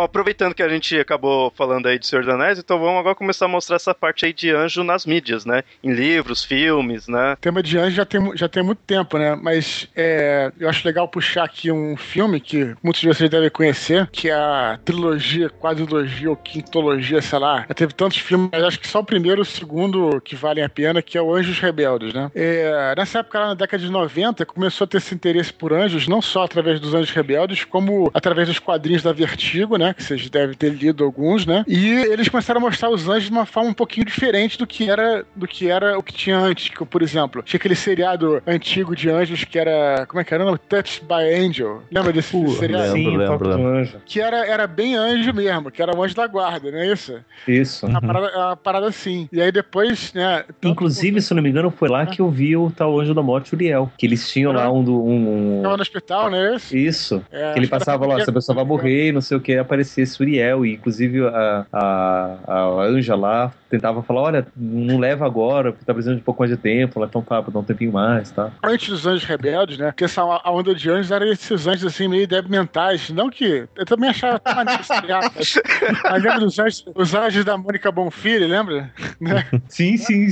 [0.00, 3.14] Bom, aproveitando que a gente acabou falando aí de Senhor dos Anéis, então vamos agora
[3.14, 5.62] começar a mostrar essa parte aí de anjo nas mídias, né?
[5.84, 7.34] Em livros, filmes, né?
[7.34, 9.34] O tema de anjo já tem, já tem muito tempo, né?
[9.34, 14.08] Mas é, eu acho legal puxar aqui um filme que muitos de vocês devem conhecer,
[14.10, 17.66] que é a trilogia, quadrilogia ou quintologia, sei lá.
[17.68, 20.64] Já teve tantos filmes, mas acho que só o primeiro e o segundo que valem
[20.64, 22.30] a pena, que é o Anjos Rebeldes, né?
[22.34, 26.22] É, nessa época, na década de 90, começou a ter esse interesse por anjos, não
[26.22, 29.89] só através dos Anjos Rebeldes, como através dos quadrinhos da Vertigo, né?
[29.94, 31.64] Que vocês devem ter lido alguns, né?
[31.66, 34.88] E eles começaram a mostrar os anjos de uma forma um pouquinho diferente do que
[34.90, 36.68] era do que era o que tinha antes.
[36.68, 40.06] Que, por exemplo, tinha aquele seriado antigo de anjos que era.
[40.06, 40.44] Como é que era?
[40.44, 41.82] Não, Touched by Angel.
[41.90, 42.92] Lembra desse Uh, seriado?
[42.94, 43.66] lembro, Sim, lembro, lembro.
[43.78, 43.96] Anjo.
[44.04, 47.16] Que era, era bem anjo mesmo, que era o anjo da guarda, não é isso?
[47.46, 47.86] Isso.
[47.86, 49.28] Uma, parada, uma parada assim.
[49.32, 50.44] E aí depois, né?
[50.62, 53.22] Inclusive, se eu não me engano, foi lá que eu vi o tal Anjo da
[53.22, 53.90] Morte, Uriel.
[53.98, 54.82] Que eles tinham lá um.
[54.84, 55.76] do- um, Tava um...
[55.76, 56.54] no hospital, né?
[56.56, 56.78] Esse?
[56.86, 57.24] Isso.
[57.32, 59.79] É, Que ele passava lá, essa pessoa vai morrer e não sei o que, aparecia
[59.80, 60.64] esse Uriel.
[60.64, 65.92] E inclusive a, a, a anja lá tentava falar: olha, não leva agora, porque tá
[65.92, 66.98] precisando de um pouco mais de tempo.
[66.98, 68.50] Ela então tá, pra dar um tempinho mais, tá?
[68.62, 69.86] Antes dos anjos rebeldes, né?
[69.86, 73.10] Porque essa, a onda de anjos era esses anjos assim, meio mentais.
[73.10, 73.66] Não que.
[73.76, 78.92] Eu também achava maneiro seriado, mas, lembra dos anjos, os anjos da Mônica Bonfilho, lembra?
[79.20, 79.46] Né?
[79.68, 80.28] Sim, sim.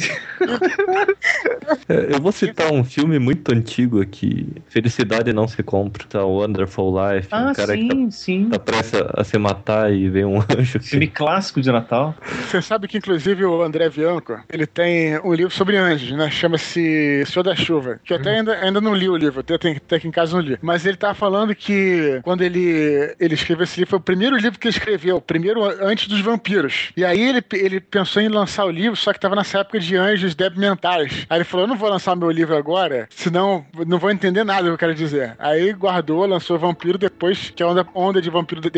[1.89, 6.25] É, eu vou citar um filme muito antigo aqui, Felicidade Não Se Compra, tá?
[6.25, 8.45] Wonderful Life, Ah, um cara que sim, sim.
[8.51, 11.15] tá, tá prestes a se matar e vem um anjo Filme que...
[11.15, 12.15] clássico de Natal.
[12.47, 16.31] Você sabe que, inclusive, o André Bianco, ele tem um livro sobre anjos, né?
[16.31, 18.01] Chama-se Senhor da Chuva.
[18.05, 20.37] Que eu até ainda, ainda não li o livro, até, tem, até aqui em casa
[20.37, 20.59] não li.
[20.61, 24.59] Mas ele tá falando que quando ele, ele escreveu esse livro, foi o primeiro livro
[24.59, 26.91] que ele escreveu, o primeiro antes dos vampiros.
[26.97, 29.97] E aí ele, ele pensou em lançar o livro, só que tava nessa época de
[29.97, 31.27] anjos débil mentais.
[31.31, 34.63] Aí ele falou: Eu não vou lançar meu livro agora, senão não vou entender nada
[34.63, 35.37] do que eu quero dizer.
[35.39, 38.71] Aí guardou, lançou o Vampiro, depois que a onda, onda de vampiro de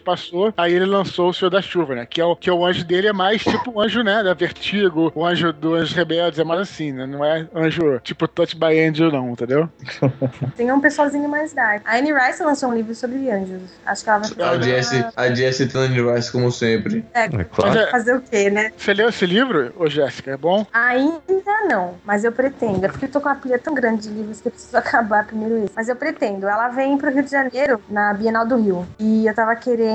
[0.00, 2.06] passou, aí ele lançou o Senhor da Chuva, né?
[2.06, 4.22] Que é o, que é o anjo dele é mais tipo o anjo, né?
[4.22, 7.06] Da Vertigo, o anjo do Anjos Rebeldes, é mais assim, né?
[7.06, 9.68] Não é anjo tipo Touch by Angel, não, entendeu?
[10.56, 11.82] Tem um pessoalzinho mais dark.
[11.84, 13.62] A Anne Rice lançou um livro sobre anjos.
[13.86, 17.04] Acho que ela vai A Jessie, a Jessie Tony Rice, como sempre.
[17.14, 17.90] É, É claro.
[17.90, 18.72] Fazer o quê, né?
[18.76, 20.32] Você leu esse livro, ô Jéssica?
[20.32, 20.66] É bom?
[20.72, 22.84] Ainda não, mas eu pretendo.
[22.84, 25.26] É porque eu tô com uma pilha tão grande de livros que eu preciso acabar
[25.26, 25.72] primeiro esse.
[25.74, 26.46] Mas eu pretendo.
[26.46, 28.86] Ela vem pro Rio de Janeiro, na Bienal do Rio.
[28.98, 29.87] E eu tava querendo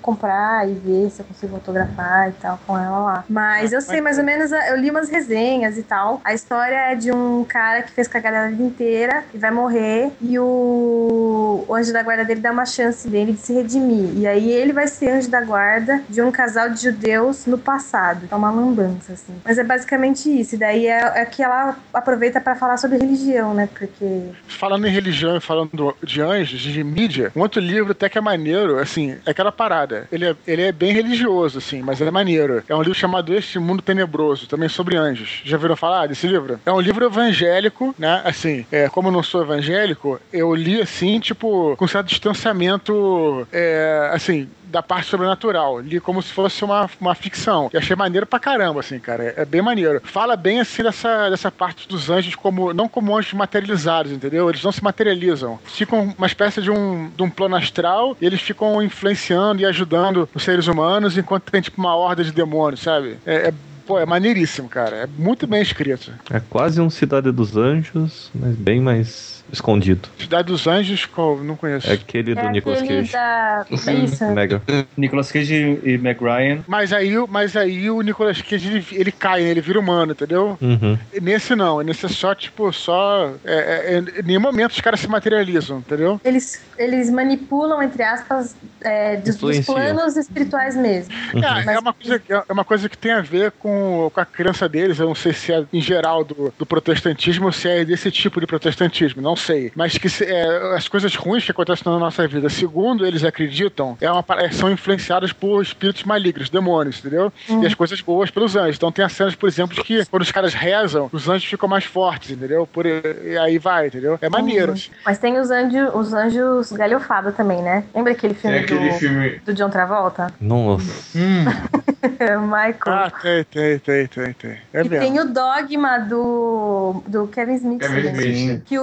[0.00, 3.24] comprar e ver se eu consigo autografar e tal com ela lá.
[3.28, 6.20] Mas eu sei mais ou menos, eu li umas resenhas e tal.
[6.24, 10.10] A história é de um cara que fez cagada a vida inteira e vai morrer.
[10.20, 14.16] E o, o anjo da guarda dele dá uma chance dele de se redimir.
[14.16, 18.28] E aí ele vai ser anjo da guarda de um casal de judeus no passado.
[18.30, 19.34] É uma lambança, assim.
[19.44, 20.54] Mas é basicamente isso.
[20.54, 23.68] E daí é, é que ela aproveita pra falar sobre religião, né?
[23.72, 24.22] Porque.
[24.46, 28.20] Falando em religião e falando de anjos, de mídia, um outro livro até que é
[28.20, 30.06] maneiro, assim, é aquela parada.
[30.12, 32.62] Ele é, ele é bem religioso, assim, mas é maneiro.
[32.68, 35.42] É um livro chamado Este Mundo Tenebroso, também sobre anjos.
[35.44, 36.60] Já viram falar desse livro?
[36.64, 38.22] É um livro evangélico, né?
[38.24, 44.10] Assim, é, como eu não sou evangélico, eu li assim, tipo, com certo distanciamento, é,
[44.12, 45.80] assim, da parte sobrenatural.
[45.80, 47.70] Li como se fosse uma, uma ficção.
[47.72, 49.34] E achei maneiro pra caramba, assim, cara.
[49.36, 50.00] É bem maneiro.
[50.04, 52.72] Fala bem, assim, dessa, dessa parte dos anjos como...
[52.72, 54.48] Não como anjos materializados, entendeu?
[54.48, 55.58] Eles não se materializam.
[55.64, 60.28] Ficam uma espécie de um, de um plano astral e eles ficam influenciando e ajudando
[60.34, 63.18] os seres humanos enquanto tem, tipo, uma horda de demônios, sabe?
[63.26, 63.48] É...
[63.48, 63.54] é
[63.84, 64.96] Pô, é maneiríssimo, cara.
[64.96, 66.12] É muito bem escrito.
[66.30, 70.08] É quase um Cidade dos Anjos, mas bem mais escondido.
[70.18, 71.36] Cidade dos Anjos, qual?
[71.38, 71.88] Não conheço.
[71.88, 73.12] É aquele do é Nicolas aquele Cage.
[73.12, 73.66] da.
[73.92, 74.24] Isso.
[74.32, 74.62] Mega.
[74.96, 76.60] Nicolas Cage e Meg Ryan.
[76.66, 79.50] Mas aí, mas aí o Nicolas Cage, ele, ele cai, né?
[79.50, 80.56] ele vira humano, entendeu?
[80.60, 80.98] Uhum.
[81.20, 83.32] Nesse não, nesse é só, tipo, só.
[83.44, 86.20] É, é, é, em nenhum momento os caras se materializam, entendeu?
[86.24, 91.12] Eles, eles manipulam, entre aspas, é, dos, dos planos espirituais mesmo.
[91.34, 94.24] É, é, uma coisa, que- é uma coisa que tem a ver com, com a
[94.24, 94.98] crença deles.
[94.98, 98.40] Eu não sei se é em geral do, do protestantismo ou se é desse tipo
[98.40, 99.72] de protestantismo, não sei.
[99.74, 103.96] Mas que se- é, as coisas ruins que acontecem na nossa vida, segundo eles acreditam,
[104.00, 107.32] é uma, par- são influenciadas por espíritos malignos, demônios, entendeu?
[107.48, 108.76] E as coisas boas pelos anjos.
[108.76, 111.68] Então tem as cenas, por exemplo, de que quando os caras rezam, os anjos ficam
[111.68, 112.66] mais fortes, entendeu?
[112.66, 114.18] Por, e aí vai, entendeu?
[114.20, 114.72] É maneiro.
[114.72, 114.90] assim.
[115.04, 117.84] Mas tem os anjos, os anjos galhofada também, né?
[117.94, 119.30] Lembra aquele filme, É aquele do, filme.
[119.44, 120.32] do John Travolta?
[120.40, 120.92] Nossa.
[122.02, 122.76] Michael.
[122.86, 124.50] Ah, tem, tem, tem, tem, tem.
[124.72, 124.98] É e mesmo.
[125.06, 127.80] tem o dogma do, do Kevin Smith.
[127.80, 128.32] Kevin?
[128.32, 128.62] Smith.
[128.64, 128.82] Que o,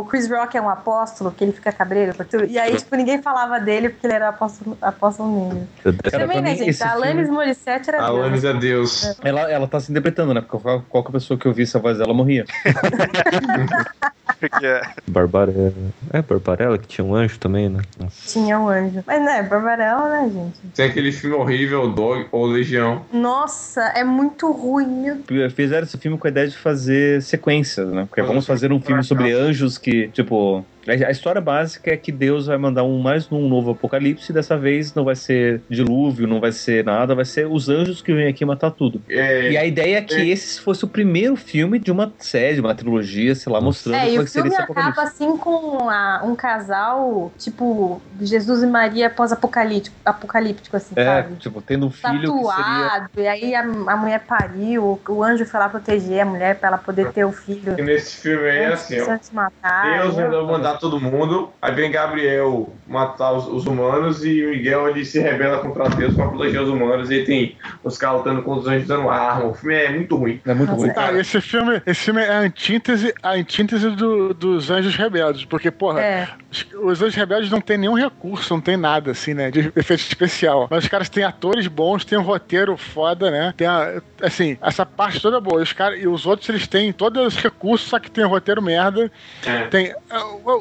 [0.00, 2.44] o Chris Rock é um apóstolo, que ele fica cabreiro por tudo.
[2.46, 5.68] E aí, tipo, ninguém falava dele porque ele era apóstolo, apóstolo negro.
[5.82, 6.82] Cara, Também, pra né, mim, gente?
[6.82, 8.08] A filme- Alanis Morissette era Deus.
[8.10, 9.18] Alanis é Deus.
[9.22, 10.40] Ela, ela tá se interpretando, né?
[10.40, 12.44] Porque qual- qualquer pessoa que eu visse a voz dela morria.
[14.48, 14.82] que é?
[15.06, 15.72] Barbarella.
[16.12, 17.82] É, Barbarella, que tinha um anjo também, né?
[17.98, 18.28] Nossa.
[18.28, 19.02] Tinha um anjo.
[19.06, 20.74] Mas né, Barbarella, né, gente?
[20.74, 23.04] Tem aquele filme horrível, Dog ou Legião.
[23.12, 25.22] Nossa, é muito ruim.
[25.54, 28.06] Fizeram esse filme com a ideia de fazer sequências, né?
[28.08, 32.46] Porque vamos fazer um filme sobre anjos que, tipo, a história básica é que Deus
[32.46, 36.40] vai mandar um mais um novo apocalipse, e dessa vez não vai ser dilúvio, não
[36.40, 39.02] vai ser nada, vai ser os anjos que vêm aqui matar tudo.
[39.08, 40.26] É, e a ideia é que é.
[40.26, 44.06] esse fosse o primeiro filme de uma série, de uma trilogia, sei lá, mostrando é,
[44.06, 45.00] como é que seria esse apocalipse.
[45.00, 51.36] acaba assim com a, um casal, tipo, Jesus e Maria pós-apocalíptico, apocalíptico, assim, é, sabe?
[51.36, 53.24] tipo, tendo um filho Tatuado, seria...
[53.24, 56.78] e aí a, a, mulher pariu, o anjo foi lá proteger a mulher pra ela
[56.78, 57.78] poder ter o filho.
[57.78, 61.50] E nesse filme aí é assim, ó, matar, Deus resolveu mandar matar todo mundo.
[61.60, 66.14] Aí vem Gabriel matar os, os, humanos e o Miguel ele se rebela contra Deus
[66.14, 67.10] para proteger os humanos.
[67.10, 69.46] E tem os caras lutando com os anjos dando arma.
[69.46, 70.40] O filme é muito ruim.
[70.44, 70.90] É muito ruim.
[71.18, 75.44] Esse filme, esse filme é a antítese, a antítese do, dos anjos rebeldes.
[75.44, 76.28] Porque, porra, é.
[76.50, 79.50] os, os, anjos rebeldes não tem nenhum recurso, não tem nada, assim, né?
[79.50, 80.68] De efeito especial.
[80.70, 83.54] Mas os caras têm atores bons, tem um roteiro foda, né?
[83.56, 85.62] Tem a, assim, essa parte toda boa.
[85.62, 88.60] Os cara, e os outros, eles têm todos os recursos, só que tem um roteiro
[88.60, 89.10] merda.
[89.44, 89.64] É.
[89.66, 89.94] Tem.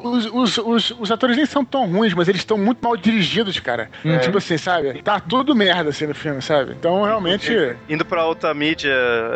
[0.03, 3.59] Os, os, os, os, atores nem são tão ruins, mas eles estão muito mal dirigidos,
[3.59, 3.89] cara.
[4.03, 4.17] É.
[4.19, 5.01] Tipo assim, sabe?
[5.01, 6.73] Tá tudo merda assim no filme, sabe?
[6.77, 7.75] Então, realmente.
[7.89, 8.91] Indo pra outra mídia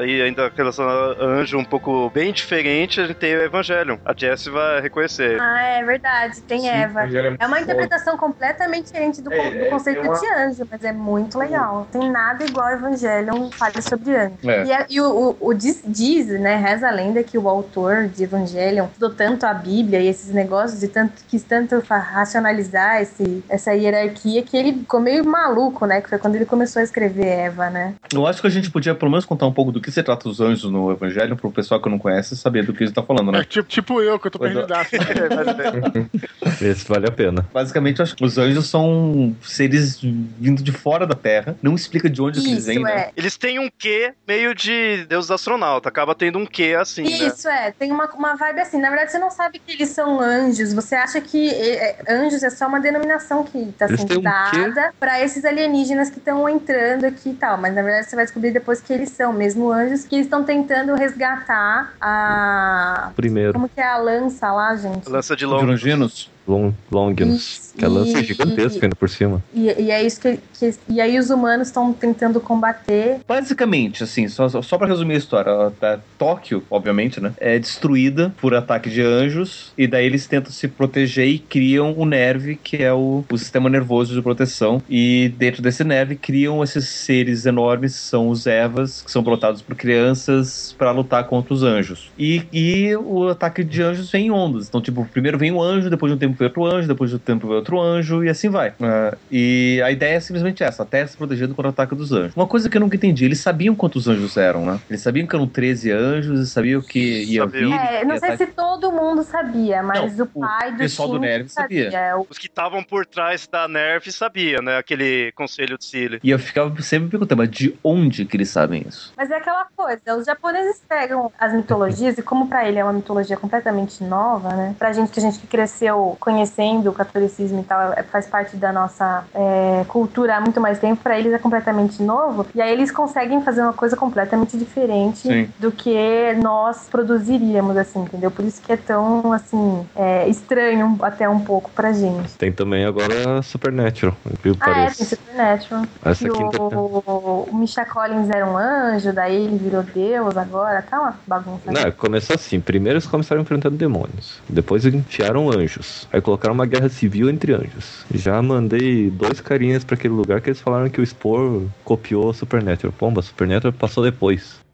[0.06, 4.00] e ainda relacionada a Anjo um pouco bem diferente, a gente tem o Evangelho.
[4.06, 5.40] A Jessie vai reconhecer.
[5.40, 6.42] Ah, é verdade.
[6.42, 7.04] Tem Sim, Eva.
[7.04, 10.20] É, é, uma interpretação completamente diferente do, é, do é, conceito uma...
[10.20, 11.76] de anjo, mas é muito legal.
[11.76, 14.36] Não tem nada igual ao Evangelho fale sobre anjo.
[14.46, 14.66] É.
[14.66, 18.08] E, a, e, o, o, o diz, diz, né, reza a lenda que o autor
[18.08, 23.44] de Evangelion estudou tanto a Bíblia e esses negócios e tanto, quis tanto racionalizar esse,
[23.50, 26.02] essa hierarquia que ele ficou meio maluco, né?
[26.02, 27.96] Que foi quando ele começou a escrever Eva, né?
[28.14, 30.30] Eu acho que a gente podia pelo menos contar um pouco do que se trata
[30.30, 33.32] os anjos no Evangelho, pro pessoal que não conhece saber do que ele tá falando,
[33.32, 33.40] né?
[33.40, 34.68] É, tipo, tipo eu, que eu tô perdido.
[36.62, 37.46] Esse vale a pena.
[37.54, 41.56] Basicamente, eu acho que os anjos são seres vindo de fora da Terra.
[41.62, 42.92] Não explica de onde Isso, eles vêm, né?
[42.92, 42.96] é.
[42.96, 43.10] né?
[43.16, 45.90] Eles têm um quê meio de deus astronauta.
[45.90, 47.28] Acaba tendo um quê assim, né?
[47.28, 47.68] Isso, né?
[47.68, 47.72] é.
[47.72, 48.80] Tem uma, uma vibe assim.
[48.80, 50.47] Na verdade, você não sabe que eles são anjos.
[50.74, 55.44] Você acha que é, anjos é só uma denominação que está sendo dada para esses
[55.46, 57.58] alienígenas que estão entrando aqui e tal.
[57.58, 60.44] Mas na verdade você vai descobrir depois que eles são mesmo anjos, que eles estão
[60.44, 63.12] tentando resgatar a.
[63.16, 63.54] Primeiro.
[63.54, 65.10] Como que é a lança lá, gente?
[65.10, 66.32] Lança de Longinos.
[66.48, 67.74] Long, Longinus.
[67.78, 69.44] Que a lança é gigantesca ainda por cima.
[69.54, 73.20] E, e é isso que, que, E aí os humanos estão tentando combater.
[73.28, 77.34] Basicamente, assim, só, só para resumir a história, a, Tóquio, obviamente, né?
[77.38, 79.72] É destruída por ataque de anjos.
[79.78, 83.70] E daí eles tentam se proteger e criam o Nerve, que é o, o sistema
[83.70, 84.82] nervoso de proteção.
[84.90, 89.76] E dentro desse Nerve criam esses seres enormes, são os Evas, que são pilotados por
[89.76, 92.12] crianças para lutar contra os anjos.
[92.18, 94.68] E, e o ataque de anjos vem em ondas.
[94.68, 97.20] Então, tipo, primeiro vem um anjo, depois de um tempo vem outro anjo, depois do
[97.20, 98.70] tempo vem outro anjo, e assim vai.
[98.70, 102.12] Uh, e a ideia é simplesmente essa: a Terra se protegendo contra o ataque dos
[102.12, 102.36] anjos.
[102.36, 104.80] Uma coisa que eu nunca entendi: eles sabiam quantos anjos eram, né?
[104.90, 107.72] Eles sabiam que eram 13 anjos, e sabiam que ia vir.
[107.72, 111.48] É, não sei se todo mundo sabia, mas não, o pai do pessoal do Nerv
[111.50, 111.92] sabia.
[111.92, 112.26] sabia.
[112.30, 114.78] Os que estavam por trás da Nerv sabiam, né?
[114.78, 116.20] Aquele conselho de Cile.
[116.24, 119.14] E eu ficava sempre me perguntando, mas de onde que eles sabem isso?
[119.16, 122.94] Mas é aquela coisa: os japoneses pegam as mitologias, e como para ele é uma
[122.94, 124.76] mitologia completamente nova, né?
[124.78, 128.58] Pra gente que a gente que cresceu conhecendo o catolicismo e tal, é, faz parte
[128.58, 132.46] da nossa é, cultura há muito mais tempo, para eles é completamente novo.
[132.54, 135.50] E aí eles conseguem fazer uma coisa completamente diferente Sim.
[135.58, 135.96] do que
[136.44, 138.30] nós produziríamos, assim, entendeu?
[138.30, 142.34] Por isso que é tão, assim, é, estranho até um pouco pra gente.
[142.38, 145.04] Tem também agora Supernatural, incrível ah, parece.
[145.04, 145.86] é, tem Supernatural.
[146.04, 146.62] Essa quinta...
[146.62, 151.72] o, o Misha Collins era um anjo, daí ele virou Deus agora, tá uma bagunça.
[151.72, 152.60] Não, começou assim.
[152.60, 154.42] Primeiro eles começaram enfrentando demônios.
[154.50, 156.07] Depois enfiaram anjos.
[156.12, 158.06] Aí colocaram uma guerra civil entre anjos.
[158.14, 162.94] Já mandei dois carinhas para aquele lugar que eles falaram que o Spore copiou Supernatural.
[162.98, 164.67] Pomba, Supernatural passou depois.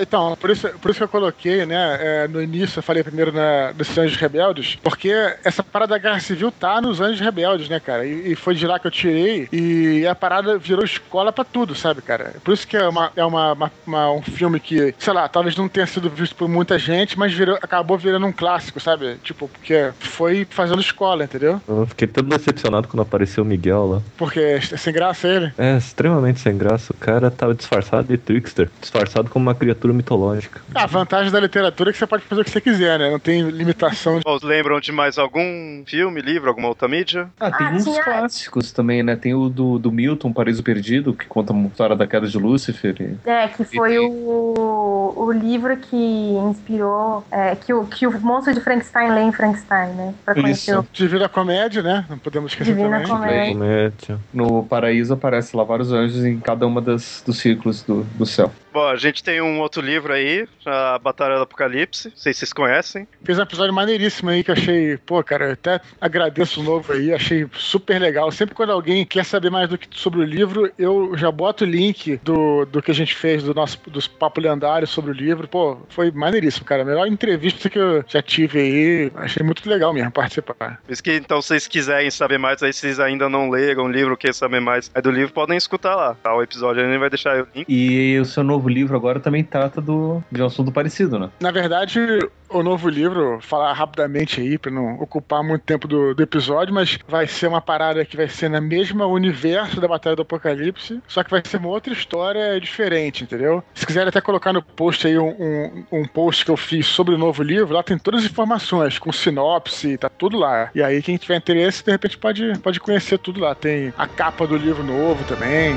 [0.00, 3.32] Então, por isso, por isso que eu coloquei, né, é, no início, eu falei primeiro
[3.32, 5.12] na, dos Anjos Rebeldes, porque
[5.44, 8.06] essa parada da Guerra Civil tá nos Anjos Rebeldes, né, cara?
[8.06, 11.74] E, e foi de lá que eu tirei, e a parada virou escola para tudo,
[11.74, 12.34] sabe, cara?
[12.44, 15.56] Por isso que é, uma, é uma, uma, uma, um filme que, sei lá, talvez
[15.56, 19.16] não tenha sido visto por muita gente, mas virou, acabou virando um clássico, sabe?
[19.22, 21.60] Tipo, porque foi fazendo escola, entendeu?
[21.66, 24.02] Eu fiquei todo decepcionado quando apareceu o Miguel lá.
[24.16, 25.52] Porque é sem graça ele?
[25.58, 26.92] É, extremamente sem graça.
[26.92, 30.60] O cara tava disfarçado de trickster, disfarçado como uma criatura mitológica.
[30.74, 33.10] A vantagem da literatura é que você pode fazer o que você quiser, né?
[33.10, 34.20] Não tem limitação.
[34.24, 37.28] Ou lembram de mais algum filme, livro, alguma outra mídia?
[37.40, 38.02] Ah, tem ah, uns tinha...
[38.02, 39.16] clássicos também, né?
[39.16, 43.16] Tem o do, do Milton, Paraíso Perdido, que conta a história da queda de Lúcifer.
[43.24, 48.60] É, que foi o, o livro que inspirou, é, que, o, que o monstro de
[48.60, 50.14] Frankenstein lê em Frankenstein, né?
[50.24, 50.80] Pra conhecer Isso.
[50.80, 50.86] O...
[50.92, 52.04] Divina Comédia, né?
[52.08, 53.52] Não podemos esquecer Divina também.
[53.52, 53.52] Comédia.
[53.52, 54.18] Comédia.
[54.32, 58.52] No Paraíso aparece lá vários anjos em cada uma das, dos círculos do, do céu.
[58.76, 62.40] Bom, a gente tem um outro livro aí, a Batalha do Apocalipse, não sei se
[62.40, 63.08] vocês conhecem.
[63.24, 67.10] Fez um episódio maneiríssimo aí que eu achei, pô, cara, até agradeço o novo aí,
[67.10, 68.30] achei super legal.
[68.30, 71.66] Sempre quando alguém quer saber mais do que sobre o livro, eu já boto o
[71.66, 75.48] link do, do que a gente fez, do nosso, dos papo lendários sobre o livro.
[75.48, 76.82] Pô, foi maneiríssimo, cara.
[76.82, 79.12] A melhor entrevista que eu já tive aí.
[79.14, 80.82] Achei muito legal mesmo participar.
[80.84, 83.90] Por isso que, então, se vocês quiserem saber mais, aí vocês ainda não leram o
[83.90, 86.14] livro, querem saber mais é do livro, podem escutar lá.
[86.22, 86.36] Tá?
[86.36, 87.64] O episódio a gente vai deixar o link.
[87.66, 91.30] E o seu novo livro agora também trata do, de um assunto parecido, né?
[91.40, 92.00] Na verdade,
[92.48, 96.98] o novo livro, falar rapidamente aí, para não ocupar muito tempo do, do, episódio, mas
[97.08, 101.22] vai ser uma parada que vai ser na mesma universo da Batalha do Apocalipse, só
[101.22, 103.62] que vai ser uma outra história diferente, entendeu?
[103.74, 107.14] Se quiser até colocar no post aí um, um, um, post que eu fiz sobre
[107.14, 110.70] o novo livro, lá tem todas as informações, com sinopse, tá tudo lá.
[110.74, 113.54] E aí, quem tiver interesse, de repente pode, pode conhecer tudo lá.
[113.54, 115.76] Tem a capa do livro novo também.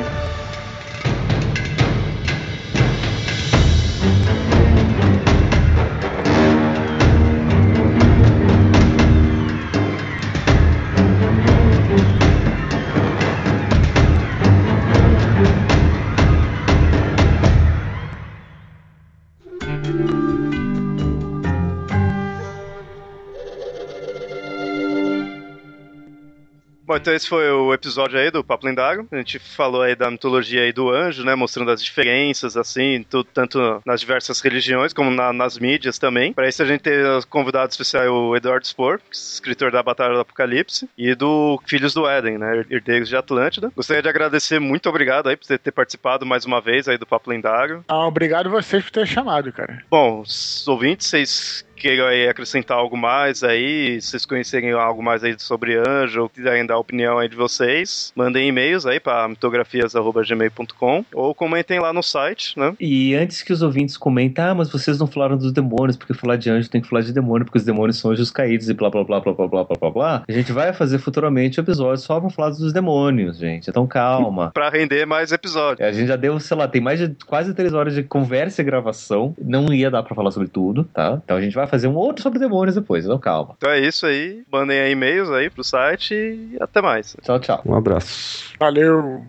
[26.90, 29.08] Bom, então esse foi o episódio aí do Papo Lendário.
[29.12, 31.36] A gente falou aí da mitologia aí do anjo, né?
[31.36, 36.34] Mostrando as diferenças, assim, tudo, tanto nas diversas religiões como na, nas mídias também.
[36.34, 36.96] Para isso a gente tem
[37.30, 42.40] convidado especial o Eduardo Spohr, escritor da Batalha do Apocalipse, e do Filhos do Éden,
[42.40, 42.66] né?
[42.68, 43.72] Herdeiros de Atlântida.
[43.76, 47.30] Gostaria de agradecer, muito obrigado aí por ter participado mais uma vez aí do Papo
[47.30, 47.86] Lendário.
[47.88, 49.84] Ah, obrigado vocês por ter chamado, cara.
[49.92, 55.24] Bom, os ouvintes, vocês queiram aí acrescentar algo mais aí, se vocês conhecerem algo mais
[55.24, 59.28] aí sobre anjo, ou quiserem dar a opinião aí de vocês, mandem e-mails aí para
[59.28, 62.76] mitografias.gmail.com ou comentem lá no site, né?
[62.80, 66.36] E antes que os ouvintes comentem, ah, mas vocês não falaram dos demônios, porque falar
[66.36, 68.90] de anjo tem que falar de demônio, porque os demônios são anjos caídos e blá
[68.90, 70.24] blá blá blá blá blá blá blá blá.
[70.28, 73.70] A gente vai fazer futuramente um episódio só pra falar dos demônios, gente.
[73.70, 74.52] Então calma.
[74.52, 75.80] pra render mais episódios.
[75.80, 78.62] É, a gente já deu, sei lá, tem mais de quase três horas de conversa
[78.62, 79.34] e gravação.
[79.42, 81.20] Não ia dar pra falar sobre tudo, tá?
[81.24, 83.56] Então a gente vai fazer um outro sobre demônios depois, então calma.
[83.58, 84.44] Então é isso aí.
[84.52, 87.16] Mandem aí e-mails aí pro site e até mais.
[87.22, 87.62] Tchau, tchau.
[87.66, 88.54] Um abraço.
[88.60, 89.24] Valeu.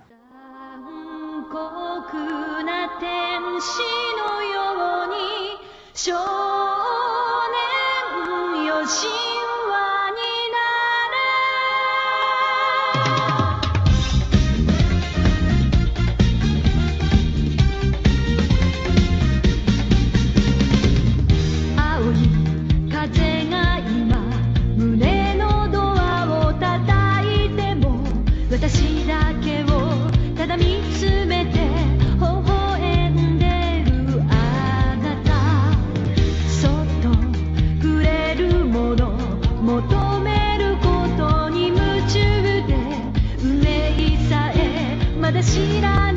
[45.42, 46.09] 知ら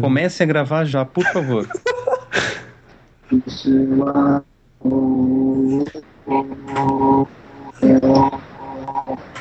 [0.00, 1.66] Comece a gravar já, por favor.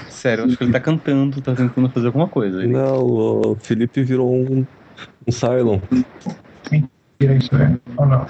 [0.10, 2.64] Sério, acho que ele tá cantando, tá tentando fazer alguma coisa.
[2.64, 2.74] Ele...
[2.74, 4.66] Não, o Felipe virou um,
[5.28, 5.80] um Cylon.
[7.20, 7.78] Tira isso, é.
[7.98, 8.26] Ou não?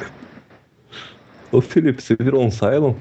[1.52, 2.94] Ô Felipe, você virou um Cylon?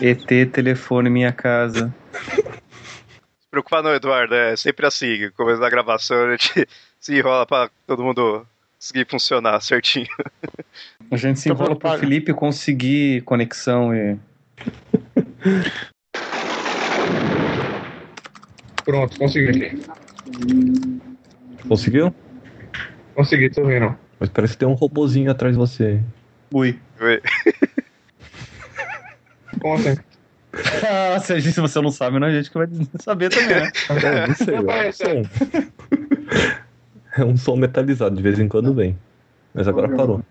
[0.00, 1.94] ET, telefone, minha casa.
[2.12, 4.34] Se preocupa não, Eduardo.
[4.34, 5.30] É sempre assim.
[5.36, 6.66] Começo da gravação, a gente
[7.00, 8.46] se enrola pra todo mundo
[8.78, 10.08] conseguir funcionar certinho.
[11.10, 11.98] A gente se enrola pro.
[11.98, 14.18] Felipe conseguir conexão e.
[18.84, 19.82] Pronto, consegui aqui.
[21.66, 22.14] Conseguiu?
[23.14, 24.03] Consegui, tô vendo.
[24.24, 26.00] Mas parece que tem um robozinho atrás de você.
[26.50, 26.78] Ui.
[26.98, 27.20] Oi.
[29.62, 29.98] Ontem.
[30.82, 32.66] Ah, se, a gente, se você não sabe, não é a gente que vai
[33.00, 33.70] saber também, né?
[34.02, 35.22] É, não sei, é um som.
[37.18, 38.98] É um som metalizado, de vez em quando vem.
[39.52, 40.22] Mas agora parou.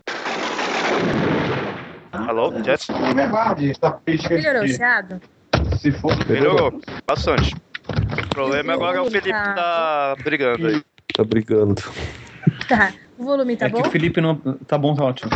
[2.13, 2.89] Alô, Jess?
[2.89, 4.67] É verdade, essa Melhorou
[5.77, 7.55] se for Melhorou bastante.
[8.25, 10.81] O problema agora é o Felipe tá brigando aí.
[11.15, 11.75] Tá brigando.
[12.67, 12.91] Tá.
[13.17, 13.81] O volume tá é bom?
[13.81, 14.35] que o Felipe não.
[14.67, 15.31] Tá bom, tá ótimo.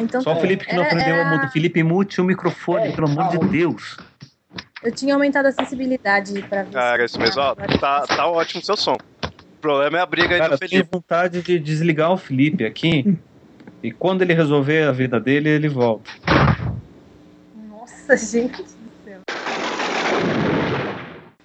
[0.00, 0.38] Então Só tá.
[0.38, 1.48] o Felipe que não Era- aprendeu a era- muda.
[1.48, 3.96] Felipe, mute o microfone, pelo amor de Deus.
[4.82, 6.76] Eu tinha aumentado a sensibilidade pra ver.
[6.76, 7.40] Ah, era isso mesmo.
[7.40, 8.94] Ó, tá, tá ótimo o seu som.
[8.94, 10.88] O problema é a briga aí Cara, do eu tenho Felipe.
[10.92, 13.16] vontade de desligar o Felipe aqui.
[13.82, 16.10] E quando ele resolver a vida dele, ele volta.
[17.68, 18.64] Nossa, gente.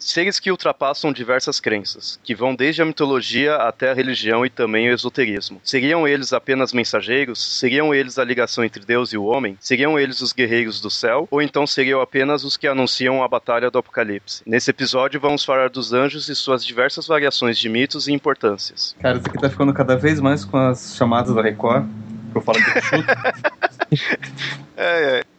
[0.08, 4.90] Seres que ultrapassam diversas crenças, que vão desde a mitologia até a religião e também
[4.90, 5.60] o esoterismo.
[5.62, 7.60] Seriam eles apenas mensageiros?
[7.60, 9.58] Seriam eles a ligação entre Deus e o homem?
[9.60, 11.28] Seriam eles os guerreiros do céu?
[11.30, 14.44] Ou então seriam apenas os que anunciam a batalha do Apocalipse?
[14.46, 18.96] Nesse episódio vamos falar dos anjos e suas diversas variações de mitos e importâncias.
[19.02, 21.86] Cara, isso aqui tá ficando cada vez mais com as chamadas da Record.
[22.32, 23.08] Pra eu falar de chute.
[24.80, 25.37] É, é.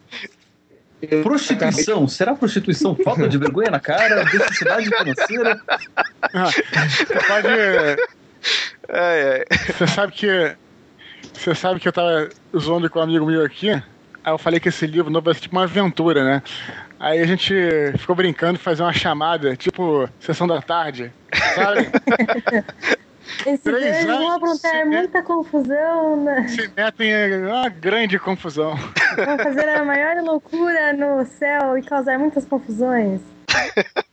[1.23, 2.07] Prostituição.
[2.07, 4.23] Será prostituição falta de vergonha na cara?
[4.25, 5.61] Necessidade financeira?
[6.31, 7.47] Você pode.
[7.47, 7.95] É,
[8.89, 9.45] é.
[9.71, 10.55] Você sabe que.
[11.33, 13.71] Você sabe que eu tava zoando com um amigo meu aqui.
[13.71, 16.43] Aí eu falei que esse livro novo vai ser tipo uma aventura, né?
[16.99, 17.53] Aí a gente
[17.97, 21.13] ficou brincando de fazer uma chamada, tipo, sessão da tarde,
[21.55, 21.87] sabe?
[23.45, 26.47] Esses Três dois vão aprontar muita confusão, né?
[26.47, 28.75] Se metem em uma grande confusão.
[29.15, 33.21] vão fazer a maior loucura no céu e causar muitas confusões.